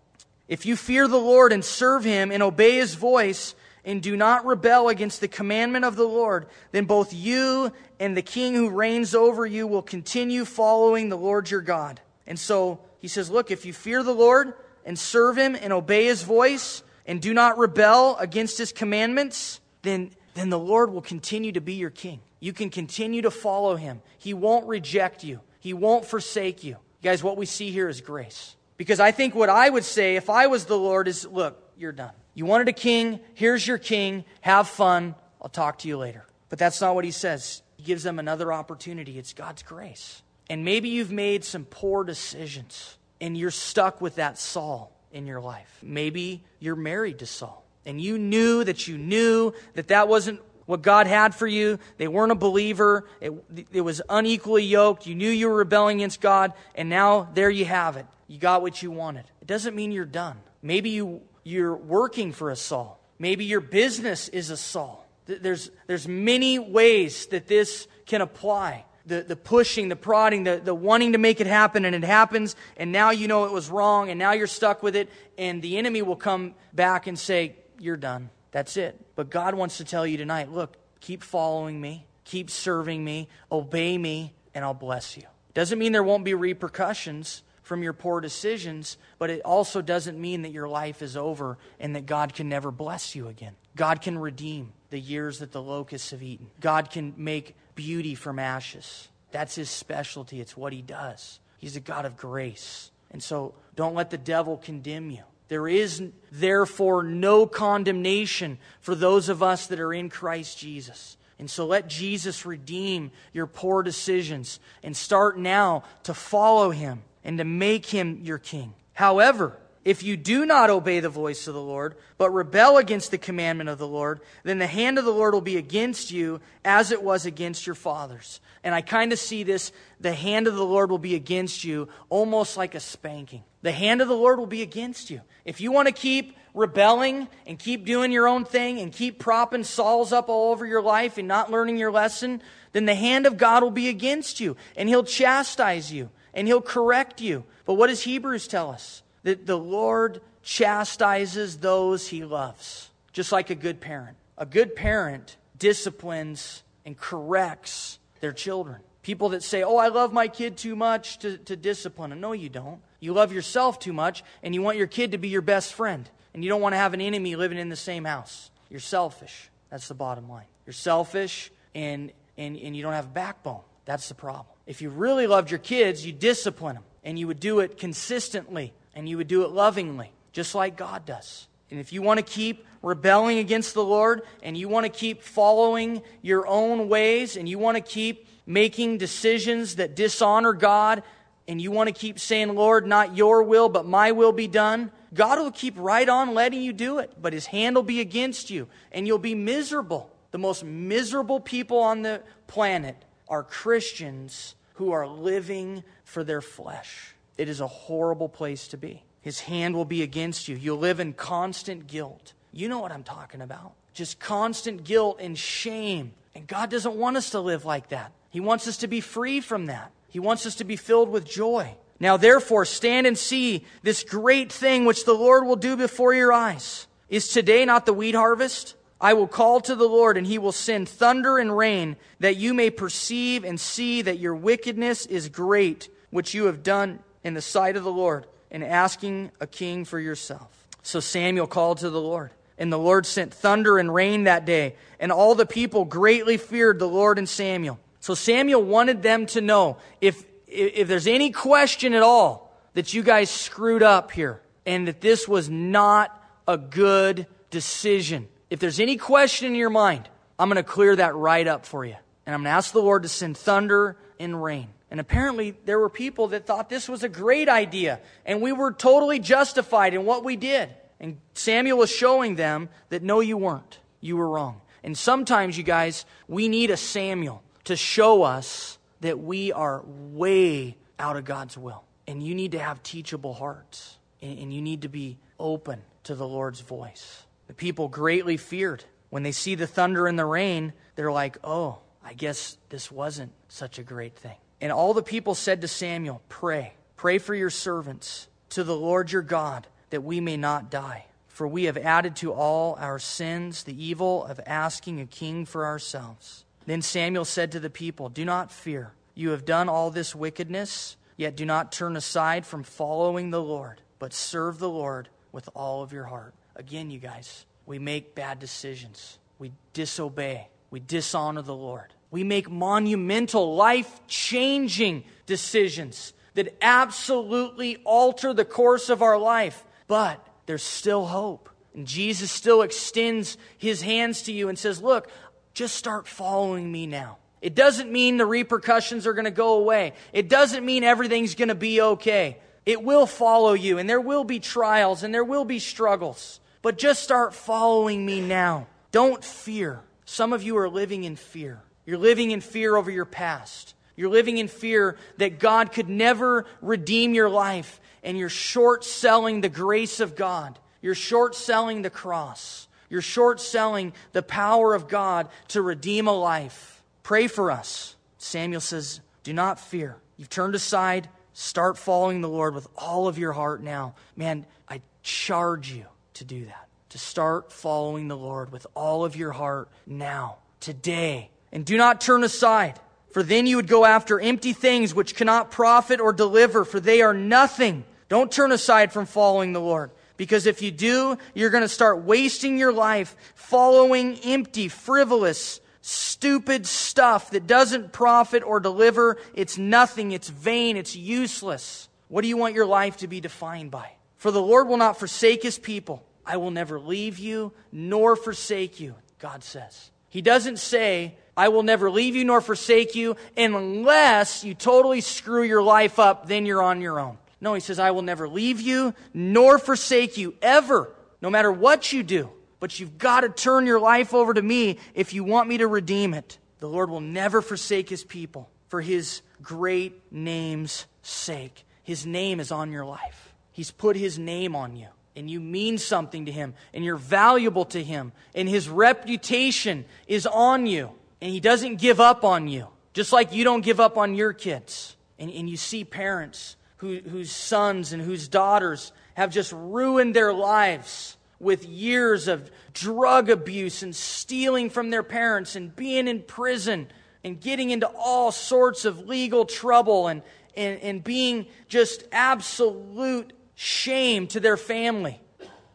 If 0.48 0.66
you 0.66 0.76
fear 0.76 1.08
the 1.08 1.18
Lord 1.18 1.52
and 1.52 1.66
serve 1.66 2.04
Him 2.04 2.32
and 2.32 2.44
obey 2.44 2.76
His 2.76 2.96
voice 2.96 3.56
and 3.84 4.02
do 4.02 4.16
not 4.18 4.46
rebel 4.46 4.90
against 4.90 5.22
the 5.22 5.28
commandment 5.28 5.86
of 5.86 5.96
the 5.96 6.08
Lord, 6.08 6.48
then 6.72 6.86
both 6.86 7.14
you 7.14 7.72
and 8.00 8.16
the 8.16 8.22
king 8.22 8.54
who 8.54 8.70
reigns 8.70 9.16
over 9.16 9.46
you 9.46 9.68
will 9.68 9.82
continue 9.82 10.46
following 10.46 11.10
the 11.10 11.18
Lord 11.18 11.50
your 11.50 11.62
God. 11.62 12.00
And 12.28 12.40
so 12.40 12.80
he 13.00 13.08
says, 13.08 13.30
Look, 13.30 13.52
if 13.52 13.66
you 13.66 13.74
fear 13.74 14.02
the 14.02 14.14
Lord 14.14 14.56
and 14.84 14.98
serve 14.98 15.38
Him 15.38 15.56
and 15.56 15.72
obey 15.72 16.06
His 16.06 16.24
voice 16.24 16.84
and 17.06 17.22
do 17.22 17.34
not 17.34 17.58
rebel 17.58 18.18
against 18.18 18.58
His 18.58 18.72
commandments, 18.72 19.60
then, 19.84 20.12
then 20.34 20.50
the 20.50 20.60
Lord 20.60 20.92
will 20.92 21.04
continue 21.04 21.52
to 21.52 21.62
be 21.62 21.74
your 21.74 21.92
king. 21.92 22.22
You 22.40 22.52
can 22.52 22.72
continue 22.72 23.22
to 23.22 23.32
follow 23.32 23.76
Him. 23.76 24.02
He 24.18 24.34
won't 24.34 24.68
reject 24.68 25.24
you, 25.24 25.42
He 25.60 25.74
won't 25.74 26.06
forsake 26.06 26.64
you. 26.64 26.78
Guys, 27.04 27.24
what 27.24 27.38
we 27.38 27.46
see 27.46 27.70
here 27.70 27.88
is 27.88 28.02
grace. 28.02 28.56
Because 28.78 29.00
I 29.00 29.12
think 29.12 29.36
what 29.36 29.50
I 29.50 29.70
would 29.70 29.86
say 29.86 30.16
if 30.16 30.30
I 30.30 30.48
was 30.48 30.66
the 30.66 30.78
Lord 30.78 31.08
is 31.08 31.26
look, 31.26 31.62
you're 31.78 31.92
done. 31.92 32.12
You 32.34 32.46
wanted 32.46 32.68
a 32.68 32.74
king, 32.74 33.20
here's 33.34 33.66
your 33.66 33.78
king, 33.78 34.26
have 34.42 34.68
fun, 34.68 35.16
I'll 35.42 35.50
talk 35.50 35.80
to 35.80 35.88
you 35.88 35.98
later. 35.98 36.26
But 36.50 36.60
that's 36.60 36.82
not 36.82 36.96
what 36.96 37.06
he 37.06 37.12
says. 37.12 37.62
He 37.78 37.84
gives 37.84 38.04
them 38.04 38.20
another 38.20 38.52
opportunity. 38.52 39.18
It's 39.18 39.34
God's 39.34 39.64
grace. 39.64 40.22
And 40.50 40.66
maybe 40.66 40.90
you've 40.90 41.12
made 41.12 41.44
some 41.44 41.66
poor 41.66 42.04
decisions 42.04 42.98
and 43.22 43.38
you're 43.38 43.52
stuck 43.52 44.02
with 44.02 44.16
that 44.16 44.38
Saul 44.38 44.92
in 45.12 45.26
your 45.26 45.40
life. 45.40 45.80
Maybe 45.82 46.44
you're 46.60 46.76
married 46.76 47.20
to 47.20 47.26
Saul 47.26 47.66
and 47.86 48.02
you 48.02 48.18
knew 48.18 48.64
that 48.64 48.88
you 48.88 48.98
knew 48.98 49.54
that 49.76 49.88
that 49.90 50.08
wasn't 50.08 50.42
what 50.66 50.82
God 50.82 51.08
had 51.08 51.36
for 51.36 51.48
you. 51.48 51.80
They 51.98 52.08
weren't 52.08 52.32
a 52.32 52.36
believer. 52.36 53.06
It, 53.22 53.34
it 53.72 53.82
was 53.82 54.02
unequally 54.10 54.64
yoked. 54.64 55.06
You 55.06 55.16
knew 55.16 55.30
you 55.30 55.48
were 55.50 55.58
rebelling 55.58 55.98
against 55.98 56.22
God, 56.22 56.54
and 56.74 56.90
now 56.90 57.30
there 57.34 57.50
you 57.50 57.66
have 57.66 57.98
it. 57.98 58.06
You 58.28 58.40
got 58.40 58.62
what 58.62 58.82
you 58.82 58.92
wanted. 58.92 59.26
It 59.42 59.48
doesn't 59.48 59.76
mean 59.76 59.92
you're 59.92 60.06
done. 60.06 60.38
Maybe 60.62 60.90
you, 60.92 61.22
you're 61.44 61.76
working 61.76 62.32
for 62.32 62.50
a 62.50 62.56
Saul. 62.56 63.00
Maybe 63.20 63.46
your 63.46 63.62
business 63.62 64.30
is 64.30 64.50
a 64.50 64.58
Saul. 64.58 65.06
There's, 65.26 65.72
there's 65.88 66.08
many 66.08 66.60
ways 66.60 67.28
that 67.28 67.48
this 67.48 67.88
can 68.06 68.22
apply. 68.22 68.86
The, 69.06 69.22
the 69.22 69.36
pushing, 69.36 69.90
the 69.90 69.96
prodding, 69.96 70.44
the, 70.44 70.60
the 70.64 70.74
wanting 70.74 71.12
to 71.12 71.20
make 71.20 71.40
it 71.40 71.46
happen, 71.46 71.86
and 71.86 71.96
it 71.96 72.04
happens, 72.04 72.56
and 72.76 72.92
now 72.92 73.12
you 73.12 73.28
know 73.28 73.46
it 73.46 73.52
was 73.52 73.70
wrong, 73.70 74.10
and 74.10 74.18
now 74.18 74.32
you're 74.32 74.48
stuck 74.48 74.82
with 74.82 74.96
it, 74.96 75.10
and 75.38 75.62
the 75.62 75.78
enemy 75.78 76.02
will 76.02 76.16
come 76.16 76.56
back 76.74 77.06
and 77.06 77.18
say, 77.18 77.56
You're 77.80 77.98
done. 77.98 78.32
That's 78.50 78.78
it. 78.78 79.00
But 79.16 79.30
God 79.30 79.54
wants 79.54 79.78
to 79.78 79.84
tell 79.84 80.08
you 80.08 80.18
tonight 80.18 80.52
look, 80.52 80.78
keep 81.02 81.22
following 81.22 81.80
me, 81.80 82.08
keep 82.24 82.50
serving 82.50 83.04
me, 83.04 83.28
obey 83.52 83.96
me, 83.98 84.34
and 84.56 84.66
I'll 84.66 84.74
bless 84.74 85.18
you. 85.18 85.24
Doesn't 85.54 85.78
mean 85.78 85.92
there 85.92 86.04
won't 86.04 86.26
be 86.26 86.34
repercussions 86.34 87.44
from 87.66 87.82
your 87.82 87.94
poor 87.94 88.22
decisions, 88.22 88.96
but 89.18 89.32
it 89.32 89.42
also 89.42 89.82
doesn't 89.82 90.22
mean 90.22 90.44
that 90.44 90.52
your 90.52 90.68
life 90.68 91.02
is 91.02 91.18
over 91.18 91.58
and 91.80 91.96
that 91.96 92.06
God 92.06 92.36
can 92.36 92.48
never 92.48 92.70
bless 92.70 93.16
you 93.16 93.28
again. 93.28 93.56
God 93.76 94.02
can 94.02 94.20
redeem 94.20 94.72
the 94.92 95.00
years 95.00 95.40
that 95.40 95.52
the 95.52 95.62
locusts 95.62 96.12
have 96.12 96.22
eaten, 96.22 96.48
God 96.62 96.92
can 96.92 97.14
make 97.18 97.56
beauty 97.74 98.14
from 98.14 98.38
ashes. 98.38 99.10
That's 99.32 99.56
his 99.56 99.70
specialty, 99.70 100.40
it's 100.40 100.56
what 100.56 100.74
he 100.74 100.84
does. 100.84 101.40
He's 101.58 101.76
a 101.76 101.82
God 101.82 102.06
of 102.06 102.16
grace. 102.16 102.92
And 103.10 103.22
so 103.22 103.56
don't 103.76 103.96
let 103.96 104.12
the 104.12 104.18
devil 104.18 104.58
condemn 104.58 105.10
you. 105.10 105.24
There 105.48 105.68
is 105.68 106.04
therefore 106.32 107.02
no 107.02 107.48
condemnation 107.48 108.60
for 108.80 108.94
those 108.94 109.28
of 109.28 109.42
us 109.42 109.68
that 109.68 109.80
are 109.80 109.94
in 109.94 110.10
Christ 110.10 110.60
Jesus. 110.60 111.18
And 111.40 111.50
so 111.50 111.66
let 111.66 111.88
Jesus 111.88 112.46
redeem 112.46 113.12
your 113.34 113.48
poor 113.48 113.82
decisions 113.82 114.60
and 114.84 114.96
start 114.96 115.40
now 115.40 115.84
to 116.04 116.14
follow 116.14 116.70
him 116.70 117.02
and 117.26 117.40
to 117.40 117.44
make 117.44 117.88
him 117.88 118.20
your 118.22 118.38
king. 118.38 118.74
However, 118.94 119.58
if 119.84 120.02
you 120.02 120.16
do 120.18 120.46
not 120.46 120.70
obey 120.70 121.00
the 121.00 121.10
voice 121.10 121.48
of 121.48 121.54
the 121.54 121.62
Lord, 121.62 121.96
but 122.18 122.32
rebel 122.32 122.78
against 122.78 123.12
the 123.12 123.18
commandment 123.18 123.70
of 123.70 123.78
the 123.78 123.88
Lord, 123.88 124.22
then 124.44 124.58
the 124.58 124.66
hand 124.66 124.98
of 124.98 125.06
the 125.06 125.12
Lord 125.12 125.34
will 125.34 125.42
be 125.42 125.58
against 125.58 126.12
you 126.12 126.40
as 126.64 126.92
it 126.92 127.04
was 127.04 127.26
against 127.26 127.68
your 127.68 127.76
fathers. 127.76 128.40
And 128.64 128.74
I 128.74 128.82
kind 128.82 129.12
of 129.12 129.20
see 129.20 129.44
this 129.44 129.72
the 130.00 130.14
hand 130.14 130.48
of 130.48 130.56
the 130.56 130.66
Lord 130.66 130.90
will 130.90 130.98
be 130.98 131.14
against 131.14 131.64
you 131.64 131.88
almost 132.10 132.58
like 132.58 132.74
a 132.74 132.80
spanking. 132.80 133.44
The 133.62 133.72
hand 133.72 134.02
of 134.02 134.08
the 134.08 134.16
Lord 134.16 134.40
will 134.40 134.48
be 134.48 134.64
against 134.64 135.12
you. 135.12 135.22
If 135.46 135.62
you 135.62 135.72
want 135.72 135.88
to 135.88 135.94
keep 135.94 136.36
rebelling 136.56 137.28
and 137.46 137.60
keep 137.60 137.86
doing 137.86 138.12
your 138.12 138.28
own 138.28 138.46
thing 138.46 138.80
and 138.80 138.92
keep 138.92 139.20
propping 139.20 139.64
Sauls 139.64 140.12
up 140.12 140.30
all 140.30 140.52
over 140.52 140.66
your 140.66 140.82
life 140.82 141.20
and 141.20 141.28
not 141.28 141.52
learning 141.52 141.78
your 141.78 141.92
lesson, 141.92 142.42
then 142.72 142.86
the 142.86 142.96
hand 142.96 143.28
of 143.28 143.38
God 143.38 143.62
will 143.62 143.72
be 143.72 143.90
against 143.90 144.40
you 144.40 144.58
and 144.76 144.90
he'll 144.90 145.04
chastise 145.04 145.92
you 145.92 146.10
and 146.36 146.48
he'll 146.48 146.62
correct 146.62 147.22
you. 147.22 147.44
But 147.66 147.74
what 147.74 147.88
does 147.88 148.04
Hebrews 148.04 148.48
tell 148.48 148.70
us? 148.70 149.02
that 149.26 149.48
the 149.48 149.58
Lord 149.58 150.22
chastises 150.44 151.58
those 151.58 152.08
he 152.08 152.24
loves, 152.24 152.92
just 153.12 153.32
like 153.32 153.50
a 153.50 153.56
good 153.56 153.82
parent. 153.82 154.16
A 154.38 154.46
good 154.46 154.76
parent 154.76 155.36
disciplines 155.58 156.62
and 156.86 156.96
corrects 156.96 157.98
their 158.20 158.32
children. 158.32 158.82
People 159.02 159.30
that 159.30 159.42
say, 159.42 159.64
Oh, 159.64 159.78
I 159.78 159.88
love 159.88 160.14
my 160.14 160.28
kid 160.28 160.58
too 160.58 160.76
much 160.76 161.20
to, 161.20 161.38
to 161.40 161.56
discipline 161.56 162.12
him. 162.12 162.22
No, 162.22 162.34
you 162.34 162.50
don't. 162.50 162.82
You 163.00 163.14
love 163.14 163.34
yourself 163.34 163.80
too 163.80 163.94
much, 163.94 164.24
and 164.44 164.54
you 164.54 164.62
want 164.62 164.78
your 164.78 164.88
kid 164.88 165.14
to 165.14 165.18
be 165.18 165.30
your 165.30 165.42
best 165.42 165.74
friend. 165.74 166.08
And 166.34 166.44
you 166.44 166.50
don't 166.50 166.62
want 166.62 166.74
to 166.74 166.78
have 166.78 166.94
an 166.94 167.02
enemy 167.02 167.36
living 167.36 167.58
in 167.58 167.70
the 167.70 167.76
same 167.76 168.06
house. 168.06 168.52
You're 168.70 168.80
selfish. 168.80 169.50
That's 169.72 169.88
the 169.88 169.94
bottom 169.96 170.30
line. 170.30 170.46
You're 170.68 170.74
selfish, 170.74 171.52
and, 171.74 172.12
and, 172.38 172.58
and 172.58 172.76
you 172.76 172.84
don't 172.84 172.94
have 172.94 173.06
a 173.06 173.10
backbone. 173.10 173.62
That's 173.86 174.08
the 174.08 174.16
problem. 174.16 174.55
If 174.66 174.82
you 174.82 174.90
really 174.90 175.28
loved 175.28 175.52
your 175.52 175.60
kids, 175.60 176.06
you 176.06 176.12
discipline 176.12 176.76
them, 176.76 176.84
and 177.04 177.20
you 177.20 177.28
would 177.28 177.40
do 177.40 177.60
it 177.60 177.78
consistently 177.78 178.74
and 178.96 179.08
you 179.08 179.18
would 179.18 179.28
do 179.28 179.44
it 179.44 179.52
lovingly, 179.52 180.12
just 180.32 180.56
like 180.56 180.78
God 180.78 181.06
does. 181.06 181.48
And 181.70 181.80
if 181.80 181.92
you 181.92 182.02
want 182.02 182.18
to 182.18 182.24
keep 182.24 182.66
rebelling 182.82 183.40
against 183.40 183.74
the 183.74 183.84
Lord 183.84 184.22
and 184.42 184.56
you 184.56 184.70
want 184.70 184.86
to 184.86 184.92
keep 184.92 185.22
following 185.22 186.02
your 186.22 186.48
own 186.48 186.88
ways 186.88 187.36
and 187.36 187.50
you 187.50 187.60
want 187.60 187.76
to 187.76 187.82
keep 187.82 188.28
making 188.46 188.98
decisions 188.98 189.76
that 189.76 189.96
dishonor 189.96 190.54
God 190.54 191.04
and 191.48 191.62
you 191.62 191.72
want 191.72 191.88
to 191.88 191.94
keep 191.94 192.20
saying, 192.20 192.56
Lord, 192.56 192.88
not 192.88 193.18
your 193.18 193.44
will, 193.44 193.70
but 193.70 193.86
my 193.86 194.12
will 194.12 194.32
be 194.32 194.48
done, 194.48 194.92
God 195.14 195.40
will 195.40 195.52
keep 195.52 195.76
right 195.78 196.08
on 196.08 196.34
letting 196.34 196.62
you 196.62 196.74
do 196.74 197.00
it, 197.00 197.12
but 197.22 197.34
his 197.34 197.48
hand 197.48 197.76
will 197.76 197.84
be 197.84 198.00
against 198.00 198.50
you 198.50 198.68
and 198.92 199.06
you'll 199.06 199.18
be 199.18 199.36
miserable. 199.36 200.10
The 200.32 200.38
most 200.38 200.64
miserable 200.64 201.40
people 201.40 201.80
on 201.80 202.02
the 202.02 202.22
planet 202.48 203.04
are 203.28 203.44
Christians 203.44 204.56
who 204.76 204.92
are 204.92 205.08
living 205.08 205.84
for 206.04 206.24
their 206.24 206.42
flesh. 206.42 207.16
It 207.38 207.50
is 207.50 207.60
a 207.60 207.68
horrible 207.68 208.30
place 208.30 208.68
to 208.70 208.78
be. 208.78 209.04
His 209.22 209.40
hand 209.40 209.76
will 209.76 209.86
be 209.86 210.04
against 210.04 210.48
you. 210.48 210.56
You'll 210.56 210.78
live 210.78 211.00
in 211.00 211.14
constant 211.14 211.88
guilt. 211.88 212.34
You 212.52 212.70
know 212.70 212.80
what 212.80 212.92
I'm 212.92 213.04
talking 213.04 213.42
about. 213.42 213.74
Just 213.94 214.20
constant 214.20 214.84
guilt 214.84 215.18
and 215.20 215.38
shame. 215.38 216.14
And 216.36 216.48
God 216.48 216.70
doesn't 216.70 216.96
want 216.96 217.18
us 217.18 217.32
to 217.32 217.40
live 217.40 217.66
like 217.66 217.90
that. 217.90 218.12
He 218.30 218.40
wants 218.40 218.68
us 218.68 218.78
to 218.78 218.88
be 218.88 219.02
free 219.02 219.40
from 219.40 219.68
that. 219.68 219.92
He 220.10 220.20
wants 220.20 220.46
us 220.46 220.56
to 220.56 220.64
be 220.64 220.76
filled 220.76 221.10
with 221.10 221.26
joy. 221.26 221.76
Now, 222.00 222.18
therefore, 222.18 222.66
stand 222.66 223.08
and 223.08 223.18
see 223.18 223.66
this 223.82 224.04
great 224.04 224.52
thing 224.52 224.86
which 224.86 225.06
the 225.06 225.14
Lord 225.14 225.46
will 225.46 225.56
do 225.56 225.78
before 225.78 226.14
your 226.14 226.34
eyes. 226.34 226.88
Is 227.10 227.30
today 227.30 227.66
not 227.66 227.86
the 227.86 227.94
wheat 227.94 228.16
harvest? 228.16 228.76
I 229.06 229.14
will 229.14 229.28
call 229.28 229.62
to 229.62 229.76
the 229.76 229.88
Lord, 229.88 230.18
and 230.18 230.26
he 230.26 230.40
will 230.40 230.52
send 230.52 230.90
thunder 230.90 231.38
and 231.38 231.56
rain, 231.56 231.96
that 232.22 232.38
you 232.38 232.56
may 232.56 232.72
perceive 232.72 233.44
and 233.44 233.60
see 233.60 234.02
that 234.02 234.18
your 234.18 234.34
wickedness 234.34 235.06
is 235.06 235.30
great, 235.30 235.90
which 236.10 236.34
you 236.34 236.46
have 236.46 236.64
done 236.64 236.98
in 237.24 237.36
the 237.36 237.42
sight 237.42 237.76
of 237.76 237.84
the 237.84 237.92
Lord 237.92 238.26
in 238.50 238.64
asking 238.64 239.30
a 239.40 239.46
king 239.46 239.86
for 239.86 240.00
yourself. 240.00 240.68
So 240.82 241.00
Samuel 241.00 241.46
called 241.46 241.78
to 241.80 241.92
the 241.92 242.02
Lord. 242.02 242.32
And 242.58 242.74
the 242.74 242.80
Lord 242.80 243.06
sent 243.06 243.32
thunder 243.32 243.78
and 243.78 243.94
rain 243.94 244.24
that 244.24 244.44
day, 244.44 244.76
and 245.00 245.12
all 245.12 245.36
the 245.36 245.46
people 245.46 245.86
greatly 245.86 246.38
feared 246.38 246.80
the 246.80 246.88
Lord 246.88 247.20
and 247.20 247.30
Samuel. 247.30 247.78
So 248.00 248.16
Samuel 248.16 248.64
wanted 248.64 249.04
them 249.04 249.28
to 249.28 249.42
know 249.42 249.78
if, 250.02 250.26
if 250.48 250.88
there's 250.88 251.06
any 251.06 251.30
question 251.30 251.94
at 251.94 252.02
all 252.02 252.60
that 252.74 252.96
you 252.96 253.04
guys 253.04 253.30
screwed 253.30 253.84
up 253.84 254.10
here 254.10 254.42
and 254.66 254.88
that 254.88 255.00
this 255.00 255.28
was 255.28 255.48
not 255.48 256.20
a 256.48 256.58
good 256.58 257.28
decision. 257.52 258.30
If 258.56 258.62
there's 258.62 258.80
any 258.80 258.96
question 258.96 259.50
in 259.50 259.56
your 259.56 259.70
mind, 259.70 260.08
I'm 260.40 260.48
going 260.48 260.56
to 260.56 260.64
clear 260.64 260.96
that 260.96 261.14
right 261.14 261.46
up 261.46 261.66
for 261.66 261.84
you. 261.84 261.98
And 262.26 262.34
I'm 262.34 262.44
going 262.44 262.54
to 262.54 262.56
ask 262.56 262.72
the 262.72 262.82
Lord 262.82 263.04
to 263.04 263.10
send 263.10 263.36
thunder 263.36 263.98
and 264.18 264.42
rain. 264.42 264.70
And 264.90 265.02
apparently, 265.02 265.58
there 265.66 265.78
were 265.78 265.90
people 265.90 266.30
that 266.30 266.46
thought 266.46 266.70
this 266.70 266.88
was 266.88 267.04
a 267.04 267.10
great 267.10 267.50
idea, 267.50 268.00
and 268.26 268.42
we 268.42 268.54
were 268.54 268.72
totally 268.72 269.20
justified 269.20 269.94
in 269.94 270.06
what 270.06 270.24
we 270.24 270.38
did. 270.38 270.70
And 271.02 271.18
Samuel 271.34 271.80
was 271.80 271.92
showing 271.92 272.36
them 272.36 272.70
that 272.88 273.04
no, 273.04 273.20
you 273.20 273.36
weren't. 273.36 273.80
You 274.00 274.16
were 274.16 274.30
wrong. 274.30 274.62
And 274.86 274.98
sometimes, 274.98 275.58
you 275.58 275.66
guys, 275.66 276.06
we 276.30 276.48
need 276.48 276.72
a 276.72 276.78
Samuel 276.78 277.44
to 277.66 277.76
show 277.76 278.24
us 278.24 278.78
that 279.02 279.20
we 279.20 279.52
are 279.52 279.84
way 279.86 280.78
out 280.98 281.18
of 281.18 281.26
God's 281.26 281.58
will. 281.58 281.84
And 282.08 282.24
you 282.24 282.34
need 282.34 282.54
to 282.54 282.60
have 282.60 282.82
teachable 282.84 283.34
hearts, 283.34 283.98
and 284.22 284.54
you 284.54 284.62
need 284.62 284.84
to 284.84 284.88
be 284.88 285.18
open 285.38 285.82
to 286.04 286.16
the 286.16 286.26
Lord's 286.26 286.62
voice. 286.62 287.26
The 287.48 287.54
people 287.54 287.88
greatly 287.88 288.38
feared. 288.38 288.84
When 289.10 289.24
they 289.24 289.32
see 289.32 289.56
the 289.56 289.68
thunder 289.68 290.08
and 290.08 290.18
the 290.18 290.26
rain, 290.26 290.74
they're 290.96 291.12
like, 291.12 291.38
oh, 291.44 291.80
I 292.04 292.14
guess 292.14 292.58
this 292.70 292.92
wasn't 292.92 293.32
such 293.48 293.80
a 293.80 293.84
great 293.84 294.16
thing. 294.16 294.38
And 294.62 294.72
all 294.72 294.94
the 294.94 295.04
people 295.04 295.36
said 295.36 295.62
to 295.62 295.68
Samuel, 295.68 296.22
Pray, 296.30 296.74
pray 296.96 297.18
for 297.18 297.36
your 297.36 297.50
servants 297.50 298.28
to 298.50 298.64
the 298.64 298.76
Lord 298.76 299.12
your 299.12 299.22
God, 299.22 299.68
that 299.90 300.04
we 300.04 300.20
may 300.20 300.38
not 300.38 300.70
die. 300.70 301.06
For 301.28 301.48
we 301.48 301.66
have 301.66 301.78
added 301.78 302.16
to 302.18 302.32
all 302.32 302.78
our 302.80 302.98
sins 302.98 303.64
the 303.64 303.84
evil 303.84 304.24
of 304.26 304.40
asking 304.46 305.02
a 305.02 305.06
king 305.06 305.46
for 305.46 305.66
ourselves. 305.66 306.46
Then 306.66 306.82
Samuel 306.82 307.26
said 307.26 307.52
to 307.52 307.60
the 307.60 307.70
people, 307.70 308.10
Do 308.10 308.24
not 308.24 308.52
fear. 308.52 308.94
You 309.14 309.32
have 309.32 309.46
done 309.46 309.68
all 309.68 309.92
this 309.92 310.16
wickedness, 310.16 310.96
yet 311.18 311.36
do 311.36 311.46
not 311.46 311.72
turn 311.72 311.96
aside 311.96 312.46
from 312.46 312.64
following 312.64 313.32
the 313.32 313.42
Lord, 313.42 313.82
but 314.00 314.14
serve 314.14 314.60
the 314.60 314.70
Lord 314.70 315.10
with 315.32 315.50
all 315.54 315.84
of 315.84 315.92
your 315.92 316.06
heart. 316.06 316.34
Again, 316.56 316.90
you 316.90 317.00
guys, 317.00 317.46
we 317.66 317.80
make 317.80 318.16
bad 318.16 318.40
decisions. 318.40 319.18
We 319.40 319.52
disobey. 319.74 320.48
We 320.70 320.80
dishonor 320.80 321.42
the 321.42 321.56
Lord. 321.56 321.94
We 322.12 322.24
make 322.24 322.50
monumental, 322.50 323.56
life 323.56 324.02
changing 324.08 325.04
decisions 325.26 326.14
that 326.36 326.56
absolutely 326.62 327.78
alter 327.84 328.34
the 328.34 328.46
course 328.46 328.90
of 328.90 329.02
our 329.02 329.18
life. 329.18 329.66
But 329.88 330.26
there's 330.46 330.64
still 330.64 331.06
hope. 331.06 331.50
And 331.74 331.86
Jesus 331.86 332.32
still 332.32 332.62
extends 332.62 333.38
his 333.58 333.82
hands 333.82 334.24
to 334.24 334.32
you 334.32 334.48
and 334.48 334.58
says, 334.58 334.82
Look, 334.82 335.10
just 335.54 335.76
start 335.76 336.08
following 336.08 336.72
me 336.72 336.88
now. 336.88 337.18
It 337.42 337.54
doesn't 337.54 337.92
mean 337.92 338.18
the 338.18 338.26
repercussions 338.26 339.06
are 339.06 339.14
going 339.14 339.26
to 339.26 339.32
go 339.32 339.56
away. 339.56 339.94
It 340.14 340.30
doesn't 340.30 340.66
mean 340.66 340.84
everything's 340.84 341.36
going 341.36 341.50
to 341.50 341.56
be 341.56 341.82
okay. 341.82 342.38
It 342.66 342.84
will 342.84 343.06
follow 343.06 343.54
you, 343.54 343.78
and 343.78 343.88
there 343.88 344.02
will 344.02 344.24
be 344.24 344.40
trials, 344.40 345.04
and 345.04 345.14
there 345.14 345.24
will 345.24 345.46
be 345.46 345.60
struggles. 345.60 346.40
But 346.66 346.80
just 346.80 347.04
start 347.04 347.36
following 347.36 348.04
me 348.04 348.22
now. 348.22 348.66
Don't 348.92 349.24
fear. 349.24 349.82
Some 350.06 350.34
of 350.34 350.42
you 350.42 350.58
are 350.58 350.68
living 350.68 351.04
in 351.04 351.16
fear. 351.16 351.62
You're 351.86 352.00
living 352.00 352.32
in 352.32 352.42
fear 352.42 352.76
over 352.76 352.90
your 352.90 353.06
past. 353.06 353.76
You're 353.96 354.10
living 354.10 354.40
in 354.40 354.48
fear 354.48 354.98
that 355.18 355.38
God 355.38 355.72
could 355.72 355.90
never 355.90 356.48
redeem 356.64 357.14
your 357.14 357.30
life, 357.30 357.80
and 358.02 358.18
you're 358.18 358.30
short 358.30 358.84
selling 358.84 359.42
the 359.42 359.48
grace 359.48 360.00
of 360.00 360.16
God. 360.16 360.58
You're 360.82 360.96
short 360.96 361.36
selling 361.36 361.84
the 361.84 361.92
cross. 361.92 362.68
You're 362.90 363.04
short 363.04 363.40
selling 363.40 363.94
the 364.14 364.24
power 364.24 364.74
of 364.74 364.88
God 364.88 365.30
to 365.50 365.62
redeem 365.62 366.08
a 366.08 366.18
life. 366.18 366.82
Pray 367.04 367.28
for 367.28 367.52
us. 367.52 367.96
Samuel 368.18 368.60
says, 368.60 369.02
Do 369.22 369.34
not 369.34 369.60
fear. 369.60 369.98
You've 370.18 370.32
turned 370.32 370.56
aside. 370.56 371.10
Start 371.34 371.78
following 371.78 372.22
the 372.22 372.28
Lord 372.28 372.56
with 372.56 372.68
all 372.76 373.08
of 373.08 373.20
your 373.20 373.34
heart 373.34 373.62
now. 373.62 373.94
Man, 374.16 374.48
I 374.68 374.82
charge 375.04 375.72
you 375.72 375.86
to 376.16 376.24
do 376.24 376.46
that. 376.46 376.68
To 376.90 376.98
start 376.98 377.52
following 377.52 378.08
the 378.08 378.18
Lord 378.18 378.52
with 378.52 378.68
all 378.76 379.06
of 379.06 379.16
your 379.16 379.32
heart 379.32 379.70
now, 379.86 380.38
today. 380.60 381.30
And 381.52 381.66
do 381.66 381.78
not 381.78 382.02
turn 382.02 382.24
aside, 382.24 382.80
for 383.12 383.24
then 383.24 383.48
you 383.48 383.58
would 383.58 383.68
go 383.68 383.86
after 383.86 384.20
empty 384.20 384.54
things 384.54 384.94
which 384.94 385.16
cannot 385.16 385.52
profit 385.52 386.00
or 386.00 386.14
deliver, 386.14 386.66
for 386.66 386.80
they 386.80 387.02
are 387.02 387.14
nothing. 387.14 387.84
Don't 388.10 388.32
turn 388.32 388.52
aside 388.52 388.94
from 388.94 389.06
following 389.06 389.54
the 389.54 389.62
Lord. 389.62 389.92
Because 390.18 390.46
if 390.46 390.62
you 390.62 390.72
do, 390.72 391.18
you're 391.34 391.50
going 391.50 391.64
to 391.64 391.68
start 391.70 392.04
wasting 392.04 392.58
your 392.58 392.72
life 392.72 393.16
following 393.36 394.18
empty, 394.20 394.70
frivolous, 394.70 395.60
stupid 395.82 396.66
stuff 396.66 397.32
that 397.32 397.48
doesn't 397.48 397.92
profit 397.92 398.44
or 398.44 398.60
deliver. 398.60 399.18
It's 399.34 399.58
nothing. 399.58 400.14
It's 400.14 400.30
vain. 400.30 400.78
It's 400.78 400.96
useless. 400.96 401.90
What 402.08 402.22
do 402.22 402.28
you 402.28 402.38
want 402.38 402.56
your 402.56 402.66
life 402.66 402.98
to 402.98 403.08
be 403.08 403.20
defined 403.20 403.72
by? 403.72 403.92
For 404.26 404.32
the 404.32 404.42
Lord 404.42 404.68
will 404.68 404.78
not 404.78 404.98
forsake 404.98 405.44
his 405.44 405.60
people. 405.60 406.04
I 406.26 406.38
will 406.38 406.50
never 406.50 406.80
leave 406.80 407.20
you 407.20 407.54
nor 407.72 408.16
forsake 408.16 408.80
you, 408.80 408.96
God 409.20 409.44
says. 409.44 409.92
He 410.10 410.24
doesn't 410.24 410.58
say, 410.58 411.14
I 411.38 411.50
will 411.50 411.62
never 411.62 411.92
leave 411.92 412.16
you 412.16 412.26
nor 412.26 412.42
forsake 412.42 412.96
you 412.96 413.18
unless 413.38 414.44
you 414.44 414.56
totally 414.56 415.02
screw 415.02 415.44
your 415.44 415.62
life 415.62 416.00
up, 416.00 416.28
then 416.28 416.48
you're 416.48 416.64
on 416.64 416.82
your 416.82 417.00
own. 417.00 417.20
No, 417.40 417.54
he 417.54 417.60
says, 417.60 417.78
I 417.78 417.92
will 417.92 418.02
never 418.02 418.28
leave 418.28 418.60
you 418.60 418.96
nor 419.14 419.60
forsake 419.60 420.18
you 420.18 420.34
ever, 420.42 420.92
no 421.22 421.30
matter 421.30 421.52
what 421.52 421.94
you 421.94 422.02
do. 422.02 422.32
But 422.60 422.80
you've 422.80 422.98
got 422.98 423.22
to 423.22 423.30
turn 423.30 423.68
your 423.68 423.80
life 423.80 424.16
over 424.16 424.34
to 424.34 424.42
me 424.42 424.80
if 424.96 425.14
you 425.14 425.24
want 425.24 425.50
me 425.50 425.60
to 425.60 425.68
redeem 425.68 426.16
it. 426.16 426.40
The 426.62 426.68
Lord 426.68 426.90
will 426.90 427.00
never 427.00 427.44
forsake 427.44 427.90
his 427.90 428.04
people 428.04 428.50
for 428.70 428.82
his 428.82 429.22
great 429.44 430.12
name's 430.12 430.88
sake. 431.04 431.64
His 431.84 432.08
name 432.08 432.40
is 432.40 432.52
on 432.52 432.72
your 432.72 432.86
life. 432.86 433.25
He's 433.56 433.72
put 433.72 433.96
his 433.96 434.20
name 434.20 434.54
on 434.54 434.76
you, 434.76 434.90
and 435.16 435.32
you 435.32 435.40
mean 435.40 435.78
something 435.78 436.26
to 436.26 436.32
him, 436.32 436.56
and 436.74 436.84
you're 436.84 436.98
valuable 436.98 437.64
to 437.68 437.82
him, 437.82 438.12
and 438.36 438.50
his 438.50 438.68
reputation 438.68 439.86
is 440.08 440.28
on 440.28 440.66
you, 440.66 440.92
and 441.22 441.32
he 441.32 441.40
doesn't 441.40 441.78
give 441.78 442.02
up 442.02 442.26
on 442.26 442.50
you, 442.50 442.68
just 442.92 443.14
like 443.14 443.32
you 443.32 443.46
don't 443.46 443.64
give 443.64 443.80
up 443.80 443.98
on 443.98 444.14
your 444.14 444.34
kids. 444.34 444.98
And, 445.18 445.32
and 445.32 445.50
you 445.50 445.56
see 445.56 445.86
parents 445.86 446.58
who, 446.76 447.00
whose 447.00 447.32
sons 447.32 447.94
and 447.94 448.02
whose 448.04 448.28
daughters 448.28 448.92
have 449.14 449.32
just 449.32 449.54
ruined 449.54 450.14
their 450.14 450.34
lives 450.34 451.16
with 451.40 451.66
years 451.66 452.28
of 452.28 452.52
drug 452.74 453.30
abuse 453.30 453.84
and 453.84 453.96
stealing 453.96 454.70
from 454.70 454.90
their 454.90 455.02
parents 455.02 455.56
and 455.56 455.74
being 455.74 456.10
in 456.10 456.24
prison 456.24 456.90
and 457.24 457.40
getting 457.40 457.70
into 457.70 457.88
all 457.88 458.34
sorts 458.34 458.84
of 458.84 459.08
legal 459.08 459.46
trouble 459.46 460.10
and, 460.10 460.24
and, 460.58 460.82
and 460.82 461.06
being 461.06 461.46
just 461.70 462.04
absolute 462.12 463.32
shame 463.56 464.28
to 464.28 464.40
their 464.40 464.58
family. 464.58 465.22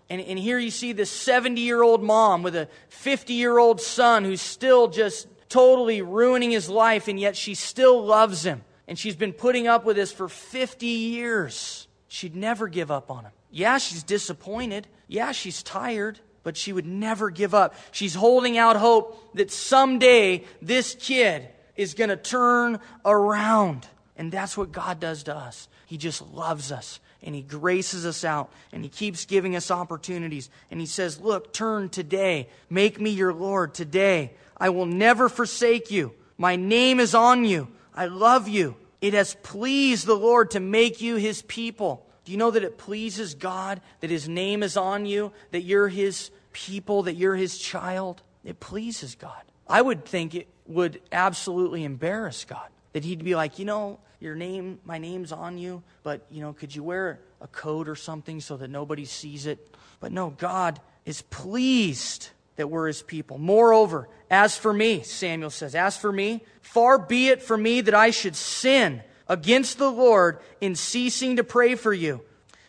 And, 0.08 0.20
and 0.20 0.38
here 0.38 0.58
you 0.58 0.70
see 0.70 0.92
this 0.92 1.10
70 1.10 1.60
year 1.60 1.82
old 1.82 2.02
mom 2.02 2.42
with 2.42 2.56
a 2.56 2.68
50 2.88 3.32
year 3.32 3.58
old 3.58 3.80
son 3.80 4.24
who's 4.24 4.40
still 4.40 4.88
just 4.88 5.28
totally 5.48 6.02
ruining 6.02 6.50
his 6.50 6.68
life, 6.68 7.08
and 7.08 7.18
yet 7.18 7.36
she 7.36 7.54
still 7.54 8.04
loves 8.04 8.44
him. 8.44 8.62
And 8.88 8.98
she's 8.98 9.16
been 9.16 9.32
putting 9.32 9.68
up 9.68 9.84
with 9.84 9.96
this 9.96 10.12
for 10.12 10.28
50 10.28 10.86
years. 10.86 11.86
She'd 12.08 12.34
never 12.34 12.66
give 12.66 12.90
up 12.90 13.10
on 13.10 13.24
him. 13.24 13.32
Yeah, 13.50 13.78
she's 13.78 14.02
disappointed. 14.02 14.88
Yeah, 15.06 15.32
she's 15.32 15.62
tired, 15.62 16.18
but 16.42 16.56
she 16.56 16.72
would 16.72 16.86
never 16.86 17.30
give 17.30 17.54
up. 17.54 17.74
She's 17.92 18.14
holding 18.14 18.58
out 18.58 18.76
hope 18.76 19.34
that 19.34 19.50
someday 19.50 20.44
this 20.60 20.96
kid 20.98 21.48
is 21.76 21.94
going 21.94 22.10
to 22.10 22.16
turn 22.16 22.80
around. 23.04 23.86
And 24.16 24.32
that's 24.32 24.56
what 24.56 24.72
God 24.72 24.98
does 24.98 25.24
to 25.24 25.36
us. 25.36 25.68
He 25.86 25.96
just 25.96 26.22
loves 26.22 26.72
us 26.72 27.00
and 27.22 27.34
He 27.34 27.42
graces 27.42 28.06
us 28.06 28.24
out 28.24 28.50
and 28.72 28.82
He 28.82 28.88
keeps 28.88 29.24
giving 29.24 29.56
us 29.56 29.70
opportunities. 29.70 30.50
And 30.70 30.80
He 30.80 30.86
says, 30.86 31.20
Look, 31.20 31.52
turn 31.52 31.88
today. 31.88 32.48
Make 32.68 33.00
me 33.00 33.10
your 33.10 33.32
Lord 33.32 33.74
today. 33.74 34.32
I 34.56 34.68
will 34.68 34.86
never 34.86 35.28
forsake 35.28 35.90
you. 35.90 36.12
My 36.36 36.56
name 36.56 37.00
is 37.00 37.14
on 37.14 37.44
you. 37.44 37.68
I 37.94 38.06
love 38.06 38.48
you. 38.48 38.76
It 39.00 39.14
has 39.14 39.34
pleased 39.42 40.06
the 40.06 40.14
Lord 40.14 40.50
to 40.52 40.60
make 40.60 41.00
you 41.00 41.16
his 41.16 41.42
people. 41.42 42.06
Do 42.24 42.32
you 42.32 42.38
know 42.38 42.50
that 42.50 42.64
it 42.64 42.78
pleases 42.78 43.34
God 43.34 43.80
that 44.00 44.10
his 44.10 44.28
name 44.28 44.62
is 44.62 44.76
on 44.76 45.06
you, 45.06 45.32
that 45.52 45.62
you're 45.62 45.88
his 45.88 46.30
people, 46.52 47.04
that 47.04 47.14
you're 47.14 47.36
his 47.36 47.58
child? 47.58 48.22
It 48.44 48.60
pleases 48.60 49.14
God. 49.14 49.42
I 49.68 49.80
would 49.80 50.04
think 50.04 50.34
it 50.34 50.48
would 50.66 51.00
absolutely 51.10 51.84
embarrass 51.84 52.44
God 52.44 52.68
that 52.92 53.04
he'd 53.04 53.24
be 53.24 53.34
like, 53.34 53.58
you 53.58 53.64
know, 53.64 53.98
your 54.20 54.34
name, 54.34 54.78
my 54.84 54.98
name's 54.98 55.32
on 55.32 55.58
you, 55.58 55.82
but, 56.02 56.26
you 56.30 56.40
know, 56.42 56.52
could 56.52 56.74
you 56.74 56.82
wear 56.82 57.20
a 57.40 57.48
coat 57.48 57.88
or 57.88 57.96
something 57.96 58.40
so 58.40 58.56
that 58.58 58.68
nobody 58.68 59.04
sees 59.06 59.46
it? 59.46 59.74
But 59.98 60.12
no, 60.12 60.30
God 60.30 60.80
is 61.04 61.22
pleased 61.22 62.28
that 62.56 62.68
we're 62.68 62.86
his 62.86 63.02
people. 63.02 63.38
Moreover, 63.38 64.08
as 64.30 64.56
for 64.56 64.72
me, 64.72 65.02
Samuel 65.02 65.50
says, 65.50 65.74
as 65.74 65.96
for 65.96 66.12
me, 66.12 66.44
far 66.60 66.98
be 66.98 67.28
it 67.28 67.42
from 67.42 67.62
me 67.62 67.80
that 67.80 67.94
I 67.94 68.10
should 68.10 68.36
sin 68.36 69.02
against 69.26 69.78
the 69.78 69.90
Lord 69.90 70.40
in 70.60 70.74
ceasing 70.74 71.36
to 71.36 71.44
pray 71.44 71.74
for 71.74 71.92
you. 71.92 72.20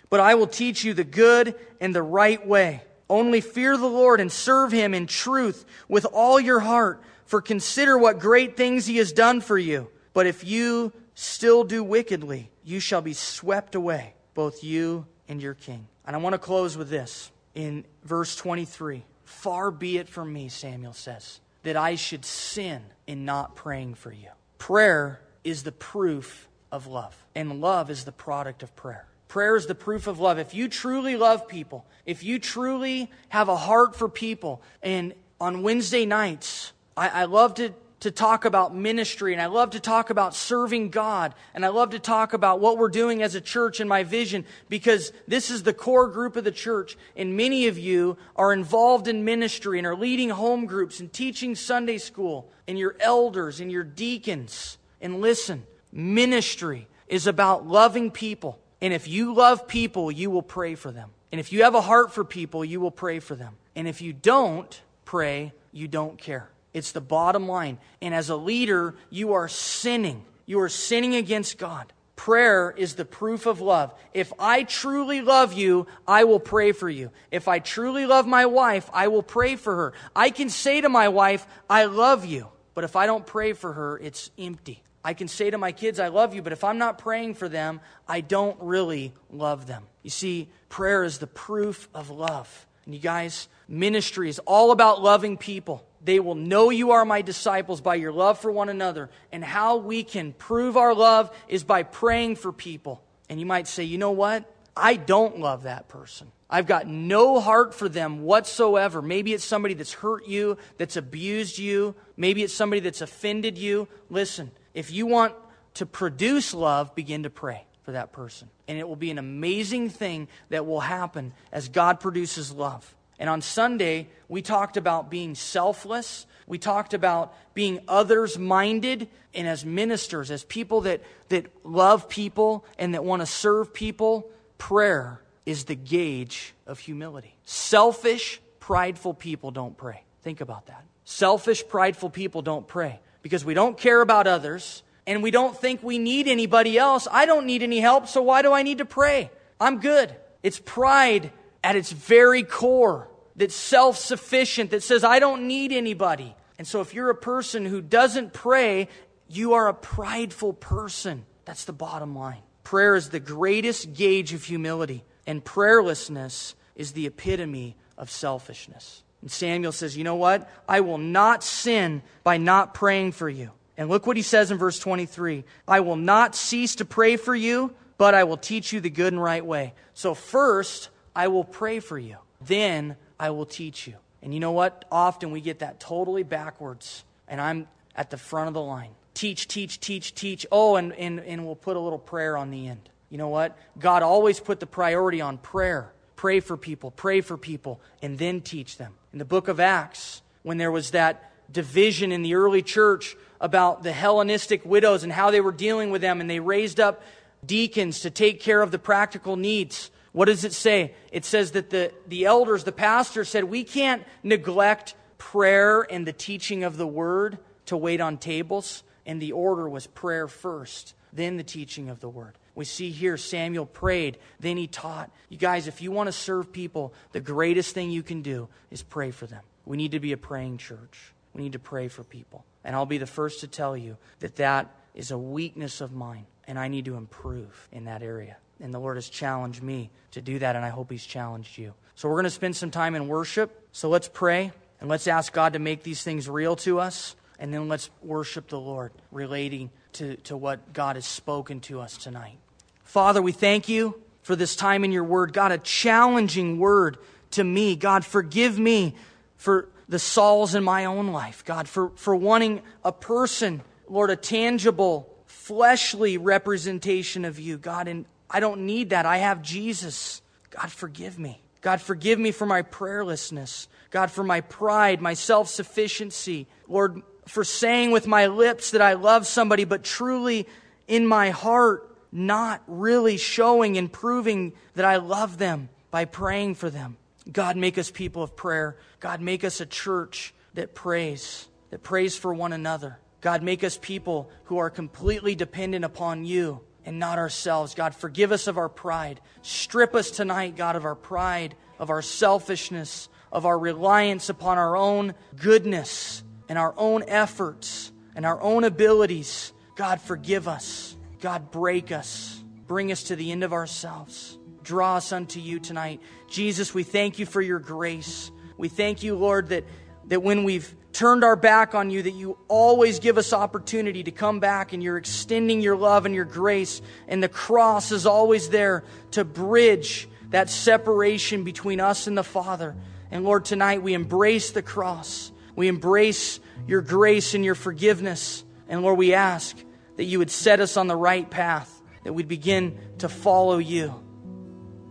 But 0.09 0.21
I 0.21 0.35
will 0.35 0.47
teach 0.47 0.83
you 0.83 0.93
the 0.93 1.03
good 1.03 1.55
and 1.81 1.93
the 1.93 2.03
right 2.03 2.45
way. 2.45 2.83
Only 3.09 3.41
fear 3.41 3.75
the 3.75 3.87
Lord 3.87 4.21
and 4.21 4.31
serve 4.31 4.71
him 4.71 4.93
in 4.93 5.07
truth 5.07 5.65
with 5.89 6.05
all 6.05 6.39
your 6.39 6.61
heart, 6.61 7.01
for 7.25 7.41
consider 7.41 7.97
what 7.97 8.19
great 8.19 8.55
things 8.55 8.85
he 8.85 8.97
has 8.97 9.11
done 9.11 9.41
for 9.41 9.57
you. 9.57 9.89
But 10.13 10.27
if 10.27 10.45
you 10.45 10.93
still 11.21 11.63
do 11.63 11.83
wickedly, 11.83 12.49
you 12.63 12.79
shall 12.79 13.01
be 13.01 13.13
swept 13.13 13.75
away, 13.75 14.13
both 14.33 14.63
you 14.63 15.05
and 15.27 15.41
your 15.41 15.53
king. 15.53 15.87
And 16.05 16.15
I 16.15 16.19
want 16.19 16.33
to 16.33 16.39
close 16.39 16.75
with 16.75 16.89
this 16.89 17.31
in 17.53 17.85
verse 18.03 18.35
23. 18.35 19.03
Far 19.23 19.71
be 19.71 19.97
it 19.97 20.09
from 20.09 20.33
me, 20.33 20.49
Samuel 20.49 20.93
says, 20.93 21.39
that 21.63 21.77
I 21.77 21.95
should 21.95 22.25
sin 22.25 22.81
in 23.05 23.23
not 23.23 23.55
praying 23.55 23.93
for 23.95 24.11
you. 24.11 24.29
Prayer 24.57 25.21
is 25.43 25.63
the 25.63 25.71
proof 25.71 26.49
of 26.71 26.87
love, 26.87 27.15
and 27.35 27.61
love 27.61 27.89
is 27.89 28.03
the 28.03 28.11
product 28.11 28.63
of 28.63 28.75
prayer. 28.75 29.05
Prayer 29.27 29.55
is 29.55 29.67
the 29.67 29.75
proof 29.75 30.07
of 30.07 30.19
love. 30.19 30.39
If 30.39 30.53
you 30.53 30.67
truly 30.67 31.15
love 31.15 31.47
people, 31.47 31.85
if 32.05 32.23
you 32.23 32.39
truly 32.39 33.09
have 33.29 33.47
a 33.47 33.55
heart 33.55 33.95
for 33.95 34.09
people, 34.09 34.61
and 34.81 35.13
on 35.39 35.61
Wednesday 35.61 36.05
nights, 36.05 36.73
I, 36.97 37.09
I 37.09 37.25
love 37.25 37.53
to 37.55 37.73
to 38.01 38.11
talk 38.11 38.45
about 38.45 38.75
ministry 38.75 39.31
and 39.31 39.41
I 39.41 39.45
love 39.45 39.71
to 39.71 39.79
talk 39.79 40.09
about 40.09 40.35
serving 40.35 40.89
God 40.89 41.33
and 41.53 41.63
I 41.63 41.69
love 41.69 41.91
to 41.91 41.99
talk 41.99 42.33
about 42.33 42.59
what 42.59 42.77
we're 42.77 42.89
doing 42.89 43.21
as 43.23 43.35
a 43.35 43.41
church 43.41 43.79
and 43.79 43.87
my 43.87 44.03
vision 44.03 44.45
because 44.69 45.13
this 45.27 45.49
is 45.49 45.63
the 45.63 45.73
core 45.73 46.07
group 46.07 46.35
of 46.35 46.43
the 46.43 46.51
church 46.51 46.97
and 47.15 47.37
many 47.37 47.67
of 47.67 47.77
you 47.77 48.17
are 48.35 48.53
involved 48.53 49.07
in 49.07 49.23
ministry 49.23 49.77
and 49.77 49.87
are 49.87 49.95
leading 49.95 50.29
home 50.29 50.65
groups 50.65 50.99
and 50.99 51.13
teaching 51.13 51.55
Sunday 51.55 51.97
school 51.97 52.51
and 52.67 52.77
your 52.77 52.95
elders 52.99 53.59
and 53.59 53.71
your 53.71 53.83
deacons. 53.83 54.77
And 54.99 55.21
listen, 55.21 55.65
ministry 55.91 56.87
is 57.07 57.27
about 57.27 57.67
loving 57.67 58.11
people. 58.11 58.59
And 58.81 58.93
if 58.93 59.07
you 59.07 59.33
love 59.33 59.67
people, 59.67 60.11
you 60.11 60.31
will 60.31 60.41
pray 60.41 60.75
for 60.75 60.91
them. 60.91 61.11
And 61.31 61.39
if 61.39 61.53
you 61.53 61.63
have 61.63 61.75
a 61.75 61.81
heart 61.81 62.11
for 62.11 62.23
people, 62.23 62.65
you 62.65 62.79
will 62.79 62.91
pray 62.91 63.19
for 63.19 63.35
them. 63.35 63.55
And 63.75 63.87
if 63.87 64.01
you 64.01 64.11
don't 64.11 64.81
pray, 65.05 65.53
you 65.71 65.87
don't 65.87 66.17
care. 66.17 66.50
It's 66.73 66.91
the 66.91 67.01
bottom 67.01 67.47
line. 67.47 67.77
And 68.01 68.13
as 68.13 68.29
a 68.29 68.35
leader, 68.35 68.95
you 69.09 69.33
are 69.33 69.47
sinning. 69.47 70.25
You 70.45 70.59
are 70.61 70.69
sinning 70.69 71.15
against 71.15 71.57
God. 71.57 71.91
Prayer 72.15 72.71
is 72.77 72.95
the 72.95 73.05
proof 73.05 73.45
of 73.47 73.61
love. 73.61 73.93
If 74.13 74.31
I 74.37 74.63
truly 74.63 75.21
love 75.21 75.53
you, 75.53 75.87
I 76.07 76.23
will 76.25 76.39
pray 76.39 76.71
for 76.71 76.89
you. 76.89 77.09
If 77.31 77.47
I 77.47 77.59
truly 77.59 78.05
love 78.05 78.27
my 78.27 78.45
wife, 78.45 78.89
I 78.93 79.07
will 79.07 79.23
pray 79.23 79.55
for 79.55 79.75
her. 79.75 79.93
I 80.15 80.29
can 80.29 80.49
say 80.49 80.81
to 80.81 80.89
my 80.89 81.09
wife, 81.09 81.47
I 81.69 81.85
love 81.85 82.25
you. 82.25 82.49
But 82.73 82.83
if 82.83 82.95
I 82.95 83.05
don't 83.05 83.25
pray 83.25 83.53
for 83.53 83.73
her, 83.73 83.97
it's 83.97 84.29
empty. 84.37 84.83
I 85.03 85.15
can 85.15 85.27
say 85.27 85.49
to 85.49 85.57
my 85.57 85.71
kids, 85.71 85.99
I 85.99 86.09
love 86.09 86.35
you, 86.35 86.41
but 86.41 86.53
if 86.53 86.63
I'm 86.63 86.77
not 86.77 86.99
praying 86.99 87.33
for 87.33 87.49
them, 87.49 87.81
I 88.07 88.21
don't 88.21 88.57
really 88.61 89.13
love 89.31 89.65
them. 89.65 89.83
You 90.03 90.11
see, 90.11 90.47
prayer 90.69 91.03
is 91.03 91.17
the 91.17 91.27
proof 91.27 91.89
of 91.93 92.11
love. 92.11 92.67
And 92.85 92.93
you 92.93 93.01
guys, 93.01 93.47
ministry 93.67 94.29
is 94.29 94.39
all 94.39 94.71
about 94.71 95.01
loving 95.01 95.37
people. 95.37 95.85
They 96.03 96.19
will 96.19 96.35
know 96.35 96.69
you 96.69 96.91
are 96.91 97.05
my 97.05 97.21
disciples 97.21 97.81
by 97.81 97.95
your 97.95 98.11
love 98.11 98.39
for 98.39 98.51
one 98.51 98.69
another. 98.69 99.09
And 99.31 99.43
how 99.43 99.77
we 99.77 100.03
can 100.03 100.33
prove 100.33 100.77
our 100.77 100.95
love 100.95 101.35
is 101.47 101.63
by 101.63 101.83
praying 101.83 102.37
for 102.37 102.51
people. 102.51 103.03
And 103.29 103.39
you 103.39 103.45
might 103.45 103.67
say, 103.67 103.83
you 103.83 103.97
know 103.97 104.11
what? 104.11 104.51
I 104.75 104.95
don't 104.95 105.39
love 105.39 105.63
that 105.63 105.87
person. 105.87 106.31
I've 106.49 106.67
got 106.67 106.87
no 106.87 107.39
heart 107.39 107.73
for 107.73 107.87
them 107.87 108.23
whatsoever. 108.23 109.01
Maybe 109.01 109.33
it's 109.33 109.45
somebody 109.45 109.73
that's 109.73 109.93
hurt 109.93 110.27
you, 110.27 110.57
that's 110.77 110.97
abused 110.97 111.57
you. 111.57 111.95
Maybe 112.17 112.43
it's 112.43 112.53
somebody 112.53 112.81
that's 112.81 113.01
offended 113.01 113.57
you. 113.57 113.87
Listen, 114.09 114.51
if 114.73 114.91
you 114.91 115.05
want 115.05 115.33
to 115.75 115.85
produce 115.85 116.53
love, 116.53 116.93
begin 116.93 117.23
to 117.23 117.29
pray 117.29 117.65
for 117.83 117.93
that 117.93 118.11
person. 118.11 118.49
And 118.67 118.77
it 118.77 118.87
will 118.87 118.97
be 118.97 119.11
an 119.11 119.17
amazing 119.17 119.89
thing 119.89 120.27
that 120.49 120.65
will 120.65 120.81
happen 120.81 121.33
as 121.51 121.69
God 121.69 121.99
produces 121.99 122.51
love. 122.51 122.95
And 123.21 123.29
on 123.29 123.41
Sunday, 123.41 124.09
we 124.27 124.41
talked 124.41 124.77
about 124.77 125.11
being 125.11 125.35
selfless. 125.35 126.25
We 126.47 126.57
talked 126.57 126.95
about 126.95 127.35
being 127.53 127.79
others 127.87 128.39
minded. 128.39 129.09
And 129.35 129.47
as 129.47 129.63
ministers, 129.63 130.31
as 130.31 130.43
people 130.43 130.81
that, 130.81 131.01
that 131.29 131.45
love 131.63 132.09
people 132.09 132.65
and 132.79 132.95
that 132.95 133.03
want 133.03 133.21
to 133.21 133.27
serve 133.27 133.75
people, 133.75 134.27
prayer 134.57 135.21
is 135.45 135.65
the 135.65 135.75
gauge 135.75 136.55
of 136.65 136.79
humility. 136.79 137.35
Selfish, 137.45 138.41
prideful 138.59 139.13
people 139.13 139.51
don't 139.51 139.77
pray. 139.77 140.03
Think 140.23 140.41
about 140.41 140.65
that. 140.65 140.83
Selfish, 141.05 141.67
prideful 141.67 142.09
people 142.09 142.41
don't 142.41 142.67
pray 142.67 142.99
because 143.21 143.45
we 143.45 143.53
don't 143.53 143.77
care 143.77 144.01
about 144.01 144.25
others 144.25 144.81
and 145.05 145.21
we 145.21 145.29
don't 145.29 145.55
think 145.55 145.83
we 145.83 145.99
need 145.99 146.27
anybody 146.27 146.75
else. 146.75 147.07
I 147.11 147.27
don't 147.27 147.45
need 147.45 147.61
any 147.61 147.81
help, 147.81 148.07
so 148.07 148.23
why 148.23 148.41
do 148.41 148.51
I 148.51 148.63
need 148.63 148.79
to 148.79 148.85
pray? 148.85 149.29
I'm 149.59 149.79
good. 149.79 150.15
It's 150.41 150.59
pride 150.59 151.31
at 151.63 151.75
its 151.75 151.91
very 151.91 152.41
core 152.41 153.07
that's 153.35 153.55
self 153.55 153.97
sufficient, 153.97 154.71
that 154.71 154.83
says, 154.83 155.03
I 155.03 155.19
don't 155.19 155.47
need 155.47 155.71
anybody. 155.71 156.35
And 156.57 156.67
so 156.67 156.81
if 156.81 156.93
you're 156.93 157.09
a 157.09 157.15
person 157.15 157.65
who 157.65 157.81
doesn't 157.81 158.33
pray, 158.33 158.87
you 159.27 159.53
are 159.53 159.67
a 159.67 159.73
prideful 159.73 160.53
person. 160.53 161.25
That's 161.45 161.65
the 161.65 161.73
bottom 161.73 162.15
line. 162.15 162.41
Prayer 162.63 162.95
is 162.95 163.09
the 163.09 163.19
greatest 163.19 163.93
gauge 163.93 164.33
of 164.33 164.43
humility, 164.43 165.03
and 165.25 165.43
prayerlessness 165.43 166.53
is 166.75 166.91
the 166.91 167.07
epitome 167.07 167.75
of 167.97 168.09
selfishness. 168.11 169.03
And 169.21 169.31
Samuel 169.31 169.71
says, 169.71 169.97
You 169.97 170.03
know 170.03 170.15
what? 170.15 170.49
I 170.67 170.81
will 170.81 170.97
not 170.97 171.43
sin 171.43 172.01
by 172.23 172.37
not 172.37 172.73
praying 172.73 173.13
for 173.13 173.29
you. 173.29 173.51
And 173.77 173.89
look 173.89 174.05
what 174.05 174.17
he 174.17 174.23
says 174.23 174.51
in 174.51 174.57
verse 174.57 174.79
23 174.79 175.43
I 175.67 175.79
will 175.79 175.95
not 175.95 176.35
cease 176.35 176.75
to 176.75 176.85
pray 176.85 177.17
for 177.17 177.35
you, 177.35 177.73
but 177.97 178.13
I 178.13 178.23
will 178.23 178.37
teach 178.37 178.73
you 178.73 178.79
the 178.79 178.89
good 178.89 179.13
and 179.13 179.21
right 179.21 179.45
way. 179.45 179.73
So, 179.93 180.13
first, 180.13 180.89
I 181.15 181.27
will 181.27 181.43
pray 181.43 181.79
for 181.79 181.97
you. 181.97 182.17
Then 182.39 182.97
I 183.21 183.29
will 183.29 183.45
teach 183.45 183.85
you. 183.85 183.93
And 184.23 184.33
you 184.33 184.39
know 184.39 184.51
what? 184.51 184.83
Often 184.91 185.29
we 185.29 185.41
get 185.41 185.59
that 185.59 185.79
totally 185.79 186.23
backwards, 186.23 187.05
and 187.27 187.39
I'm 187.39 187.67
at 187.95 188.09
the 188.09 188.17
front 188.17 188.47
of 188.47 188.55
the 188.55 188.61
line. 188.61 188.89
Teach, 189.13 189.47
teach, 189.47 189.79
teach, 189.79 190.15
teach. 190.15 190.47
Oh, 190.51 190.75
and, 190.75 190.91
and, 190.93 191.19
and 191.19 191.45
we'll 191.45 191.55
put 191.55 191.77
a 191.77 191.79
little 191.79 191.99
prayer 191.99 192.35
on 192.35 192.49
the 192.49 192.67
end. 192.67 192.89
You 193.11 193.19
know 193.19 193.29
what? 193.29 193.55
God 193.77 194.01
always 194.01 194.39
put 194.39 194.59
the 194.59 194.65
priority 194.65 195.21
on 195.21 195.37
prayer. 195.37 195.93
Pray 196.15 196.39
for 196.39 196.57
people, 196.57 196.89
pray 196.89 197.21
for 197.21 197.37
people, 197.37 197.79
and 198.01 198.17
then 198.17 198.41
teach 198.41 198.77
them. 198.77 198.95
In 199.13 199.19
the 199.19 199.25
book 199.25 199.47
of 199.47 199.59
Acts, 199.59 200.23
when 200.41 200.57
there 200.57 200.71
was 200.71 200.91
that 200.91 201.31
division 201.51 202.11
in 202.11 202.23
the 202.23 202.33
early 202.33 202.63
church 202.63 203.15
about 203.39 203.83
the 203.83 203.91
Hellenistic 203.91 204.65
widows 204.65 205.03
and 205.03 205.13
how 205.13 205.29
they 205.29 205.41
were 205.41 205.51
dealing 205.51 205.91
with 205.91 206.01
them, 206.01 206.21
and 206.21 206.29
they 206.29 206.39
raised 206.39 206.79
up 206.79 207.03
deacons 207.45 207.99
to 207.99 208.09
take 208.09 208.39
care 208.39 208.63
of 208.63 208.71
the 208.71 208.79
practical 208.79 209.35
needs. 209.35 209.91
What 210.11 210.25
does 210.25 210.43
it 210.43 210.53
say? 210.53 210.93
It 211.11 211.23
says 211.25 211.51
that 211.51 211.69
the, 211.69 211.93
the 212.07 212.25
elders, 212.25 212.63
the 212.63 212.71
pastor 212.71 213.23
said, 213.23 213.45
we 213.45 213.63
can't 213.63 214.03
neglect 214.23 214.95
prayer 215.17 215.81
and 215.89 216.05
the 216.05 216.13
teaching 216.13 216.63
of 216.63 216.77
the 216.77 216.87
word 216.87 217.37
to 217.67 217.77
wait 217.77 218.01
on 218.01 218.17
tables. 218.17 218.83
And 219.05 219.21
the 219.21 219.31
order 219.31 219.67
was 219.67 219.87
prayer 219.87 220.27
first, 220.27 220.93
then 221.11 221.37
the 221.37 221.43
teaching 221.43 221.89
of 221.89 222.01
the 222.01 222.09
word. 222.09 222.37
We 222.53 222.65
see 222.65 222.91
here 222.91 223.17
Samuel 223.17 223.65
prayed, 223.65 224.17
then 224.39 224.57
he 224.57 224.67
taught. 224.67 225.09
You 225.29 225.37
guys, 225.37 225.67
if 225.67 225.81
you 225.81 225.91
want 225.91 226.07
to 226.07 226.11
serve 226.11 226.51
people, 226.51 226.93
the 227.11 227.21
greatest 227.21 227.73
thing 227.73 227.89
you 227.89 228.03
can 228.03 228.21
do 228.21 228.49
is 228.69 228.83
pray 228.83 229.11
for 229.11 229.25
them. 229.25 229.41
We 229.65 229.77
need 229.77 229.91
to 229.91 229.99
be 229.99 230.11
a 230.11 230.17
praying 230.17 230.57
church. 230.57 231.13
We 231.33 231.41
need 231.41 231.53
to 231.53 231.59
pray 231.59 231.87
for 231.87 232.03
people. 232.03 232.45
And 232.63 232.75
I'll 232.75 232.85
be 232.85 232.97
the 232.97 233.07
first 233.07 233.39
to 233.39 233.47
tell 233.47 233.75
you 233.77 233.97
that 234.19 234.35
that 234.35 234.69
is 234.93 235.11
a 235.11 235.17
weakness 235.17 235.81
of 235.81 235.93
mine, 235.93 236.25
and 236.45 236.59
I 236.59 236.67
need 236.67 236.85
to 236.85 236.95
improve 236.95 237.69
in 237.71 237.85
that 237.85 238.03
area. 238.03 238.37
And 238.61 238.73
the 238.73 238.79
Lord 238.79 238.97
has 238.97 239.09
challenged 239.09 239.63
me 239.63 239.89
to 240.11 240.21
do 240.21 240.39
that, 240.39 240.55
and 240.55 240.63
I 240.63 240.69
hope 240.69 240.91
He's 240.91 241.05
challenged 241.05 241.57
you. 241.57 241.73
So 241.95 242.07
we're 242.07 242.15
going 242.15 242.25
to 242.25 242.29
spend 242.29 242.55
some 242.55 242.71
time 242.71 242.95
in 242.95 243.07
worship. 243.07 243.67
So 243.71 243.89
let's 243.89 244.07
pray 244.07 244.51
and 244.79 244.89
let's 244.89 245.07
ask 245.07 245.33
God 245.33 245.53
to 245.53 245.59
make 245.59 245.83
these 245.83 246.03
things 246.03 246.29
real 246.29 246.55
to 246.57 246.79
us. 246.79 247.15
And 247.39 247.53
then 247.53 247.67
let's 247.67 247.89
worship 248.03 248.49
the 248.49 248.59
Lord 248.59 248.91
relating 249.11 249.71
to, 249.93 250.15
to 250.17 250.37
what 250.37 250.73
God 250.73 250.95
has 250.95 251.05
spoken 251.05 251.59
to 251.61 251.81
us 251.81 251.97
tonight. 251.97 252.37
Father, 252.83 253.21
we 253.21 253.31
thank 253.31 253.67
you 253.67 253.99
for 254.21 254.35
this 254.35 254.55
time 254.55 254.83
in 254.83 254.91
your 254.91 255.03
word. 255.03 255.33
God, 255.33 255.51
a 255.51 255.57
challenging 255.57 256.59
word 256.59 256.97
to 257.31 257.43
me. 257.43 257.75
God, 257.75 258.05
forgive 258.05 258.59
me 258.59 258.95
for 259.37 259.69
the 259.89 259.99
Sauls 259.99 260.55
in 260.55 260.63
my 260.63 260.85
own 260.85 261.07
life. 261.07 261.43
God, 261.45 261.67
for, 261.67 261.91
for 261.95 262.15
wanting 262.15 262.61
a 262.83 262.91
person, 262.91 263.61
Lord, 263.87 264.09
a 264.09 264.15
tangible, 264.15 265.11
fleshly 265.25 266.17
representation 266.17 267.25
of 267.25 267.39
you. 267.39 267.57
God, 267.57 267.87
and 267.87 268.05
I 268.31 268.39
don't 268.39 268.65
need 268.65 268.91
that. 268.91 269.05
I 269.05 269.17
have 269.17 269.41
Jesus. 269.41 270.21
God, 270.49 270.71
forgive 270.71 271.19
me. 271.19 271.41
God, 271.59 271.81
forgive 271.81 272.17
me 272.17 272.31
for 272.31 272.45
my 272.45 272.61
prayerlessness. 272.61 273.67
God, 273.91 274.09
for 274.09 274.23
my 274.23 274.41
pride, 274.41 275.01
my 275.01 275.13
self 275.13 275.49
sufficiency. 275.49 276.47
Lord, 276.67 277.01
for 277.27 277.43
saying 277.43 277.91
with 277.91 278.07
my 278.07 278.27
lips 278.27 278.71
that 278.71 278.81
I 278.81 278.93
love 278.93 279.27
somebody, 279.27 279.65
but 279.65 279.83
truly 279.83 280.47
in 280.87 281.05
my 281.05 281.29
heart, 281.29 281.95
not 282.11 282.63
really 282.67 283.17
showing 283.17 283.77
and 283.77 283.91
proving 283.91 284.53
that 284.75 284.85
I 284.85 284.95
love 284.95 285.37
them 285.37 285.69
by 285.91 286.05
praying 286.05 286.55
for 286.55 286.69
them. 286.69 286.97
God, 287.31 287.57
make 287.57 287.77
us 287.77 287.91
people 287.91 288.23
of 288.23 288.35
prayer. 288.35 288.77
God, 288.99 289.21
make 289.21 289.43
us 289.43 289.61
a 289.61 289.65
church 289.65 290.33
that 290.53 290.73
prays, 290.73 291.47
that 291.69 291.83
prays 291.83 292.17
for 292.17 292.33
one 292.33 292.53
another. 292.53 292.97
God, 293.19 293.43
make 293.43 293.63
us 293.63 293.77
people 293.79 294.31
who 294.45 294.57
are 294.57 294.69
completely 294.69 295.35
dependent 295.35 295.85
upon 295.85 296.25
you 296.25 296.61
and 296.85 296.99
not 296.99 297.17
ourselves. 297.17 297.75
God, 297.75 297.95
forgive 297.95 298.31
us 298.31 298.47
of 298.47 298.57
our 298.57 298.69
pride. 298.69 299.21
Strip 299.41 299.95
us 299.95 300.11
tonight, 300.11 300.55
God, 300.55 300.75
of 300.75 300.85
our 300.85 300.95
pride, 300.95 301.55
of 301.79 301.89
our 301.89 302.01
selfishness, 302.01 303.09
of 303.31 303.45
our 303.45 303.57
reliance 303.57 304.29
upon 304.29 304.57
our 304.57 304.75
own 304.75 305.13
goodness 305.35 306.23
and 306.49 306.57
our 306.57 306.73
own 306.77 307.03
efforts 307.07 307.91
and 308.15 308.25
our 308.25 308.41
own 308.41 308.63
abilities. 308.63 309.53
God, 309.75 310.01
forgive 310.01 310.47
us. 310.47 310.97
God, 311.21 311.51
break 311.51 311.91
us. 311.91 312.43
Bring 312.67 312.91
us 312.91 313.03
to 313.03 313.15
the 313.15 313.31
end 313.31 313.43
of 313.43 313.53
ourselves. 313.53 314.37
Draw 314.63 314.97
us 314.97 315.11
unto 315.11 315.39
you 315.39 315.59
tonight. 315.59 316.01
Jesus, 316.27 316.73
we 316.73 316.83
thank 316.83 317.19
you 317.19 317.25
for 317.25 317.41
your 317.41 317.59
grace. 317.59 318.31
We 318.57 318.69
thank 318.69 319.03
you, 319.03 319.15
Lord, 319.15 319.49
that, 319.49 319.65
that 320.05 320.21
when 320.21 320.43
we've 320.43 320.75
turned 320.93 321.23
our 321.23 321.35
back 321.35 321.75
on 321.75 321.89
you, 321.89 322.03
that 322.03 322.11
you 322.11 322.37
always 322.47 322.99
give 322.99 323.17
us 323.17 323.33
opportunity 323.33 324.03
to 324.03 324.11
come 324.11 324.39
back 324.39 324.73
and 324.73 324.81
you're 324.83 324.97
extending 324.97 325.61
your 325.61 325.75
love 325.75 326.05
and 326.05 326.13
your 326.13 326.25
grace. 326.25 326.81
And 327.07 327.21
the 327.21 327.29
cross 327.29 327.91
is 327.91 328.05
always 328.05 328.49
there 328.49 328.83
to 329.11 329.23
bridge 329.23 330.07
that 330.29 330.49
separation 330.49 331.43
between 331.43 331.79
us 331.79 332.07
and 332.07 332.17
the 332.17 332.23
Father. 332.23 332.75
And 333.11 333.23
Lord, 333.23 333.45
tonight 333.45 333.83
we 333.83 333.93
embrace 333.93 334.51
the 334.51 334.61
cross. 334.61 335.31
We 335.55 335.67
embrace 335.67 336.39
your 336.67 336.81
grace 336.81 337.33
and 337.33 337.43
your 337.43 337.55
forgiveness. 337.55 338.43
And 338.67 338.81
Lord, 338.81 338.97
we 338.97 339.13
ask 339.13 339.57
that 339.97 340.05
you 340.05 340.19
would 340.19 340.31
set 340.31 340.59
us 340.59 340.77
on 340.77 340.87
the 340.87 340.95
right 340.95 341.29
path, 341.29 341.81
that 342.03 342.13
we'd 342.13 342.27
begin 342.27 342.79
to 342.99 343.09
follow 343.09 343.57
you 343.57 343.93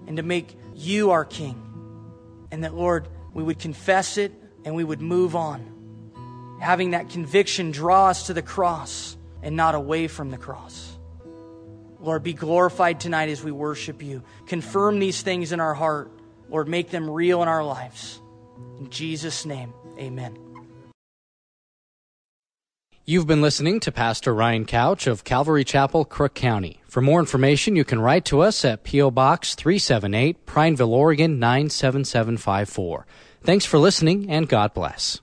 and 0.06 0.18
to 0.18 0.22
make 0.22 0.56
you 0.74 1.10
our 1.10 1.24
King. 1.24 1.66
And 2.50 2.64
that, 2.64 2.74
Lord, 2.74 3.08
we 3.32 3.42
would 3.42 3.58
confess 3.58 4.18
it 4.18 4.32
and 4.64 4.74
we 4.74 4.84
would 4.84 5.00
move 5.00 5.34
on. 5.34 5.69
Having 6.60 6.92
that 6.92 7.08
conviction 7.08 7.70
draw 7.70 8.08
us 8.08 8.26
to 8.26 8.34
the 8.34 8.42
cross 8.42 9.16
and 9.42 9.56
not 9.56 9.74
away 9.74 10.06
from 10.08 10.30
the 10.30 10.38
cross. 10.38 10.98
Lord, 11.98 12.22
be 12.22 12.32
glorified 12.32 13.00
tonight 13.00 13.28
as 13.28 13.42
we 13.42 13.50
worship 13.50 14.02
you. 14.02 14.22
Confirm 14.46 14.98
these 14.98 15.22
things 15.22 15.52
in 15.52 15.60
our 15.60 15.74
heart. 15.74 16.10
Lord, 16.48 16.68
make 16.68 16.90
them 16.90 17.08
real 17.08 17.42
in 17.42 17.48
our 17.48 17.64
lives. 17.64 18.20
In 18.78 18.90
Jesus' 18.90 19.44
name, 19.44 19.72
amen. 19.98 20.38
You've 23.04 23.26
been 23.26 23.42
listening 23.42 23.80
to 23.80 23.92
Pastor 23.92 24.34
Ryan 24.34 24.66
Couch 24.66 25.06
of 25.06 25.24
Calvary 25.24 25.64
Chapel, 25.64 26.04
Crook 26.04 26.34
County. 26.34 26.80
For 26.86 27.00
more 27.00 27.20
information, 27.20 27.74
you 27.74 27.84
can 27.84 28.00
write 28.00 28.24
to 28.26 28.40
us 28.40 28.64
at 28.64 28.84
P.O. 28.84 29.10
Box 29.10 29.54
378, 29.54 30.46
Prineville, 30.46 30.94
Oregon 30.94 31.38
97754. 31.38 33.06
Thanks 33.42 33.64
for 33.64 33.78
listening, 33.78 34.30
and 34.30 34.48
God 34.48 34.74
bless. 34.74 35.20